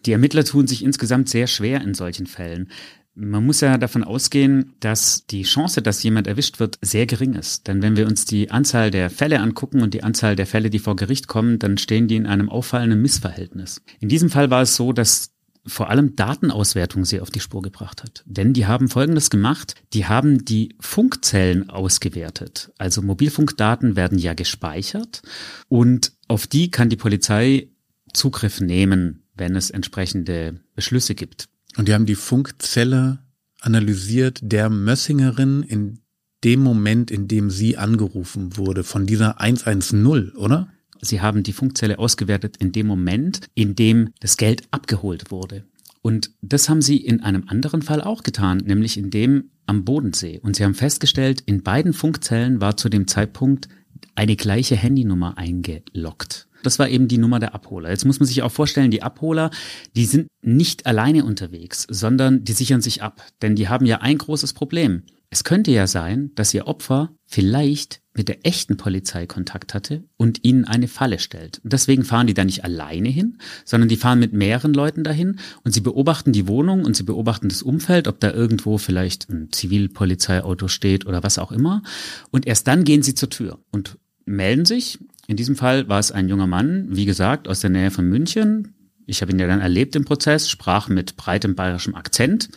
Die 0.05 0.11
Ermittler 0.11 0.43
tun 0.43 0.67
sich 0.67 0.83
insgesamt 0.83 1.29
sehr 1.29 1.47
schwer 1.47 1.81
in 1.81 1.93
solchen 1.93 2.25
Fällen. 2.25 2.71
Man 3.13 3.45
muss 3.45 3.59
ja 3.59 3.77
davon 3.77 4.05
ausgehen, 4.05 4.73
dass 4.79 5.25
die 5.25 5.43
Chance, 5.43 5.81
dass 5.81 6.01
jemand 6.01 6.27
erwischt 6.27 6.59
wird, 6.59 6.79
sehr 6.81 7.05
gering 7.05 7.33
ist. 7.33 7.67
Denn 7.67 7.81
wenn 7.81 7.97
wir 7.97 8.07
uns 8.07 8.23
die 8.23 8.51
Anzahl 8.51 8.89
der 8.89 9.09
Fälle 9.09 9.41
angucken 9.41 9.81
und 9.81 9.93
die 9.93 10.03
Anzahl 10.03 10.37
der 10.37 10.47
Fälle, 10.47 10.69
die 10.69 10.79
vor 10.79 10.95
Gericht 10.95 11.27
kommen, 11.27 11.59
dann 11.59 11.77
stehen 11.77 12.07
die 12.07 12.15
in 12.15 12.25
einem 12.25 12.49
auffallenden 12.49 13.01
Missverhältnis. 13.01 13.81
In 13.99 14.07
diesem 14.07 14.29
Fall 14.29 14.49
war 14.49 14.61
es 14.61 14.77
so, 14.77 14.93
dass 14.93 15.31
vor 15.65 15.89
allem 15.89 16.15
Datenauswertung 16.15 17.05
sie 17.05 17.19
auf 17.19 17.29
die 17.29 17.39
Spur 17.39 17.61
gebracht 17.61 18.01
hat. 18.01 18.23
Denn 18.25 18.53
die 18.53 18.65
haben 18.65 18.87
Folgendes 18.89 19.29
gemacht. 19.29 19.75
Die 19.93 20.05
haben 20.05 20.43
die 20.45 20.75
Funkzellen 20.79 21.69
ausgewertet. 21.69 22.71
Also 22.77 23.01
Mobilfunkdaten 23.01 23.95
werden 23.95 24.17
ja 24.17 24.33
gespeichert 24.33 25.21
und 25.67 26.13
auf 26.27 26.47
die 26.47 26.71
kann 26.71 26.89
die 26.89 26.95
Polizei 26.95 27.67
Zugriff 28.13 28.59
nehmen, 28.59 29.23
wenn 29.35 29.55
es 29.55 29.69
entsprechende 29.69 30.59
Beschlüsse 30.75 31.15
gibt. 31.15 31.47
Und 31.77 31.87
die 31.87 31.93
haben 31.93 32.05
die 32.05 32.15
Funkzelle 32.15 33.19
analysiert 33.61 34.39
der 34.41 34.69
Mössingerin 34.69 35.63
in 35.63 35.99
dem 36.43 36.61
Moment, 36.61 37.11
in 37.11 37.27
dem 37.27 37.49
sie 37.49 37.77
angerufen 37.77 38.57
wurde, 38.57 38.83
von 38.83 39.05
dieser 39.05 39.39
110, 39.39 40.33
oder? 40.35 40.69
Sie 41.01 41.21
haben 41.21 41.43
die 41.43 41.53
Funkzelle 41.53 41.99
ausgewertet 41.99 42.57
in 42.57 42.71
dem 42.71 42.87
Moment, 42.87 43.41
in 43.55 43.75
dem 43.75 44.09
das 44.19 44.37
Geld 44.37 44.63
abgeholt 44.71 45.31
wurde. 45.31 45.63
Und 46.01 46.31
das 46.41 46.69
haben 46.69 46.81
sie 46.81 46.97
in 46.97 47.21
einem 47.21 47.47
anderen 47.47 47.81
Fall 47.81 48.01
auch 48.01 48.23
getan, 48.23 48.57
nämlich 48.57 48.97
in 48.97 49.11
dem 49.11 49.51
am 49.65 49.85
Bodensee. 49.85 50.39
Und 50.39 50.55
sie 50.55 50.63
haben 50.63 50.73
festgestellt, 50.73 51.41
in 51.45 51.63
beiden 51.63 51.93
Funkzellen 51.93 52.59
war 52.59 52.77
zu 52.77 52.89
dem 52.89 53.07
Zeitpunkt 53.07 53.69
eine 54.15 54.35
gleiche 54.35 54.75
Handynummer 54.75 55.37
eingeloggt. 55.37 56.47
Das 56.63 56.79
war 56.79 56.89
eben 56.89 57.07
die 57.07 57.17
Nummer 57.17 57.39
der 57.39 57.53
Abholer. 57.55 57.89
Jetzt 57.89 58.05
muss 58.05 58.19
man 58.19 58.27
sich 58.27 58.41
auch 58.41 58.51
vorstellen, 58.51 58.91
die 58.91 59.03
Abholer, 59.03 59.51
die 59.95 60.05
sind 60.05 60.27
nicht 60.41 60.85
alleine 60.85 61.25
unterwegs, 61.25 61.85
sondern 61.89 62.43
die 62.43 62.53
sichern 62.53 62.81
sich 62.81 63.01
ab. 63.01 63.21
Denn 63.41 63.55
die 63.55 63.69
haben 63.69 63.85
ja 63.85 63.99
ein 64.01 64.17
großes 64.17 64.53
Problem. 64.53 65.03
Es 65.33 65.45
könnte 65.45 65.71
ja 65.71 65.87
sein, 65.87 66.31
dass 66.35 66.53
ihr 66.53 66.67
Opfer 66.67 67.15
vielleicht 67.25 68.01
mit 68.13 68.27
der 68.27 68.45
echten 68.45 68.75
Polizei 68.75 69.25
Kontakt 69.25 69.73
hatte 69.73 70.03
und 70.17 70.43
ihnen 70.43 70.65
eine 70.65 70.89
Falle 70.89 71.19
stellt. 71.19 71.61
Und 71.63 71.71
deswegen 71.71 72.03
fahren 72.03 72.27
die 72.27 72.33
da 72.33 72.43
nicht 72.43 72.65
alleine 72.65 73.07
hin, 73.07 73.37
sondern 73.63 73.87
die 73.87 73.95
fahren 73.95 74.19
mit 74.19 74.33
mehreren 74.33 74.73
Leuten 74.73 75.05
dahin 75.05 75.39
und 75.63 75.71
sie 75.71 75.79
beobachten 75.79 76.33
die 76.33 76.49
Wohnung 76.49 76.83
und 76.83 76.97
sie 76.97 77.03
beobachten 77.03 77.47
das 77.47 77.63
Umfeld, 77.63 78.09
ob 78.09 78.19
da 78.19 78.33
irgendwo 78.33 78.77
vielleicht 78.77 79.29
ein 79.29 79.53
Zivilpolizeiauto 79.53 80.67
steht 80.67 81.05
oder 81.05 81.23
was 81.23 81.39
auch 81.39 81.53
immer. 81.53 81.83
Und 82.31 82.45
erst 82.45 82.67
dann 82.67 82.83
gehen 82.83 83.01
sie 83.01 83.15
zur 83.15 83.29
Tür 83.29 83.59
und 83.71 83.97
melden 84.25 84.65
sich 84.65 84.99
in 85.31 85.37
diesem 85.37 85.55
Fall 85.55 85.87
war 85.87 85.97
es 85.97 86.11
ein 86.11 86.27
junger 86.27 86.45
Mann, 86.45 86.87
wie 86.89 87.05
gesagt, 87.05 87.47
aus 87.47 87.61
der 87.61 87.69
Nähe 87.69 87.89
von 87.89 88.05
München. 88.05 88.75
Ich 89.05 89.21
habe 89.21 89.31
ihn 89.31 89.39
ja 89.39 89.47
dann 89.47 89.61
erlebt 89.61 89.95
im 89.95 90.03
Prozess, 90.03 90.49
sprach 90.49 90.89
mit 90.89 91.15
breitem 91.15 91.55
bayerischem 91.55 91.95
Akzent. 91.95 92.49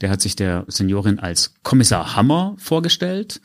Der 0.00 0.08
hat 0.08 0.22
sich 0.22 0.34
der 0.34 0.64
Seniorin 0.66 1.18
als 1.18 1.52
Kommissar 1.62 2.16
Hammer 2.16 2.54
vorgestellt 2.56 3.42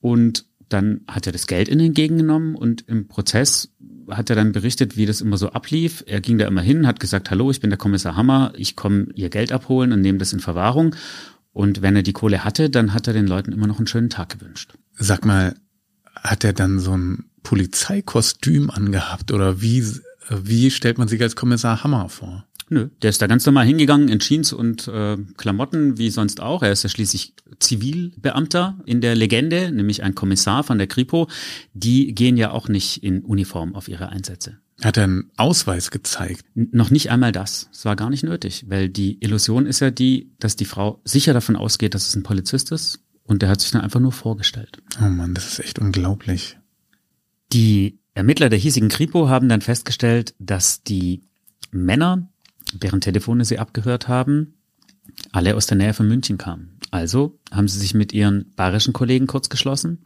und 0.00 0.44
dann 0.68 1.02
hat 1.06 1.28
er 1.28 1.32
das 1.32 1.46
Geld 1.46 1.68
in 1.68 1.78
entgegengenommen 1.78 2.56
und 2.56 2.82
im 2.88 3.06
Prozess 3.06 3.72
hat 4.10 4.28
er 4.28 4.34
dann 4.34 4.50
berichtet, 4.50 4.96
wie 4.96 5.06
das 5.06 5.20
immer 5.20 5.36
so 5.36 5.50
ablief. 5.50 6.02
Er 6.08 6.20
ging 6.20 6.36
da 6.36 6.48
immer 6.48 6.62
hin, 6.62 6.88
hat 6.88 6.98
gesagt, 6.98 7.30
hallo, 7.30 7.52
ich 7.52 7.60
bin 7.60 7.70
der 7.70 7.78
Kommissar 7.78 8.16
Hammer, 8.16 8.52
ich 8.56 8.74
komme 8.74 9.06
ihr 9.14 9.30
Geld 9.30 9.52
abholen 9.52 9.92
und 9.92 10.00
nehme 10.00 10.18
das 10.18 10.32
in 10.32 10.40
Verwahrung. 10.40 10.96
Und 11.52 11.80
wenn 11.80 11.94
er 11.94 12.02
die 12.02 12.12
Kohle 12.12 12.42
hatte, 12.42 12.70
dann 12.70 12.92
hat 12.92 13.06
er 13.06 13.12
den 13.12 13.28
Leuten 13.28 13.52
immer 13.52 13.68
noch 13.68 13.78
einen 13.78 13.86
schönen 13.86 14.10
Tag 14.10 14.30
gewünscht. 14.30 14.74
Sag 14.94 15.24
mal, 15.24 15.54
hat 16.16 16.42
er 16.42 16.52
dann 16.52 16.80
so 16.80 16.96
ein 16.96 17.29
Polizeikostüm 17.42 18.70
angehabt 18.70 19.32
oder 19.32 19.60
wie, 19.60 19.84
wie 20.28 20.70
stellt 20.70 20.98
man 20.98 21.08
sich 21.08 21.20
als 21.22 21.36
Kommissar 21.36 21.82
Hammer 21.82 22.08
vor? 22.08 22.46
Nö, 22.72 22.88
der 23.02 23.10
ist 23.10 23.20
da 23.20 23.26
ganz 23.26 23.44
normal 23.46 23.66
hingegangen 23.66 24.08
in 24.08 24.20
Jeans 24.20 24.52
und 24.52 24.86
äh, 24.86 25.16
Klamotten, 25.36 25.98
wie 25.98 26.08
sonst 26.08 26.40
auch. 26.40 26.62
Er 26.62 26.70
ist 26.70 26.84
ja 26.84 26.88
schließlich 26.88 27.34
Zivilbeamter 27.58 28.78
in 28.86 29.00
der 29.00 29.16
Legende, 29.16 29.72
nämlich 29.72 30.04
ein 30.04 30.14
Kommissar 30.14 30.62
von 30.62 30.78
der 30.78 30.86
Kripo. 30.86 31.28
Die 31.74 32.14
gehen 32.14 32.36
ja 32.36 32.52
auch 32.52 32.68
nicht 32.68 33.02
in 33.02 33.24
Uniform 33.24 33.74
auf 33.74 33.88
ihre 33.88 34.10
Einsätze. 34.10 34.58
Hat 34.82 34.96
er 34.96 35.04
einen 35.04 35.30
Ausweis 35.36 35.90
gezeigt? 35.90 36.44
N 36.54 36.68
noch 36.70 36.90
nicht 36.90 37.10
einmal 37.10 37.32
das. 37.32 37.68
Es 37.72 37.84
war 37.84 37.96
gar 37.96 38.08
nicht 38.08 38.22
nötig, 38.22 38.66
weil 38.68 38.88
die 38.88 39.20
Illusion 39.20 39.66
ist 39.66 39.80
ja 39.80 39.90
die, 39.90 40.30
dass 40.38 40.54
die 40.54 40.64
Frau 40.64 41.00
sicher 41.04 41.34
davon 41.34 41.56
ausgeht, 41.56 41.94
dass 41.94 42.06
es 42.06 42.14
ein 42.14 42.22
Polizist 42.22 42.70
ist 42.70 43.00
und 43.24 43.42
der 43.42 43.48
hat 43.48 43.60
sich 43.60 43.72
dann 43.72 43.82
einfach 43.82 44.00
nur 44.00 44.12
vorgestellt. 44.12 44.80
Oh 45.00 45.08
Mann, 45.08 45.34
das 45.34 45.48
ist 45.48 45.58
echt 45.58 45.80
unglaublich. 45.80 46.56
Die 47.52 47.98
Ermittler 48.14 48.48
der 48.48 48.58
hiesigen 48.58 48.88
Kripo 48.88 49.28
haben 49.28 49.48
dann 49.48 49.60
festgestellt, 49.60 50.34
dass 50.38 50.82
die 50.82 51.22
Männer, 51.70 52.28
deren 52.72 53.00
Telefone 53.00 53.44
sie 53.44 53.58
abgehört 53.58 54.08
haben, 54.08 54.54
alle 55.32 55.56
aus 55.56 55.66
der 55.66 55.76
Nähe 55.76 55.94
von 55.94 56.08
München 56.08 56.38
kamen. 56.38 56.78
Also 56.90 57.38
haben 57.50 57.68
sie 57.68 57.78
sich 57.78 57.94
mit 57.94 58.12
ihren 58.12 58.52
bayerischen 58.56 58.92
Kollegen 58.92 59.26
kurz 59.26 59.48
geschlossen 59.48 60.04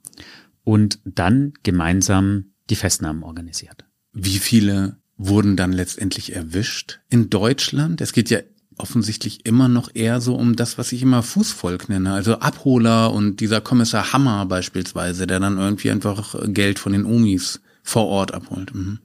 und 0.64 0.98
dann 1.04 1.54
gemeinsam 1.62 2.52
die 2.70 2.76
Festnahmen 2.76 3.22
organisiert. 3.22 3.85
Wie 4.12 4.38
viele 4.38 4.98
wurden 5.16 5.57
dann 5.57 5.72
letztendlich 5.72 6.35
erwischt 6.35 7.00
in 7.09 7.30
Deutschland? 7.30 8.00
Es 8.00 8.12
geht 8.12 8.30
ja 8.30 8.40
offensichtlich 8.79 9.47
immer 9.47 9.69
noch 9.69 9.91
eher 9.95 10.21
so 10.21 10.35
um 10.35 10.57
das, 10.57 10.79
was 10.79 10.93
ich 10.93 11.03
immer 11.03 11.23
Fußvolk 11.23 11.89
nenne. 11.89 12.13
Also 12.13 12.39
Abholer 12.39 13.13
und 13.13 13.41
dieser 13.41 13.61
Kommissar 13.61 14.13
Hammer 14.13 14.47
beispielsweise, 14.47 15.27
der 15.27 15.41
dann 15.41 15.59
irgendwie 15.59 15.91
einfach 15.91 16.35
Geld 16.47 16.79
von 16.79 16.93
den 16.93 17.05
Omis 17.05 17.61
vor 17.87 18.07
Ort 18.07 18.33
abholt. 18.33 18.75
Mhm. 18.75 18.99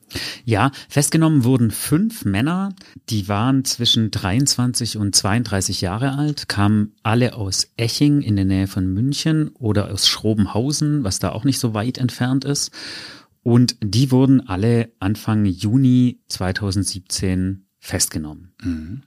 Ja, 0.45 0.71
festgenommen 0.87 1.43
wurden 1.43 1.69
fünf 1.69 2.23
Männer, 2.23 2.73
die 3.09 3.27
waren 3.27 3.65
zwischen 3.65 4.09
23 4.09 4.97
und 4.97 5.13
32 5.13 5.81
Jahre 5.81 6.17
alt, 6.17 6.47
kamen 6.47 6.93
alle 7.03 7.35
aus 7.35 7.67
Eching 7.75 8.21
in 8.21 8.37
der 8.37 8.45
Nähe 8.45 8.67
von 8.67 8.87
München 8.87 9.49
oder 9.59 9.91
aus 9.91 10.07
Schrobenhausen, 10.07 11.03
was 11.03 11.19
da 11.19 11.31
auch 11.31 11.43
nicht 11.43 11.59
so 11.59 11.73
weit 11.73 11.97
entfernt 11.97 12.45
ist. 12.45 12.71
Und 13.43 13.75
die 13.83 14.11
wurden 14.11 14.47
alle 14.47 14.91
Anfang 14.99 15.45
Juni 15.45 16.21
2017 16.27 17.65
festgenommen. 17.79 18.53
Mhm. 18.63 19.01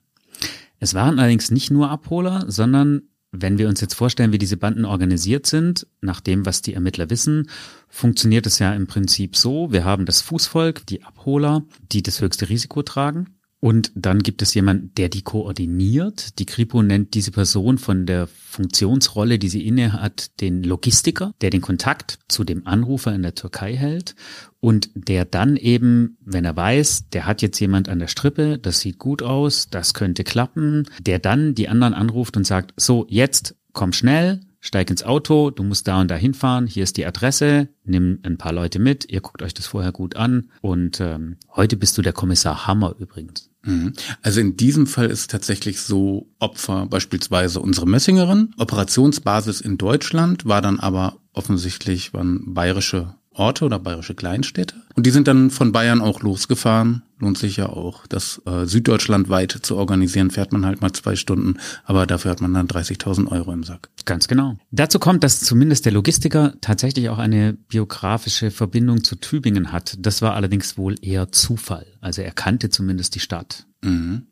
Es 0.82 0.94
waren 0.94 1.20
allerdings 1.20 1.52
nicht 1.52 1.70
nur 1.70 1.90
Abholer, 1.90 2.44
sondern 2.48 3.02
wenn 3.30 3.56
wir 3.56 3.68
uns 3.68 3.80
jetzt 3.80 3.94
vorstellen, 3.94 4.32
wie 4.32 4.38
diese 4.38 4.56
Banden 4.56 4.84
organisiert 4.84 5.46
sind, 5.46 5.86
nach 6.00 6.20
dem, 6.20 6.44
was 6.44 6.60
die 6.60 6.74
Ermittler 6.74 7.08
wissen, 7.08 7.48
funktioniert 7.88 8.46
es 8.46 8.58
ja 8.58 8.74
im 8.74 8.88
Prinzip 8.88 9.36
so, 9.36 9.70
wir 9.70 9.84
haben 9.84 10.06
das 10.06 10.22
Fußvolk, 10.22 10.84
die 10.86 11.04
Abholer, 11.04 11.62
die 11.92 12.02
das 12.02 12.20
höchste 12.20 12.48
Risiko 12.48 12.82
tragen. 12.82 13.38
Und 13.64 13.92
dann 13.94 14.24
gibt 14.24 14.42
es 14.42 14.54
jemanden, 14.54 14.92
der 14.96 15.08
die 15.08 15.22
koordiniert. 15.22 16.40
Die 16.40 16.46
Kripo 16.46 16.82
nennt 16.82 17.14
diese 17.14 17.30
Person 17.30 17.78
von 17.78 18.06
der 18.06 18.26
Funktionsrolle, 18.26 19.38
die 19.38 19.48
sie 19.48 19.64
inne 19.64 19.92
hat, 19.92 20.40
den 20.40 20.64
Logistiker, 20.64 21.32
der 21.42 21.50
den 21.50 21.60
Kontakt 21.60 22.18
zu 22.26 22.42
dem 22.42 22.66
Anrufer 22.66 23.14
in 23.14 23.22
der 23.22 23.36
Türkei 23.36 23.76
hält 23.76 24.16
und 24.58 24.90
der 24.96 25.24
dann 25.24 25.56
eben, 25.56 26.16
wenn 26.24 26.44
er 26.44 26.56
weiß, 26.56 27.10
der 27.10 27.24
hat 27.24 27.40
jetzt 27.40 27.60
jemand 27.60 27.88
an 27.88 28.00
der 28.00 28.08
Strippe, 28.08 28.58
das 28.58 28.80
sieht 28.80 28.98
gut 28.98 29.22
aus, 29.22 29.68
das 29.70 29.94
könnte 29.94 30.24
klappen, 30.24 30.88
der 31.00 31.20
dann 31.20 31.54
die 31.54 31.68
anderen 31.68 31.94
anruft 31.94 32.36
und 32.36 32.44
sagt, 32.44 32.74
so, 32.76 33.06
jetzt 33.08 33.54
komm 33.72 33.92
schnell, 33.92 34.40
steig 34.58 34.90
ins 34.90 35.04
Auto, 35.04 35.50
du 35.52 35.62
musst 35.62 35.86
da 35.86 36.00
und 36.00 36.10
da 36.10 36.16
hinfahren, 36.16 36.66
hier 36.66 36.82
ist 36.82 36.96
die 36.96 37.06
Adresse, 37.06 37.68
nimm 37.84 38.18
ein 38.24 38.38
paar 38.38 38.52
Leute 38.52 38.80
mit, 38.80 39.08
ihr 39.08 39.20
guckt 39.20 39.40
euch 39.40 39.54
das 39.54 39.66
vorher 39.66 39.92
gut 39.92 40.16
an 40.16 40.50
und 40.62 41.00
ähm, 41.00 41.36
heute 41.54 41.76
bist 41.76 41.96
du 41.96 42.02
der 42.02 42.12
Kommissar 42.12 42.66
Hammer 42.66 42.96
übrigens. 42.98 43.51
Mhm. 43.64 43.92
Also 44.22 44.40
in 44.40 44.56
diesem 44.56 44.86
Fall 44.86 45.10
ist 45.10 45.30
tatsächlich 45.30 45.80
so 45.80 46.28
Opfer 46.38 46.86
beispielsweise 46.86 47.60
unsere 47.60 47.86
Messingerin. 47.86 48.54
Operationsbasis 48.58 49.60
in 49.60 49.78
Deutschland 49.78 50.44
war 50.46 50.60
dann 50.60 50.80
aber 50.80 51.18
offensichtlich 51.32 52.12
waren 52.12 52.54
bayerische 52.54 53.14
Orte 53.34 53.64
oder 53.64 53.78
bayerische 53.78 54.14
Kleinstädte. 54.14 54.76
Und 54.94 55.06
die 55.06 55.10
sind 55.10 55.26
dann 55.26 55.50
von 55.50 55.72
Bayern 55.72 56.00
auch 56.00 56.22
losgefahren. 56.22 57.02
Lohnt 57.18 57.38
sich 57.38 57.56
ja 57.56 57.68
auch. 57.68 58.06
Das 58.06 58.42
äh, 58.46 58.66
süddeutschlandweit 58.66 59.52
zu 59.62 59.76
organisieren, 59.76 60.30
fährt 60.30 60.52
man 60.52 60.66
halt 60.66 60.80
mal 60.80 60.92
zwei 60.92 61.16
Stunden, 61.16 61.58
aber 61.84 62.06
dafür 62.06 62.30
hat 62.30 62.40
man 62.40 62.52
dann 62.52 62.66
30.000 62.66 63.28
Euro 63.28 63.52
im 63.52 63.64
Sack. 63.64 63.90
Ganz 64.04 64.28
genau. 64.28 64.58
Dazu 64.70 64.98
kommt, 64.98 65.24
dass 65.24 65.40
zumindest 65.40 65.84
der 65.86 65.92
Logistiker 65.92 66.54
tatsächlich 66.60 67.08
auch 67.08 67.18
eine 67.18 67.52
biografische 67.52 68.50
Verbindung 68.50 69.04
zu 69.04 69.16
Tübingen 69.16 69.72
hat. 69.72 69.96
Das 69.98 70.20
war 70.20 70.34
allerdings 70.34 70.76
wohl 70.76 70.96
eher 71.00 71.32
Zufall. 71.32 71.86
Also 72.00 72.22
er 72.22 72.32
kannte 72.32 72.70
zumindest 72.70 73.14
die 73.14 73.20
Stadt. 73.20 73.66
Mhm. 73.82 74.26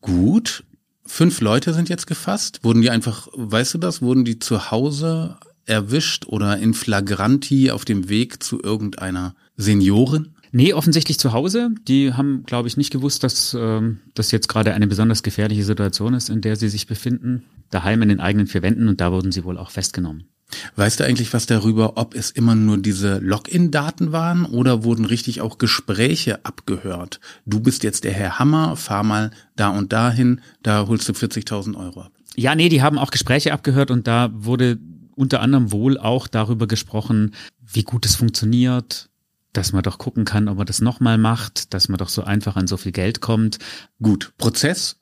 Gut. 0.00 0.64
Fünf 1.04 1.40
Leute 1.40 1.72
sind 1.72 1.88
jetzt 1.88 2.06
gefasst. 2.06 2.60
Wurden 2.64 2.82
die 2.82 2.90
einfach, 2.90 3.28
weißt 3.32 3.74
du 3.74 3.78
das, 3.78 4.02
wurden 4.02 4.24
die 4.24 4.40
zu 4.40 4.70
Hause 4.72 5.36
erwischt 5.66 6.26
oder 6.26 6.56
in 6.58 6.74
flagranti 6.74 7.70
auf 7.70 7.84
dem 7.84 8.08
Weg 8.08 8.42
zu 8.42 8.62
irgendeiner 8.62 9.34
Seniorin? 9.56 10.32
Nee, 10.52 10.72
offensichtlich 10.72 11.18
zu 11.18 11.32
Hause. 11.32 11.70
Die 11.86 12.14
haben, 12.14 12.44
glaube 12.46 12.68
ich, 12.68 12.76
nicht 12.76 12.92
gewusst, 12.92 13.22
dass 13.22 13.54
ähm, 13.58 13.98
das 14.14 14.30
jetzt 14.30 14.48
gerade 14.48 14.72
eine 14.72 14.86
besonders 14.86 15.22
gefährliche 15.22 15.64
Situation 15.64 16.14
ist, 16.14 16.30
in 16.30 16.40
der 16.40 16.56
sie 16.56 16.68
sich 16.68 16.86
befinden. 16.86 17.42
Daheim 17.70 18.02
in 18.02 18.08
den 18.08 18.20
eigenen 18.20 18.46
vier 18.46 18.62
Wänden 18.62 18.88
und 18.88 19.00
da 19.00 19.12
wurden 19.12 19.32
sie 19.32 19.44
wohl 19.44 19.58
auch 19.58 19.70
festgenommen. 19.70 20.28
Weißt 20.76 21.00
du 21.00 21.04
eigentlich 21.04 21.32
was 21.32 21.46
darüber, 21.46 21.96
ob 21.96 22.14
es 22.14 22.30
immer 22.30 22.54
nur 22.54 22.78
diese 22.78 23.18
Login-Daten 23.18 24.12
waren 24.12 24.44
oder 24.44 24.84
wurden 24.84 25.04
richtig 25.04 25.40
auch 25.40 25.58
Gespräche 25.58 26.44
abgehört? 26.44 27.20
Du 27.44 27.58
bist 27.60 27.82
jetzt 27.82 28.04
der 28.04 28.12
Herr 28.12 28.38
Hammer, 28.38 28.76
fahr 28.76 29.02
mal 29.02 29.32
da 29.56 29.70
und 29.70 29.92
dahin, 29.92 30.40
da 30.62 30.86
holst 30.86 31.08
du 31.08 31.12
40.000 31.12 31.76
Euro 31.76 32.02
ab. 32.02 32.12
Ja, 32.36 32.54
nee, 32.54 32.68
die 32.68 32.82
haben 32.82 32.98
auch 32.98 33.10
Gespräche 33.10 33.52
abgehört 33.52 33.90
und 33.90 34.06
da 34.06 34.30
wurde 34.32 34.78
unter 35.16 35.40
anderem 35.40 35.72
wohl 35.72 35.98
auch 35.98 36.28
darüber 36.28 36.68
gesprochen, 36.68 37.34
wie 37.60 37.82
gut 37.82 38.06
es 38.06 38.14
funktioniert, 38.14 39.08
dass 39.52 39.72
man 39.72 39.82
doch 39.82 39.98
gucken 39.98 40.24
kann, 40.24 40.48
ob 40.48 40.58
man 40.58 40.66
das 40.66 40.80
nochmal 40.80 41.18
macht, 41.18 41.74
dass 41.74 41.88
man 41.88 41.98
doch 41.98 42.08
so 42.08 42.22
einfach 42.22 42.56
an 42.56 42.66
so 42.66 42.76
viel 42.76 42.92
Geld 42.92 43.20
kommt. 43.20 43.58
Gut, 44.00 44.32
Prozess 44.38 44.96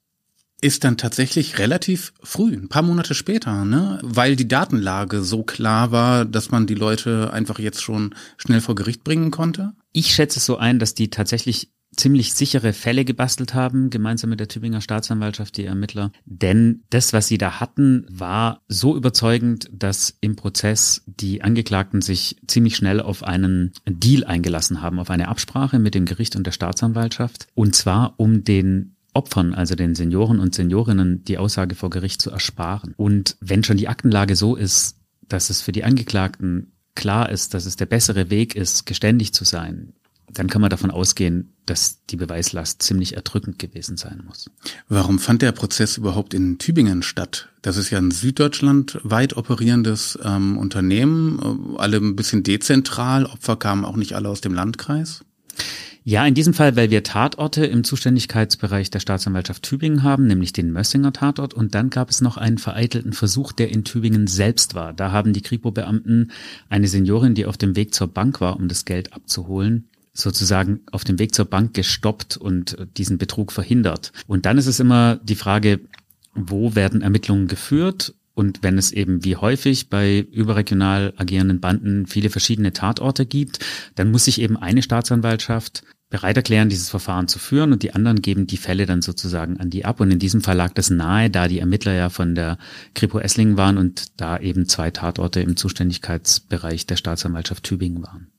ist 0.61 0.85
dann 0.85 0.97
tatsächlich 0.97 1.59
relativ 1.59 2.15
früh, 2.23 2.55
ein 2.55 2.71
paar 2.71 2.83
Monate 2.83 3.15
später, 3.15 3.67
ne? 3.67 3.99
weil 4.03 4.35
die 4.35 4.49
Datenlage 4.49 5.23
so 5.23 5.43
klar 5.43 5.93
war, 5.93 6.25
dass 6.25 6.51
man 6.51 6.67
die 6.67 6.75
Leute 6.75 7.33
einfach 7.35 7.59
jetzt 7.59 7.83
schon 7.83 8.15
schnell 8.39 8.63
vor 8.63 8.75
Gericht 8.75 9.05
bringen 9.05 9.31
konnte? 9.31 9.75
Ich 9.93 10.15
schätze 10.15 10.39
es 10.39 10.47
so 10.47 10.57
ein, 10.57 10.79
dass 10.79 10.95
die 10.95 11.11
tatsächlich 11.11 11.71
ziemlich 11.97 12.35
sichere 12.35 12.73
Fälle 12.73 13.05
gebastelt 13.05 13.55
haben, 13.55 13.91
gemeinsam 13.91 14.31
mit 14.31 14.41
der 14.41 14.49
Tübinger 14.49 14.81
Staatsanwaltschaft, 14.81 15.57
die 15.57 15.65
Ermittler. 15.65 16.13
Denn 16.25 16.83
das, 16.91 17.13
was 17.13 17.29
sie 17.29 17.39
da 17.39 17.61
hatten, 17.61 18.07
war 18.09 18.63
so 18.69 18.97
überzeugend, 18.97 19.69
dass 19.73 20.17
im 20.21 20.37
Prozess 20.37 21.03
die 21.07 21.43
Angeklagten 21.43 22.03
sich 22.03 22.37
ziemlich 22.47 22.77
schnell 22.77 23.01
auf 23.01 23.23
einen 23.23 23.73
Deal 23.87 24.25
eingelassen 24.25 24.83
haben, 24.83 24.99
auf 24.99 25.11
eine 25.11 25.29
Absprache 25.29 25.79
mit 25.79 25.95
dem 25.95 26.05
Gericht 26.05 26.37
und 26.37 26.47
der 26.47 26.53
Staatsanwaltschaft. 26.53 27.47
Und 27.55 27.75
zwar 27.75 28.15
um 28.17 28.45
den 28.45 28.97
Opfern, 29.15 29.55
also 29.55 29.75
den 29.77 29.95
Senioren 29.95 30.41
und 30.41 30.55
Seniorinnen, 30.55 31.25
die 31.25 31.39
Aussage 31.39 31.75
vor 31.75 31.91
Gericht 31.91 32.21
zu 32.21 32.31
ersparen. 32.31 32.95
Und 32.97 33.37
wenn 33.41 33.63
schon 33.63 33.77
die 33.77 33.89
Aktenlage 33.89 34.37
so 34.37 34.57
ist, 34.57 34.99
dass 35.29 35.51
es 35.51 35.63
für 35.63 35.73
die 35.73 35.85
Angeklagten 35.85 36.73
klar 36.95 37.31
ist, 37.31 37.55
dass 37.55 37.67
es 37.67 37.77
der 37.77 37.87
bessere 37.87 38.31
Weg 38.31 38.55
ist, 38.55 38.87
geständig 38.87 39.33
zu 39.33 39.45
sein, 39.45 39.95
dann 40.35 40.49
kann 40.49 40.61
man 40.61 40.71
davon 40.71 40.91
ausgehen, 40.91 41.55
dass 41.67 42.05
die 42.07 42.17
Beweislast 42.17 42.83
ziemlich 42.83 43.15
erdrückend 43.15 43.59
gewesen 43.59 43.97
sein 43.97 44.23
muss. 44.27 44.51
Warum 44.89 45.19
fand 45.19 45.43
der 45.43 45.53
Prozess 45.53 45.97
überhaupt 45.97 46.35
in 46.35 46.59
Tübingen 46.59 47.03
statt? 47.03 47.49
Das 47.63 47.77
ist 47.77 47.91
ja 47.91 47.99
ein 47.99 48.11
Süddeutschland 48.11 49.01
weit 49.03 49.37
operierendes 49.37 50.19
ähm, 50.23 50.59
Unternehmen, 50.59 51.75
äh, 51.77 51.79
alle 51.79 51.97
ein 51.97 52.17
bisschen 52.17 52.43
dezentral, 52.43 53.27
Opfer 53.27 53.57
kamen 53.57 53.85
auch 53.85 53.97
nicht 53.97 54.15
alle 54.15 54.29
aus 54.29 54.41
dem 54.41 54.55
Landkreis. 54.55 55.25
Ja, 56.07 56.27
in 56.27 56.35
diesem 56.35 56.53
Fall, 56.53 56.77
weil 56.77 56.91
wir 56.91 57.03
Tatorte 57.03 57.65
im 57.65 57.83
Zuständigkeitsbereich 57.83 58.91
der 58.91 59.01
Staatsanwaltschaft 59.01 59.63
Tübingen 59.63 60.03
haben, 60.03 60.27
nämlich 60.27 60.53
den 60.53 60.71
Mössinger 60.71 61.15
Tatort. 61.15 61.55
Und 61.55 61.75
dann 61.75 61.89
gab 61.89 62.11
es 62.11 62.21
noch 62.21 62.37
einen 62.37 62.59
vereitelten 62.59 63.15
Versuch, 63.15 63.53
der 63.53 63.71
in 63.71 63.85
Tübingen 63.85 64.27
selbst 64.27 64.75
war. 64.75 64.93
Da 64.93 65.13
haben 65.13 65.33
die 65.33 65.41
Kripo-Beamten 65.41 66.31
eine 66.69 66.89
Seniorin, 66.89 67.35
die 67.35 67.47
auf 67.47 67.57
dem 67.57 67.75
Weg 67.75 67.95
zur 67.95 68.09
Bank 68.09 68.43
war, 68.43 68.57
um 68.57 68.69
das 68.69 68.85
Geld 68.85 69.15
abzuholen, 69.15 69.89
sozusagen 70.15 70.81
auf 70.93 71.05
dem 71.05 71.19
Weg 71.19 71.35
zur 71.35 71.45
Bank 71.45 71.75
gestoppt 71.75 72.37
und 72.37 72.77
diesen 72.97 73.19
Betrug 73.19 73.53
verhindert. 73.53 74.13
Und 74.27 74.47
dann 74.47 74.59
ist 74.59 74.67
es 74.67 74.81
immer 74.81 75.17
die 75.17 75.35
Frage, 75.35 75.81
wo 76.35 76.75
werden 76.75 77.03
Ermittlungen 77.03 77.49
geführt? 77.49 78.15
Und 78.35 78.63
wenn 78.63 78.79
es 78.79 78.91
eben 78.91 79.25
wie 79.25 79.37
häufig 79.37 79.91
bei 79.91 80.19
überregional 80.19 81.15
agierenden 81.17 81.61
Banden 81.61 82.07
viele 82.07 82.31
verschiedene 82.31 82.73
Tatorte 82.73 83.27
gibt, 83.27 83.61
dann 83.95 84.11
muss 84.11 84.25
sich 84.25 84.41
eben 84.41 84.57
eine 84.57 84.83
Staatsanwaltschaft 84.83 85.85
bereit 86.11 86.37
erklären, 86.37 86.69
dieses 86.69 86.91
Verfahren 86.91 87.29
zu 87.29 87.39
führen 87.39 87.73
und 87.73 87.83
die 87.83 87.93
anderen 87.93 88.23
geben 88.23 88.47
die 88.47 88.57
Fälle 88.57 88.87
dann 88.87 89.03
sozusagen 89.03 89.59
an 89.59 89.71
die 89.71 89.85
ab. 89.85 90.01
Und 90.01 90.11
in 90.11 90.19
diesem 90.19 90.43
Fall 90.43 90.57
lag 90.57 90.73
das 90.73 90.91
nahe, 90.91 91.31
da 91.31 91.49
die 91.49 91.59
Ermittler 91.59 91.93
ja 91.93 92.09
von 92.09 92.35
der 92.35 92.59
Kripo 92.95 93.19
Esslingen 93.19 93.57
waren 93.57 93.79
und 93.79 94.21
da 94.21 94.39
eben 94.39 94.67
zwei 94.67 94.91
Tatorte 94.91 95.41
im 95.41 95.57
Zuständigkeitsbereich 95.57 96.87
der 96.87 96.97
Staatsanwaltschaft 96.97 97.65
Tübingen 97.65 98.03
waren. 98.03 98.34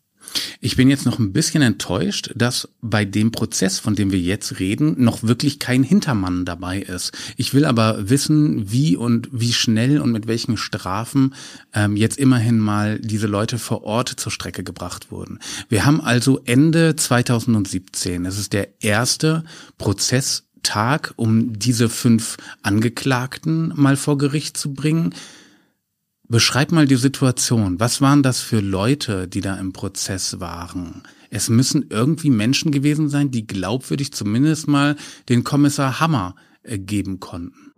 Ich 0.61 0.75
bin 0.75 0.89
jetzt 0.89 1.05
noch 1.05 1.19
ein 1.19 1.33
bisschen 1.33 1.61
enttäuscht, 1.61 2.31
dass 2.35 2.69
bei 2.81 3.05
dem 3.05 3.31
Prozess, 3.31 3.79
von 3.79 3.95
dem 3.95 4.11
wir 4.11 4.19
jetzt 4.19 4.59
reden, 4.59 5.03
noch 5.03 5.23
wirklich 5.23 5.59
kein 5.59 5.83
Hintermann 5.83 6.45
dabei 6.45 6.79
ist. 6.79 7.11
Ich 7.37 7.53
will 7.53 7.65
aber 7.65 8.09
wissen, 8.09 8.71
wie 8.71 8.95
und 8.95 9.29
wie 9.31 9.53
schnell 9.53 9.99
und 9.99 10.11
mit 10.11 10.27
welchen 10.27 10.57
Strafen 10.57 11.33
ähm, 11.73 11.95
jetzt 11.95 12.17
immerhin 12.17 12.59
mal 12.59 12.99
diese 12.99 13.27
Leute 13.27 13.57
vor 13.57 13.83
Ort 13.83 14.09
zur 14.09 14.31
Strecke 14.31 14.63
gebracht 14.63 15.11
wurden. 15.11 15.39
Wir 15.69 15.85
haben 15.85 16.01
also 16.01 16.41
Ende 16.45 16.95
2017. 16.95 18.25
Es 18.25 18.37
ist 18.37 18.53
der 18.53 18.81
erste 18.83 19.43
Prozesstag, 19.77 21.13
um 21.15 21.57
diese 21.57 21.89
fünf 21.89 22.37
Angeklagten 22.61 23.71
mal 23.75 23.95
vor 23.95 24.17
Gericht 24.17 24.57
zu 24.57 24.73
bringen. 24.73 25.13
Beschreib 26.27 26.71
mal 26.71 26.87
die 26.87 26.95
Situation. 26.95 27.79
Was 27.79 28.01
waren 28.01 28.23
das 28.23 28.41
für 28.41 28.59
Leute, 28.59 29.27
die 29.27 29.41
da 29.41 29.57
im 29.57 29.73
Prozess 29.73 30.39
waren? 30.39 31.03
Es 31.29 31.49
müssen 31.49 31.85
irgendwie 31.89 32.31
Menschen 32.31 32.71
gewesen 32.71 33.09
sein, 33.09 33.29
die 33.29 33.45
glaubwürdig 33.45 34.11
zumindest 34.11 34.67
mal 34.67 34.95
den 35.29 35.43
Kommissar 35.43 35.99
Hammer 35.99 36.35
äh, 36.63 36.79
geben 36.79 37.19
konnten. 37.19 37.73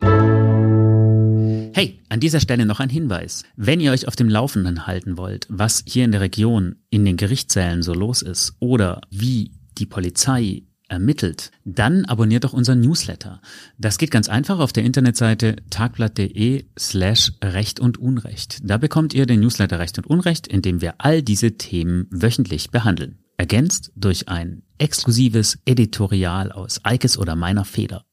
Hey, 1.73 1.99
an 2.07 2.21
dieser 2.21 2.39
Stelle 2.39 2.65
noch 2.65 2.79
ein 2.79 2.89
Hinweis. 2.89 3.43
Wenn 3.57 3.81
ihr 3.81 3.91
euch 3.91 4.07
auf 4.07 4.15
dem 4.15 4.29
Laufenden 4.29 4.87
halten 4.87 5.17
wollt, 5.17 5.45
was 5.49 5.83
hier 5.85 6.05
in 6.05 6.13
der 6.13 6.21
Region 6.21 6.77
in 6.89 7.03
den 7.03 7.17
Gerichtssälen 7.17 7.83
so 7.83 7.93
los 7.93 8.21
ist 8.21 8.55
oder 8.59 9.01
wie 9.09 9.51
die 9.77 9.85
Polizei 9.85 10.63
ermittelt, 10.89 11.51
dann 11.65 12.05
abonniert 12.05 12.43
doch 12.43 12.53
unseren 12.53 12.81
Newsletter. 12.81 13.41
Das 13.77 13.97
geht 13.97 14.11
ganz 14.11 14.29
einfach 14.29 14.59
auf 14.59 14.73
der 14.73 14.83
Internetseite 14.83 15.57
tagblatt.de 15.69 16.65
slash 16.77 17.33
Recht 17.43 17.79
und 17.79 17.97
Unrecht. 17.97 18.59
Da 18.63 18.77
bekommt 18.77 19.13
ihr 19.13 19.25
den 19.25 19.39
Newsletter 19.39 19.79
Recht 19.79 19.97
und 19.97 20.07
Unrecht, 20.07 20.47
in 20.47 20.61
dem 20.61 20.81
wir 20.81 20.95
all 20.99 21.21
diese 21.21 21.57
Themen 21.57 22.07
wöchentlich 22.09 22.71
behandeln. 22.71 23.19
Ergänzt 23.37 23.91
durch 23.95 24.29
ein 24.29 24.63
exklusives 24.77 25.59
Editorial 25.65 26.51
aus 26.51 26.83
Eikes 26.83 27.17
oder 27.17 27.35
meiner 27.35 27.65
Feder. 27.65 28.03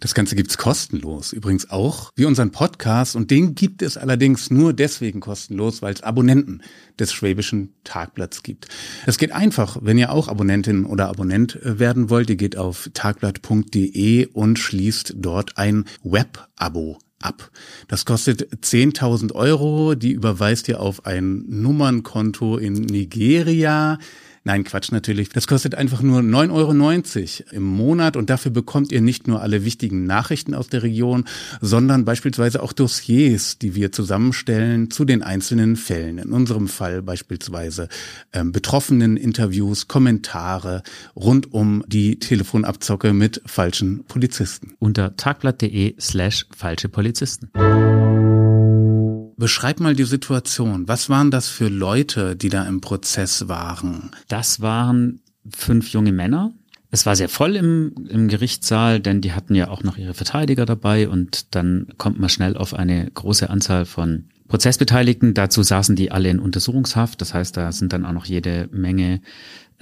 Das 0.00 0.14
Ganze 0.14 0.34
gibt's 0.34 0.56
kostenlos. 0.56 1.32
Übrigens 1.32 1.70
auch 1.70 2.10
wie 2.16 2.24
unseren 2.24 2.52
Podcast. 2.52 3.16
Und 3.16 3.30
den 3.30 3.54
gibt 3.54 3.82
es 3.82 3.96
allerdings 3.96 4.50
nur 4.50 4.72
deswegen 4.72 5.20
kostenlos, 5.20 5.82
weil 5.82 5.94
es 5.94 6.02
Abonnenten 6.02 6.62
des 6.98 7.12
Schwäbischen 7.12 7.74
Tagblatts 7.84 8.42
gibt. 8.42 8.68
Es 9.06 9.18
geht 9.18 9.32
einfach, 9.32 9.78
wenn 9.82 9.98
ihr 9.98 10.12
auch 10.12 10.28
Abonnentin 10.28 10.84
oder 10.86 11.08
Abonnent 11.08 11.56
äh, 11.62 11.78
werden 11.78 12.10
wollt. 12.10 12.30
Ihr 12.30 12.36
geht 12.36 12.56
auf 12.56 12.90
tagblatt.de 12.94 14.26
und 14.26 14.58
schließt 14.58 15.14
dort 15.16 15.58
ein 15.58 15.84
Web-Abo 16.02 16.98
ab. 17.20 17.50
Das 17.88 18.04
kostet 18.04 18.42
10.000 18.64 19.34
Euro. 19.34 19.94
Die 19.94 20.12
überweist 20.12 20.68
ihr 20.68 20.80
auf 20.80 21.06
ein 21.06 21.44
Nummernkonto 21.46 22.56
in 22.56 22.74
Nigeria. 22.74 23.98
Nein, 24.42 24.64
Quatsch 24.64 24.90
natürlich. 24.90 25.28
Das 25.28 25.46
kostet 25.46 25.74
einfach 25.74 26.00
nur 26.00 26.20
9,90 26.20 26.50
Euro 26.50 27.56
im 27.56 27.62
Monat 27.62 28.16
und 28.16 28.30
dafür 28.30 28.50
bekommt 28.50 28.90
ihr 28.90 29.02
nicht 29.02 29.28
nur 29.28 29.42
alle 29.42 29.66
wichtigen 29.66 30.04
Nachrichten 30.06 30.54
aus 30.54 30.68
der 30.68 30.82
Region, 30.82 31.26
sondern 31.60 32.06
beispielsweise 32.06 32.62
auch 32.62 32.72
Dossiers, 32.72 33.58
die 33.58 33.74
wir 33.74 33.92
zusammenstellen 33.92 34.90
zu 34.90 35.04
den 35.04 35.22
einzelnen 35.22 35.76
Fällen. 35.76 36.16
In 36.16 36.32
unserem 36.32 36.68
Fall 36.68 37.02
beispielsweise 37.02 37.88
ähm, 38.32 38.50
betroffenen 38.50 39.18
Interviews, 39.18 39.88
Kommentare 39.88 40.84
rund 41.14 41.52
um 41.52 41.84
die 41.86 42.18
Telefonabzocke 42.18 43.12
mit 43.12 43.42
falschen 43.44 44.04
Polizisten. 44.04 44.72
Unter 44.78 45.16
tagblatt.de 45.16 45.96
slash 46.00 46.46
falsche 46.56 46.88
Polizisten. 46.88 47.50
Beschreib 49.40 49.80
mal 49.80 49.96
die 49.96 50.04
Situation. 50.04 50.86
Was 50.86 51.08
waren 51.08 51.30
das 51.30 51.48
für 51.48 51.68
Leute, 51.68 52.36
die 52.36 52.50
da 52.50 52.64
im 52.64 52.82
Prozess 52.82 53.48
waren? 53.48 54.10
Das 54.28 54.60
waren 54.60 55.20
fünf 55.56 55.88
junge 55.94 56.12
Männer. 56.12 56.52
Es 56.90 57.06
war 57.06 57.16
sehr 57.16 57.30
voll 57.30 57.56
im, 57.56 58.06
im 58.10 58.28
Gerichtssaal, 58.28 59.00
denn 59.00 59.22
die 59.22 59.32
hatten 59.32 59.54
ja 59.54 59.68
auch 59.68 59.82
noch 59.82 59.96
ihre 59.96 60.12
Verteidiger 60.12 60.66
dabei 60.66 61.08
und 61.08 61.54
dann 61.54 61.86
kommt 61.96 62.20
man 62.20 62.28
schnell 62.28 62.54
auf 62.54 62.74
eine 62.74 63.10
große 63.10 63.48
Anzahl 63.48 63.86
von 63.86 64.26
Prozessbeteiligten. 64.48 65.32
Dazu 65.32 65.62
saßen 65.62 65.96
die 65.96 66.12
alle 66.12 66.28
in 66.28 66.38
Untersuchungshaft. 66.38 67.22
Das 67.22 67.32
heißt, 67.32 67.56
da 67.56 67.72
sind 67.72 67.94
dann 67.94 68.04
auch 68.04 68.12
noch 68.12 68.26
jede 68.26 68.68
Menge 68.72 69.22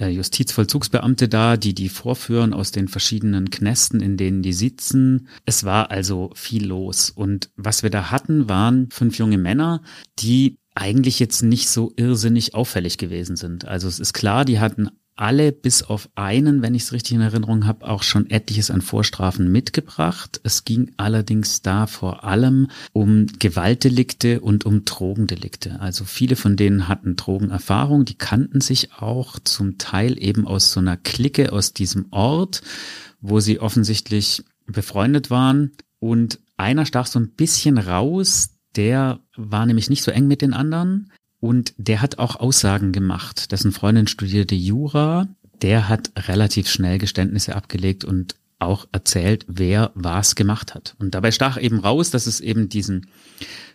Justizvollzugsbeamte 0.07 1.27
da, 1.27 1.57
die 1.57 1.73
die 1.73 1.89
vorführen 1.89 2.53
aus 2.53 2.71
den 2.71 2.87
verschiedenen 2.87 3.49
Knästen, 3.49 3.99
in 3.99 4.15
denen 4.15 4.41
die 4.41 4.53
sitzen. 4.53 5.27
Es 5.45 5.65
war 5.65 5.91
also 5.91 6.31
viel 6.35 6.65
los. 6.65 7.09
Und 7.09 7.49
was 7.57 7.83
wir 7.83 7.89
da 7.89 8.09
hatten, 8.11 8.47
waren 8.47 8.89
fünf 8.91 9.17
junge 9.17 9.37
Männer, 9.37 9.81
die 10.19 10.57
eigentlich 10.75 11.19
jetzt 11.19 11.41
nicht 11.41 11.69
so 11.69 11.91
irrsinnig 11.97 12.55
auffällig 12.55 12.97
gewesen 12.97 13.35
sind. 13.35 13.65
Also 13.65 13.87
es 13.87 13.99
ist 13.99 14.13
klar, 14.13 14.45
die 14.45 14.59
hatten 14.59 14.89
alle 15.19 15.51
bis 15.51 15.83
auf 15.83 16.09
einen, 16.15 16.61
wenn 16.61 16.73
ich 16.75 16.83
es 16.83 16.93
richtig 16.93 17.13
in 17.13 17.21
Erinnerung 17.21 17.65
habe, 17.65 17.85
auch 17.87 18.03
schon 18.03 18.29
etliches 18.29 18.71
an 18.71 18.81
Vorstrafen 18.81 19.51
mitgebracht. 19.51 20.39
Es 20.43 20.63
ging 20.63 20.91
allerdings 20.95 21.61
da 21.61 21.87
vor 21.87 22.23
allem 22.23 22.67
um 22.93 23.27
Gewaltdelikte 23.37 24.39
und 24.39 24.65
um 24.65 24.85
Drogendelikte. 24.85 25.81
Also 25.81 26.05
viele 26.05 26.37
von 26.37 26.55
denen 26.55 26.87
hatten 26.87 27.17
Drogenerfahrung, 27.17 28.05
die 28.05 28.17
kannten 28.17 28.61
sich 28.61 28.93
auch 28.93 29.39
zum 29.39 29.77
Teil 29.77 30.21
eben 30.23 30.47
aus 30.47 30.71
so 30.71 30.79
einer 30.79 30.95
Clique 30.95 31.51
aus 31.51 31.73
diesem 31.73 32.05
Ort, 32.11 32.61
wo 33.19 33.41
sie 33.41 33.59
offensichtlich 33.59 34.45
befreundet 34.67 35.29
waren. 35.29 35.71
Und 35.99 36.39
einer 36.55 36.85
stach 36.85 37.07
so 37.07 37.19
ein 37.19 37.31
bisschen 37.31 37.77
raus, 37.77 38.51
der 38.77 39.19
war 39.35 39.65
nämlich 39.65 39.89
nicht 39.89 40.03
so 40.03 40.11
eng 40.11 40.27
mit 40.27 40.41
den 40.41 40.53
anderen. 40.53 41.11
Und 41.39 41.73
der 41.77 42.01
hat 42.01 42.19
auch 42.19 42.35
Aussagen 42.35 42.91
gemacht. 42.91 43.51
Dessen 43.51 43.71
Freundin 43.71 44.07
studierte 44.07 44.55
Jura. 44.55 45.27
Der 45.61 45.89
hat 45.89 46.11
relativ 46.15 46.69
schnell 46.69 46.97
Geständnisse 46.97 47.55
abgelegt 47.55 48.05
und 48.05 48.35
auch 48.59 48.87
erzählt, 48.91 49.45
wer 49.47 49.91
was 49.95 50.35
gemacht 50.35 50.75
hat. 50.75 50.95
Und 50.99 51.15
dabei 51.15 51.31
stach 51.31 51.59
eben 51.59 51.79
raus, 51.79 52.11
dass 52.11 52.27
es 52.27 52.41
eben 52.41 52.69
diesen 52.69 53.07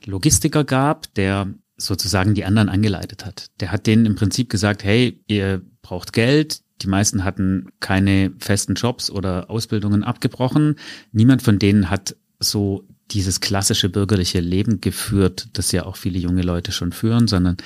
Logistiker 0.05 0.65
gab, 0.65 1.13
der 1.15 1.55
sozusagen 1.77 2.35
die 2.35 2.45
anderen 2.45 2.69
angeleitet 2.69 3.25
hat. 3.25 3.51
Der 3.61 3.73
hat 3.73 3.87
denen 3.87 4.07
im 4.07 4.15
Prinzip 4.15 4.51
gesagt, 4.51 4.85
hey, 4.85 5.23
ihr 5.27 5.63
braucht 5.83 6.13
Geld. 6.13 6.63
Die 6.83 6.87
meisten 6.87 7.25
hatten 7.25 7.69
keine 7.81 8.33
festen 8.39 8.75
Jobs 8.75 9.11
oder 9.11 9.51
Ausbildungen 9.51 10.05
abgebrochen. 10.05 10.77
Niemand 11.13 11.43
von 11.43 11.59
denen 11.59 11.89
hat 11.91 12.17
so 12.39 12.87
dieses 13.11 13.41
klassische 13.41 13.89
bürgerliche 13.89 14.41
Leben 14.41 14.81
geführt, 14.81 15.49
das 15.53 15.73
ja 15.73 15.85
auch 15.85 15.97
viele 15.97 16.19
junge 16.19 16.43
Leute 16.43 16.73
schon 16.73 16.93
führen, 16.93 17.29
sondern 17.29 17.57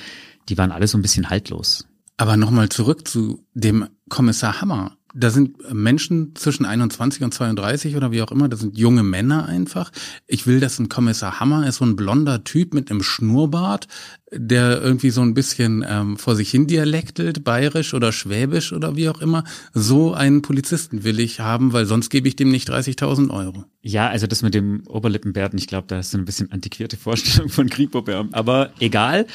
die 0.49 0.57
waren 0.57 0.71
alle 0.71 0.87
so 0.87 0.97
ein 0.97 1.01
bisschen 1.01 1.29
haltlos. 1.29 1.85
Aber 2.17 2.35
nochmal 2.35 2.69
zurück 2.69 3.07
zu 3.07 3.45
dem 3.53 3.87
Kommissar 4.09 4.61
Hammer 4.61 4.97
da 5.19 5.29
sind 5.29 5.73
Menschen 5.73 6.35
zwischen 6.35 6.65
21 6.65 7.23
und 7.23 7.33
32 7.33 7.95
oder 7.95 8.11
wie 8.11 8.21
auch 8.21 8.31
immer, 8.31 8.47
das 8.47 8.61
sind 8.61 8.77
junge 8.77 9.03
Männer 9.03 9.45
einfach. 9.47 9.91
Ich 10.27 10.47
will, 10.47 10.59
dass 10.59 10.79
ein 10.79 10.89
Kommissar 10.89 11.39
Hammer 11.39 11.67
ist 11.67 11.77
so 11.77 11.85
ein 11.85 11.95
blonder 11.95 12.43
Typ 12.43 12.73
mit 12.73 12.89
einem 12.89 13.03
Schnurrbart, 13.03 13.87
der 14.31 14.81
irgendwie 14.81 15.09
so 15.09 15.21
ein 15.21 15.33
bisschen 15.33 15.83
ähm, 15.87 16.17
vor 16.17 16.35
sich 16.35 16.51
hin 16.51 16.67
dialektelt, 16.67 17.43
bayerisch 17.43 17.93
oder 17.93 18.11
schwäbisch 18.11 18.71
oder 18.73 18.95
wie 18.95 19.09
auch 19.09 19.21
immer. 19.21 19.43
So 19.73 20.13
einen 20.13 20.41
Polizisten 20.41 21.03
will 21.03 21.19
ich 21.19 21.39
haben, 21.39 21.73
weil 21.73 21.85
sonst 21.85 22.09
gebe 22.09 22.27
ich 22.27 22.35
dem 22.35 22.49
nicht 22.49 22.69
30.000 22.69 23.29
Euro. 23.31 23.65
Ja, 23.81 24.09
also 24.09 24.27
das 24.27 24.41
mit 24.41 24.53
dem 24.53 24.83
Oberlippenbärten, 24.87 25.57
ich 25.57 25.67
glaube, 25.67 25.87
da 25.87 25.99
ist 25.99 26.11
so 26.11 26.17
ein 26.17 26.25
bisschen 26.25 26.51
antiquierte 26.51 26.97
Vorstellung 26.97 27.49
von 27.49 27.69
Kripo-Beamten. 27.69 28.33
Aber 28.33 28.71
egal. 28.79 29.25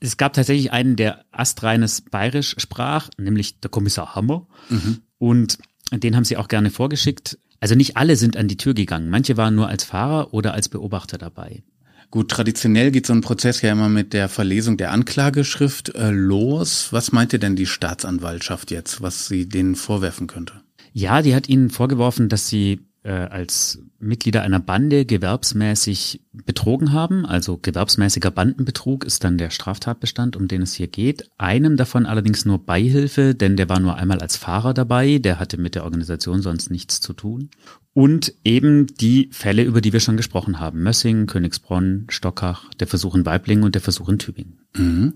Es 0.00 0.16
gab 0.16 0.32
tatsächlich 0.32 0.72
einen, 0.72 0.96
der 0.96 1.24
astreines 1.30 2.00
bayerisch 2.00 2.56
sprach, 2.58 3.08
nämlich 3.18 3.60
der 3.60 3.70
Kommissar 3.70 4.14
Hammer. 4.14 4.46
Mhm. 4.70 5.02
Und 5.20 5.58
den 5.92 6.16
haben 6.16 6.24
sie 6.24 6.38
auch 6.38 6.48
gerne 6.48 6.70
vorgeschickt. 6.70 7.38
Also 7.60 7.74
nicht 7.74 7.96
alle 7.96 8.16
sind 8.16 8.36
an 8.36 8.48
die 8.48 8.56
Tür 8.56 8.74
gegangen. 8.74 9.10
Manche 9.10 9.36
waren 9.36 9.54
nur 9.54 9.68
als 9.68 9.84
Fahrer 9.84 10.32
oder 10.32 10.54
als 10.54 10.68
Beobachter 10.68 11.18
dabei. 11.18 11.62
Gut, 12.10 12.30
traditionell 12.30 12.90
geht 12.90 13.06
so 13.06 13.12
ein 13.12 13.20
Prozess 13.20 13.62
ja 13.62 13.70
immer 13.70 13.88
mit 13.88 14.14
der 14.14 14.28
Verlesung 14.28 14.76
der 14.76 14.90
Anklageschrift 14.90 15.94
äh, 15.94 16.10
los. 16.10 16.88
Was 16.90 17.12
meinte 17.12 17.38
denn 17.38 17.54
die 17.54 17.66
Staatsanwaltschaft 17.66 18.72
jetzt, 18.72 19.02
was 19.02 19.28
sie 19.28 19.48
denen 19.48 19.76
vorwerfen 19.76 20.26
könnte? 20.26 20.54
Ja, 20.92 21.22
die 21.22 21.36
hat 21.36 21.48
ihnen 21.48 21.70
vorgeworfen, 21.70 22.28
dass 22.28 22.48
sie 22.48 22.80
äh, 23.02 23.12
als 23.12 23.82
Mitglieder 23.98 24.42
einer 24.42 24.60
Bande 24.60 25.04
gewerbsmäßig 25.04 26.22
betrogen 26.32 26.92
haben. 26.92 27.24
Also 27.24 27.56
gewerbsmäßiger 27.56 28.30
Bandenbetrug 28.30 29.04
ist 29.04 29.24
dann 29.24 29.38
der 29.38 29.50
Straftatbestand, 29.50 30.36
um 30.36 30.48
den 30.48 30.62
es 30.62 30.74
hier 30.74 30.88
geht. 30.88 31.30
Einem 31.38 31.76
davon 31.76 32.06
allerdings 32.06 32.44
nur 32.44 32.58
Beihilfe, 32.64 33.34
denn 33.34 33.56
der 33.56 33.68
war 33.68 33.80
nur 33.80 33.96
einmal 33.96 34.20
als 34.20 34.36
Fahrer 34.36 34.74
dabei, 34.74 35.18
der 35.18 35.38
hatte 35.38 35.58
mit 35.58 35.74
der 35.74 35.84
Organisation 35.84 36.42
sonst 36.42 36.70
nichts 36.70 37.00
zu 37.00 37.12
tun. 37.12 37.50
Und 37.92 38.34
eben 38.44 38.86
die 38.86 39.28
Fälle, 39.32 39.64
über 39.64 39.80
die 39.80 39.92
wir 39.92 40.00
schon 40.00 40.16
gesprochen 40.16 40.60
haben. 40.60 40.82
Mössing, 40.82 41.26
Königsbronn, 41.26 42.06
Stockach, 42.08 42.72
der 42.74 42.86
Versuch 42.86 43.14
in 43.14 43.26
Weiblingen 43.26 43.64
und 43.64 43.74
der 43.74 43.82
Versuch 43.82 44.08
in 44.08 44.18
Tübingen. 44.18 44.60
Mhm. 44.76 45.14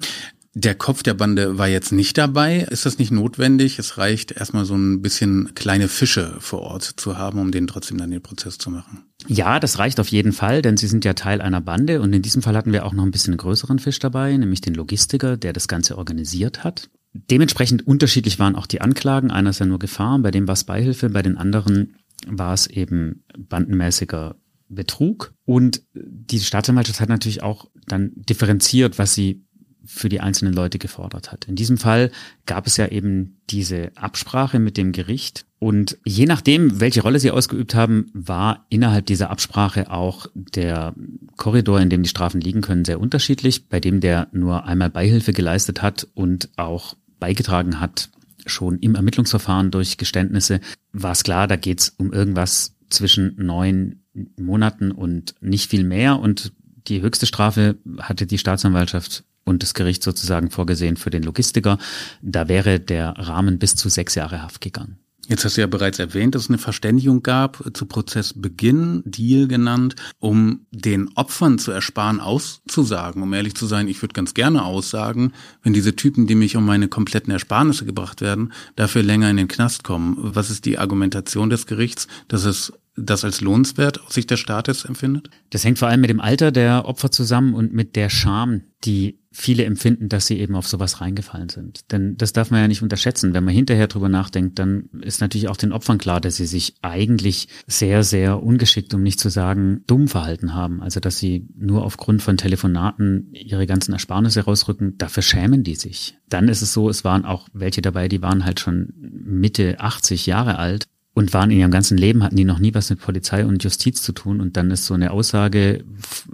Der 0.57 0.76
Kopf 0.76 1.02
der 1.02 1.14
Bande 1.14 1.59
war 1.59 1.66
jetzt 1.66 1.90
nicht 1.90 2.16
dabei. 2.16 2.61
Ist 2.70 2.86
das 2.86 2.98
nicht 2.98 3.11
notwendig? 3.11 3.80
Es 3.80 3.98
reicht 3.98 4.30
erstmal 4.30 4.64
so 4.64 4.76
ein 4.76 5.02
bisschen 5.02 5.52
kleine 5.55 5.88
Fische 5.88 6.36
vor 6.38 6.61
Ort 6.61 6.84
zu 6.84 7.18
haben, 7.18 7.40
um 7.40 7.50
den 7.50 7.66
trotzdem 7.66 7.98
dann 7.98 8.12
den 8.12 8.22
Prozess 8.22 8.57
zu 8.57 8.70
machen. 8.70 9.02
Ja, 9.26 9.59
das 9.59 9.80
reicht 9.80 9.98
auf 9.98 10.09
jeden 10.09 10.32
Fall, 10.32 10.62
denn 10.62 10.76
sie 10.76 10.86
sind 10.86 11.05
ja 11.05 11.14
Teil 11.14 11.40
einer 11.40 11.61
Bande 11.61 12.00
und 12.00 12.12
in 12.12 12.22
diesem 12.22 12.40
Fall 12.40 12.57
hatten 12.57 12.72
wir 12.72 12.86
auch 12.86 12.92
noch 12.92 13.05
ein 13.05 13.11
bisschen 13.11 13.36
größeren 13.36 13.80
Fisch 13.80 13.98
dabei, 13.98 14.36
nämlich 14.36 14.61
den 14.61 14.74
Logistiker, 14.74 15.36
der 15.36 15.52
das 15.52 15.66
Ganze 15.66 15.98
organisiert 15.98 16.62
hat. 16.62 16.88
Dementsprechend 17.12 17.86
unterschiedlich 17.86 18.38
waren 18.38 18.55
auch 18.55 18.66
die 18.66 18.80
Anklagen. 18.80 19.32
Einer 19.32 19.50
ist 19.50 19.59
ja 19.61 19.66
nur 19.66 19.80
Gefahr, 19.80 20.18
bei 20.20 20.30
dem 20.30 20.46
war 20.46 20.55
es 20.55 20.64
Beihilfe, 20.64 21.11
bei 21.11 21.22
den 21.22 21.36
anderen 21.36 21.96
war 22.28 22.55
es 22.55 22.68
eben 22.68 23.24
bandenmäßiger 23.36 24.36
Betrug. 24.68 25.34
Und 25.44 25.82
die 25.94 26.40
Staatsanwaltschaft 26.40 27.00
hat 27.00 27.09
natürlich 27.09 27.42
auch 27.42 27.70
dann 27.86 28.12
differenziert, 28.14 28.98
was 28.98 29.14
sie 29.14 29.43
für 29.87 30.09
die 30.09 30.20
einzelnen 30.20 30.55
Leute 30.55 30.78
gefordert 30.78 31.32
hat. 31.32 31.47
In 31.47 31.57
diesem 31.57 31.78
Fall 31.78 32.11
gab 32.47 32.66
es 32.66 32.76
ja 32.76 32.89
eben 32.89 33.39
diese 33.51 33.91
Absprache 33.97 34.59
mit 34.59 34.76
dem 34.76 34.93
Gericht 34.93 35.47
und 35.64 35.97
je 36.05 36.26
nachdem, 36.26 36.80
welche 36.80 37.01
Rolle 37.01 37.18
sie 37.18 37.30
ausgeübt 37.30 37.74
haben, 37.74 38.11
war 38.12 38.66
innerhalb 38.68 39.07
dieser 39.07 39.30
Absprache 39.30 39.91
auch 39.91 40.26
der 40.35 40.95
Korridor, 41.37 41.80
in 41.80 41.89
dem 41.89 42.03
die 42.03 42.09
Strafen 42.11 42.43
liegen 42.43 42.61
können, 42.61 42.85
sehr 42.85 43.01
unterschiedlich. 43.01 43.68
Bei 43.68 43.80
dem, 43.80 44.01
der 44.01 44.28
nur 44.32 44.66
einmal 44.66 44.91
Beihilfe 44.91 45.32
geleistet 45.32 45.80
hat 45.80 46.07
und 46.12 46.51
auch 46.57 46.97
beigetragen 47.18 47.80
hat, 47.80 48.11
schon 48.45 48.78
im 48.78 48.95
Ermittlungsverfahren 48.95 49.70
durch 49.70 49.97
Geständnisse, 49.97 50.61
war 50.93 51.12
es 51.12 51.22
klar, 51.22 51.47
da 51.47 51.57
geht 51.57 51.80
es 51.80 51.89
um 51.89 52.12
irgendwas 52.12 52.76
zwischen 52.91 53.35
neun 53.39 54.03
Monaten 54.39 54.91
und 54.91 55.35
nicht 55.41 55.70
viel 55.70 55.85
mehr. 55.85 56.20
Und 56.20 56.53
die 56.89 57.01
höchste 57.01 57.24
Strafe 57.24 57.78
hatte 57.99 58.26
die 58.26 58.37
Staatsanwaltschaft 58.37 59.24
und 59.45 59.62
das 59.62 59.74
Gericht 59.74 60.03
sozusagen 60.03 60.51
vorgesehen 60.51 60.97
für 60.97 61.11
den 61.11 61.22
Logistiker. 61.22 61.78
Da 62.22 62.49
wäre 62.49 62.80
der 62.80 63.11
Rahmen 63.11 63.59
bis 63.59 63.76
zu 63.76 63.88
sechs 63.88 64.14
Jahre 64.14 64.42
Haft 64.42 64.61
gegangen. 64.61 64.99
Jetzt 65.26 65.45
hast 65.45 65.57
du 65.57 65.62
ja 65.62 65.66
bereits 65.66 65.99
erwähnt, 65.99 66.34
dass 66.34 66.42
es 66.42 66.49
eine 66.51 66.59
Verständigung 66.59 67.22
gab 67.22 67.64
zu 67.72 67.86
Prozessbeginn, 67.86 69.03
Deal 69.07 69.49
genannt, 69.49 69.97
um 70.18 70.66
den 70.70 71.09
Opfern 71.14 71.59
zu 71.59 71.72
ersparen, 71.72 72.20
auszusagen. 72.20 73.22
Um 73.22 73.32
ehrlich 73.32 73.55
zu 73.55 73.66
sein, 73.66 73.88
ich 73.88 74.03
würde 74.03 74.12
ganz 74.12 74.34
gerne 74.34 74.64
aussagen, 74.64 75.32
wenn 75.62 75.72
diese 75.72 75.97
Typen, 75.97 76.26
die 76.26 76.34
mich 76.34 76.57
um 76.57 76.66
meine 76.66 76.88
kompletten 76.88 77.32
Ersparnisse 77.32 77.86
gebracht 77.86 78.20
werden, 78.20 78.53
dafür 78.76 79.03
länger 79.03 79.30
in 79.30 79.38
den 79.38 79.49
Knast 79.49 79.82
kommen. 79.82 80.16
Was 80.18 80.51
ist 80.51 80.66
die 80.66 80.78
Argumentation 80.78 81.49
des 81.49 81.66
Gerichts, 81.66 82.07
dass 82.28 82.45
es 82.45 82.74
das 82.97 83.24
als 83.24 83.40
lohnenswert 83.40 84.01
aus 84.03 84.14
Sicht 84.14 84.30
des 84.30 84.40
Staates 84.40 84.84
empfindet? 84.84 85.30
Das 85.51 85.64
hängt 85.64 85.78
vor 85.78 85.88
allem 85.88 86.01
mit 86.01 86.11
dem 86.11 86.20
Alter 86.20 86.53
der 86.53 86.86
Opfer 86.86 87.11
zusammen 87.11 87.55
und 87.55 87.72
mit 87.72 87.97
der 87.97 88.09
Scham, 88.09 88.62
die 88.84 89.20
viele 89.34 89.64
empfinden, 89.64 90.09
dass 90.09 90.28
sie 90.28 90.38
eben 90.38 90.55
auf 90.55 90.68
sowas 90.68 91.01
reingefallen 91.01 91.49
sind. 91.49 91.90
Denn 91.90 92.16
das 92.16 92.32
darf 92.32 92.53
man 92.53 92.61
ja 92.61 92.68
nicht 92.68 92.82
unterschätzen. 92.82 93.34
Wenn 93.34 93.42
man 93.42 93.53
hinterher 93.53 93.88
drüber 93.88 94.09
nachdenkt, 94.09 94.61
dann 94.61 94.90
ist 95.01 95.20
natürlich 95.20 95.49
auch 95.49 95.57
den 95.57 95.72
Opfern 95.72 95.99
klar, 95.99 96.20
dass 96.20 96.36
sie 96.36 96.47
sich 96.47 96.76
eigentlich 96.82 97.49
sehr, 97.66 98.05
sehr 98.05 98.40
ungeschickt, 98.42 98.95
um 98.95 99.03
nicht 99.03 99.18
zu 99.18 99.30
sagen, 99.30 99.82
dumm 99.88 100.07
verhalten 100.07 100.55
haben. 100.55 100.80
Also, 100.80 101.01
dass 101.01 101.18
sie 101.18 101.49
nur 101.57 101.84
aufgrund 101.84 102.22
von 102.22 102.36
Telefonaten 102.36 103.30
ihre 103.32 103.66
ganzen 103.66 103.92
Ersparnisse 103.92 104.42
rausrücken, 104.42 104.99
dafür 104.99 105.24
schämen 105.24 105.64
die 105.64 105.74
sich. 105.74 106.16
Dann 106.28 106.49
ist 106.49 106.62
es 106.62 106.72
so, 106.72 106.88
es 106.88 107.03
waren 107.03 107.24
auch 107.24 107.49
welche 107.53 107.82
dabei, 107.82 108.07
die 108.07 108.22
waren 108.22 108.45
halt 108.45 108.61
schon 108.61 108.92
Mitte 108.97 109.80
80 109.80 110.26
Jahre 110.26 110.59
alt 110.59 110.86
und 111.15 111.33
waren 111.33 111.51
in 111.51 111.61
ihrem 111.61 111.71
ganzen 111.71 111.97
Leben, 111.97 112.23
hatten 112.23 112.37
die 112.37 112.45
noch 112.45 112.59
nie 112.59 112.75
was 112.75 112.91
mit 112.91 113.01
Polizei 113.01 113.47
und 113.47 113.62
Justiz 113.62 114.03
zu 114.03 114.12
tun. 114.12 114.41
Und 114.41 114.57
dann 114.57 114.71
ist 114.71 114.85
so 114.85 114.95
eine 114.95 115.12
Aussage 115.12 115.85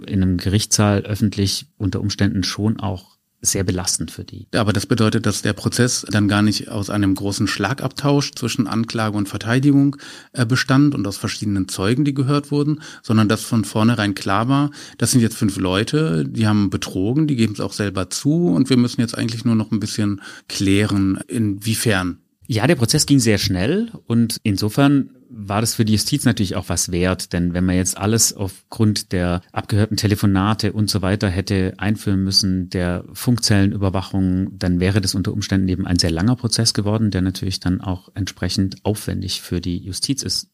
in 0.05 0.21
einem 0.21 0.37
Gerichtssaal 0.37 1.01
öffentlich 1.01 1.67
unter 1.77 2.01
Umständen 2.01 2.43
schon 2.43 2.79
auch 2.79 3.11
sehr 3.41 3.63
belastend 3.63 4.11
für 4.11 4.23
die. 4.23 4.47
Aber 4.53 4.71
das 4.71 4.85
bedeutet, 4.85 5.25
dass 5.25 5.41
der 5.41 5.53
Prozess 5.53 6.05
dann 6.09 6.27
gar 6.27 6.43
nicht 6.43 6.69
aus 6.69 6.89
einem 6.89 7.15
großen 7.15 7.47
Schlagabtausch 7.47 8.33
zwischen 8.33 8.67
Anklage 8.67 9.17
und 9.17 9.27
Verteidigung 9.27 9.97
äh, 10.33 10.45
bestand 10.45 10.93
und 10.93 11.07
aus 11.07 11.17
verschiedenen 11.17 11.67
Zeugen, 11.67 12.05
die 12.05 12.13
gehört 12.13 12.51
wurden, 12.51 12.81
sondern 13.01 13.27
dass 13.27 13.41
von 13.43 13.65
vornherein 13.65 14.13
klar 14.13 14.47
war, 14.47 14.69
das 14.99 15.11
sind 15.11 15.21
jetzt 15.21 15.37
fünf 15.37 15.57
Leute, 15.57 16.23
die 16.23 16.45
haben 16.45 16.69
betrogen, 16.69 17.25
die 17.25 17.35
geben 17.35 17.53
es 17.53 17.61
auch 17.61 17.73
selber 17.73 18.11
zu 18.11 18.47
und 18.49 18.69
wir 18.69 18.77
müssen 18.77 19.01
jetzt 19.01 19.17
eigentlich 19.17 19.43
nur 19.43 19.55
noch 19.55 19.71
ein 19.71 19.79
bisschen 19.79 20.21
klären, 20.47 21.19
inwiefern 21.27 22.19
ja, 22.53 22.67
der 22.67 22.75
Prozess 22.75 23.05
ging 23.05 23.19
sehr 23.21 23.37
schnell 23.37 23.89
und 24.07 24.35
insofern 24.43 25.11
war 25.29 25.61
das 25.61 25.75
für 25.75 25.85
die 25.85 25.93
Justiz 25.93 26.25
natürlich 26.25 26.57
auch 26.57 26.67
was 26.67 26.91
wert, 26.91 27.31
denn 27.31 27.53
wenn 27.53 27.63
man 27.63 27.77
jetzt 27.77 27.97
alles 27.97 28.33
aufgrund 28.33 29.13
der 29.13 29.41
abgehörten 29.53 29.95
Telefonate 29.95 30.73
und 30.73 30.89
so 30.89 31.01
weiter 31.01 31.29
hätte 31.29 31.75
einführen 31.77 32.25
müssen, 32.25 32.69
der 32.69 33.05
Funkzellenüberwachung, 33.13 34.49
dann 34.59 34.81
wäre 34.81 34.99
das 34.99 35.15
unter 35.15 35.31
Umständen 35.31 35.69
eben 35.69 35.87
ein 35.87 35.97
sehr 35.97 36.11
langer 36.11 36.35
Prozess 36.35 36.73
geworden, 36.73 37.09
der 37.09 37.21
natürlich 37.21 37.61
dann 37.61 37.79
auch 37.79 38.09
entsprechend 38.15 38.83
aufwendig 38.83 39.41
für 39.41 39.61
die 39.61 39.77
Justiz 39.77 40.21
ist. 40.21 40.49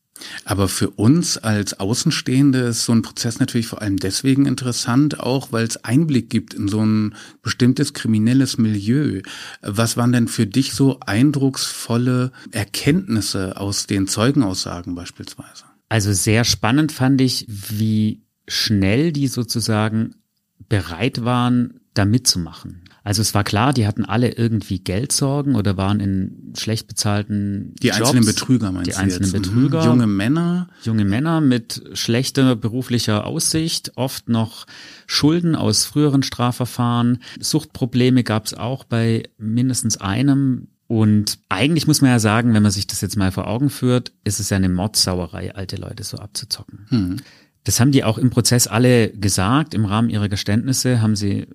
Aber 0.46 0.68
für 0.68 0.90
uns 0.92 1.38
als 1.38 1.80
Außenstehende 1.80 2.60
ist 2.60 2.86
so 2.86 2.94
ein 2.94 3.02
Prozess 3.02 3.40
natürlich 3.40 3.68
vor 3.68 3.82
allem 3.82 3.98
deswegen 3.98 4.46
interessant, 4.46 5.20
auch 5.20 5.52
weil 5.52 5.66
es 5.66 5.84
Einblick 5.84 6.30
gibt 6.30 6.54
in 6.54 6.68
so 6.68 6.84
ein 6.84 7.16
bestimmtes 7.42 7.94
kriminelles 7.94 8.58
Milieu. 8.58 9.22
Was 9.62 9.98
waren 9.98 10.12
denn 10.12 10.28
für 10.28 10.48
dich 10.48 10.74
so 10.74 11.00
eindrucksvolle 11.00 12.32
Erkenntnisse 12.52 13.60
aus 13.60 13.88
den 13.88 14.08
Zeugenaussagen 14.08 14.96
beispielsweise? 14.96 15.66
Also 15.90 16.12
sehr 16.14 16.44
spannend 16.44 16.92
fand 16.92 17.22
ich, 17.22 17.46
wie 17.48 18.24
schnell 18.48 19.12
die 19.12 19.28
sozusagen 19.28 20.16
bereit 20.70 21.24
waren, 21.24 21.80
da 21.98 22.06
mitzumachen. 22.06 22.84
Also 23.04 23.22
es 23.22 23.34
war 23.34 23.46
klar, 23.46 23.74
die 23.74 23.88
hatten 23.88 24.04
alle 24.04 24.34
irgendwie 24.34 24.80
Geldsorgen 24.80 25.56
oder 25.56 25.78
waren 25.78 26.02
in 26.02 26.54
schlecht 26.58 26.88
bezahlten 26.88 27.74
Die 27.82 27.88
Jobs. 27.88 28.02
einzelnen 28.02 28.26
Betrüger 28.26 28.72
meinst 28.74 28.88
die 28.88 28.96
du 28.96 29.00
einzelnen 29.00 29.32
jetzt? 29.32 29.38
Mhm. 29.38 29.42
Betrüger. 29.44 29.86
Junge 29.86 30.08
Männer. 30.08 30.68
Junge 30.84 31.06
Männer 31.06 31.40
mit 31.40 31.84
schlechter 31.94 32.58
beruflicher 32.58 33.26
Aussicht, 33.26 33.94
oft 33.96 34.28
noch 34.28 34.66
Schulden 35.06 35.56
aus 35.56 35.86
früheren 35.86 36.22
Strafverfahren. 36.22 37.20
Suchtprobleme 37.40 38.24
gab 38.26 38.46
es 38.46 38.54
auch 38.54 38.84
bei 38.84 39.24
mindestens 39.38 39.96
einem. 39.98 40.68
Und 40.88 41.40
eigentlich 41.50 41.88
muss 41.88 42.02
man 42.02 42.12
ja 42.12 42.20
sagen, 42.20 42.54
wenn 42.54 42.64
man 42.64 42.72
sich 42.72 42.88
das 42.88 43.02
jetzt 43.02 43.18
mal 43.18 43.32
vor 43.32 43.48
Augen 43.48 43.70
führt, 43.70 44.12
ist 44.24 44.40
es 44.40 44.50
ja 44.50 44.58
eine 44.58 44.70
Mordsauerei, 44.70 45.56
alte 45.56 45.76
Leute 45.78 46.04
so 46.04 46.18
abzuzocken. 46.18 46.86
Hm. 46.90 47.18
Das 47.68 47.82
haben 47.82 47.92
die 47.92 48.06
auch 48.06 48.18
im 48.18 48.30
Prozess 48.30 48.66
alle 48.66 49.10
gesagt. 49.10 49.74
Im 49.74 49.84
Rahmen 49.84 50.10
ihrer 50.10 50.30
Geständnisse 50.30 51.02
haben 51.02 51.18
sie 51.18 51.42
äh, 51.42 51.48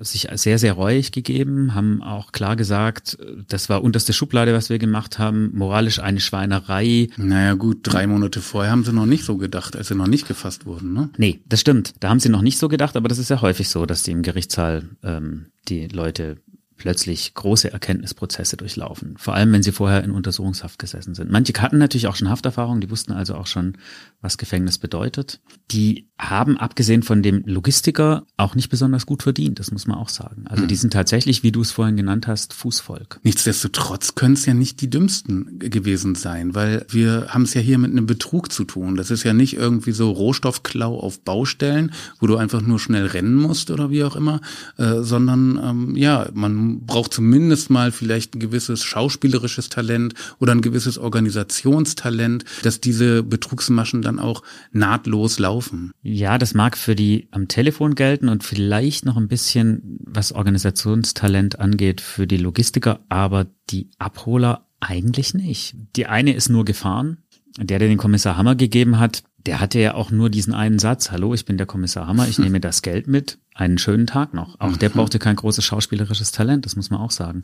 sich 0.00 0.26
sehr, 0.34 0.58
sehr 0.58 0.72
reuig 0.72 1.12
gegeben, 1.12 1.76
haben 1.76 2.02
auch 2.02 2.32
klar 2.32 2.56
gesagt, 2.56 3.16
das 3.46 3.68
war 3.68 3.84
unterste 3.84 4.12
Schublade, 4.12 4.52
was 4.52 4.68
wir 4.68 4.80
gemacht 4.80 5.20
haben, 5.20 5.52
moralisch 5.54 6.00
eine 6.00 6.18
Schweinerei. 6.18 7.08
Naja 7.16 7.54
gut, 7.54 7.78
drei 7.84 8.08
Monate 8.08 8.40
vorher 8.40 8.72
haben 8.72 8.82
sie 8.82 8.92
noch 8.92 9.06
nicht 9.06 9.22
so 9.24 9.36
gedacht, 9.36 9.76
als 9.76 9.86
sie 9.86 9.94
noch 9.94 10.08
nicht 10.08 10.26
gefasst 10.26 10.66
wurden, 10.66 10.92
ne? 10.92 11.10
Nee, 11.18 11.38
das 11.46 11.60
stimmt. 11.60 11.94
Da 12.00 12.08
haben 12.08 12.18
sie 12.18 12.30
noch 12.30 12.42
nicht 12.42 12.58
so 12.58 12.66
gedacht, 12.66 12.96
aber 12.96 13.08
das 13.08 13.18
ist 13.18 13.30
ja 13.30 13.40
häufig 13.40 13.68
so, 13.68 13.86
dass 13.86 14.02
die 14.02 14.10
im 14.10 14.22
Gerichtssaal 14.22 14.88
ähm, 15.04 15.46
die 15.68 15.86
Leute 15.86 16.38
plötzlich 16.80 17.34
große 17.34 17.70
Erkenntnisprozesse 17.70 18.56
durchlaufen. 18.56 19.14
Vor 19.18 19.34
allem, 19.34 19.52
wenn 19.52 19.62
sie 19.62 19.70
vorher 19.70 20.02
in 20.02 20.12
Untersuchungshaft 20.12 20.78
gesessen 20.78 21.14
sind. 21.14 21.30
Manche 21.30 21.52
hatten 21.60 21.76
natürlich 21.76 22.06
auch 22.06 22.16
schon 22.16 22.30
Hafterfahrung, 22.30 22.80
die 22.80 22.90
wussten 22.90 23.12
also 23.12 23.34
auch 23.34 23.46
schon, 23.46 23.76
was 24.22 24.38
Gefängnis 24.38 24.78
bedeutet. 24.78 25.40
Die 25.70 26.08
haben, 26.18 26.56
abgesehen 26.56 27.02
von 27.02 27.22
dem 27.22 27.42
Logistiker, 27.44 28.24
auch 28.38 28.54
nicht 28.54 28.70
besonders 28.70 29.04
gut 29.04 29.22
verdient, 29.22 29.58
das 29.58 29.70
muss 29.72 29.86
man 29.86 29.98
auch 29.98 30.08
sagen. 30.08 30.46
Also 30.46 30.64
die 30.64 30.74
hm. 30.74 30.80
sind 30.80 30.92
tatsächlich, 30.94 31.42
wie 31.42 31.52
du 31.52 31.60
es 31.60 31.70
vorhin 31.70 31.98
genannt 31.98 32.26
hast, 32.26 32.54
Fußvolk. 32.54 33.20
Nichtsdestotrotz 33.24 34.14
können 34.14 34.34
es 34.34 34.46
ja 34.46 34.54
nicht 34.54 34.80
die 34.80 34.88
dümmsten 34.88 35.58
gewesen 35.58 36.14
sein, 36.14 36.54
weil 36.54 36.86
wir 36.88 37.26
haben 37.28 37.42
es 37.42 37.52
ja 37.52 37.60
hier 37.60 37.76
mit 37.76 37.90
einem 37.90 38.06
Betrug 38.06 38.50
zu 38.50 38.64
tun. 38.64 38.96
Das 38.96 39.10
ist 39.10 39.22
ja 39.24 39.34
nicht 39.34 39.54
irgendwie 39.54 39.92
so 39.92 40.10
Rohstoffklau 40.10 40.98
auf 40.98 41.20
Baustellen, 41.20 41.92
wo 42.20 42.26
du 42.26 42.36
einfach 42.36 42.62
nur 42.62 42.78
schnell 42.78 43.04
rennen 43.04 43.34
musst 43.34 43.70
oder 43.70 43.90
wie 43.90 44.02
auch 44.02 44.16
immer, 44.16 44.40
äh, 44.78 45.02
sondern 45.02 45.60
ähm, 45.62 45.96
ja, 45.96 46.28
man 46.32 46.69
braucht 46.78 47.12
zumindest 47.14 47.70
mal 47.70 47.92
vielleicht 47.92 48.34
ein 48.34 48.40
gewisses 48.40 48.82
schauspielerisches 48.84 49.68
Talent 49.68 50.14
oder 50.38 50.52
ein 50.52 50.62
gewisses 50.62 50.98
Organisationstalent, 50.98 52.44
dass 52.62 52.80
diese 52.80 53.22
Betrugsmaschen 53.22 54.02
dann 54.02 54.18
auch 54.18 54.42
nahtlos 54.72 55.38
laufen. 55.38 55.92
Ja, 56.02 56.38
das 56.38 56.54
mag 56.54 56.76
für 56.76 56.94
die 56.94 57.28
am 57.30 57.48
Telefon 57.48 57.94
gelten 57.94 58.28
und 58.28 58.44
vielleicht 58.44 59.04
noch 59.04 59.16
ein 59.16 59.28
bisschen, 59.28 59.98
was 60.04 60.32
Organisationstalent 60.32 61.58
angeht, 61.58 62.00
für 62.00 62.26
die 62.26 62.36
Logistiker, 62.36 63.00
aber 63.08 63.46
die 63.70 63.90
Abholer 63.98 64.66
eigentlich 64.80 65.34
nicht. 65.34 65.76
Die 65.96 66.06
eine 66.06 66.34
ist 66.34 66.48
nur 66.48 66.64
gefahren. 66.64 67.18
Der, 67.58 67.78
der 67.78 67.88
den 67.88 67.98
Kommissar 67.98 68.36
Hammer 68.36 68.54
gegeben 68.54 68.98
hat, 68.98 69.24
der 69.46 69.60
hatte 69.60 69.78
ja 69.78 69.94
auch 69.94 70.10
nur 70.10 70.30
diesen 70.30 70.54
einen 70.54 70.78
Satz, 70.78 71.10
hallo, 71.10 71.34
ich 71.34 71.44
bin 71.44 71.56
der 71.56 71.66
Kommissar 71.66 72.06
Hammer, 72.06 72.28
ich 72.28 72.38
nehme 72.38 72.60
das 72.60 72.82
Geld 72.82 73.06
mit 73.06 73.38
einen 73.54 73.78
schönen 73.78 74.06
Tag 74.06 74.34
noch. 74.34 74.58
Auch 74.60 74.76
der 74.76 74.90
mhm. 74.90 74.94
brauchte 74.94 75.18
kein 75.18 75.36
großes 75.36 75.64
schauspielerisches 75.64 76.32
Talent, 76.32 76.66
das 76.66 76.76
muss 76.76 76.90
man 76.90 77.00
auch 77.00 77.10
sagen. 77.10 77.42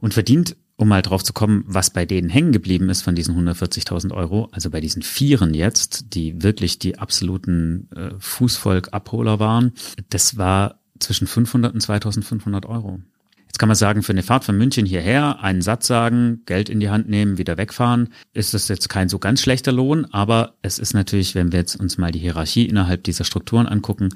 Und 0.00 0.14
verdient, 0.14 0.56
um 0.76 0.88
mal 0.88 1.02
drauf 1.02 1.22
zu 1.22 1.32
kommen, 1.32 1.64
was 1.66 1.90
bei 1.90 2.06
denen 2.06 2.30
hängen 2.30 2.52
geblieben 2.52 2.88
ist 2.88 3.02
von 3.02 3.14
diesen 3.14 3.36
140.000 3.36 4.12
Euro, 4.12 4.48
also 4.52 4.70
bei 4.70 4.80
diesen 4.80 5.02
Vieren 5.02 5.54
jetzt, 5.54 6.14
die 6.14 6.42
wirklich 6.42 6.78
die 6.78 6.98
absoluten 6.98 7.88
äh, 7.94 8.10
Fußvolk-Abholer 8.18 9.38
waren, 9.38 9.72
das 10.08 10.36
war 10.36 10.80
zwischen 10.98 11.26
500 11.26 11.74
und 11.74 11.80
2500 11.80 12.66
Euro. 12.66 13.00
Kann 13.60 13.68
man 13.68 13.76
sagen, 13.76 14.02
für 14.02 14.12
eine 14.12 14.22
Fahrt 14.22 14.44
von 14.44 14.56
München 14.56 14.86
hierher, 14.86 15.42
einen 15.42 15.60
Satz 15.60 15.86
sagen, 15.86 16.40
Geld 16.46 16.70
in 16.70 16.80
die 16.80 16.88
Hand 16.88 17.10
nehmen, 17.10 17.36
wieder 17.36 17.58
wegfahren, 17.58 18.08
ist 18.32 18.54
das 18.54 18.68
jetzt 18.68 18.88
kein 18.88 19.10
so 19.10 19.18
ganz 19.18 19.42
schlechter 19.42 19.70
Lohn, 19.70 20.06
aber 20.06 20.54
es 20.62 20.78
ist 20.78 20.94
natürlich, 20.94 21.34
wenn 21.34 21.52
wir 21.52 21.58
jetzt 21.58 21.76
uns 21.76 21.98
mal 21.98 22.10
die 22.10 22.20
Hierarchie 22.20 22.64
innerhalb 22.64 23.04
dieser 23.04 23.24
Strukturen 23.24 23.66
angucken, 23.66 24.08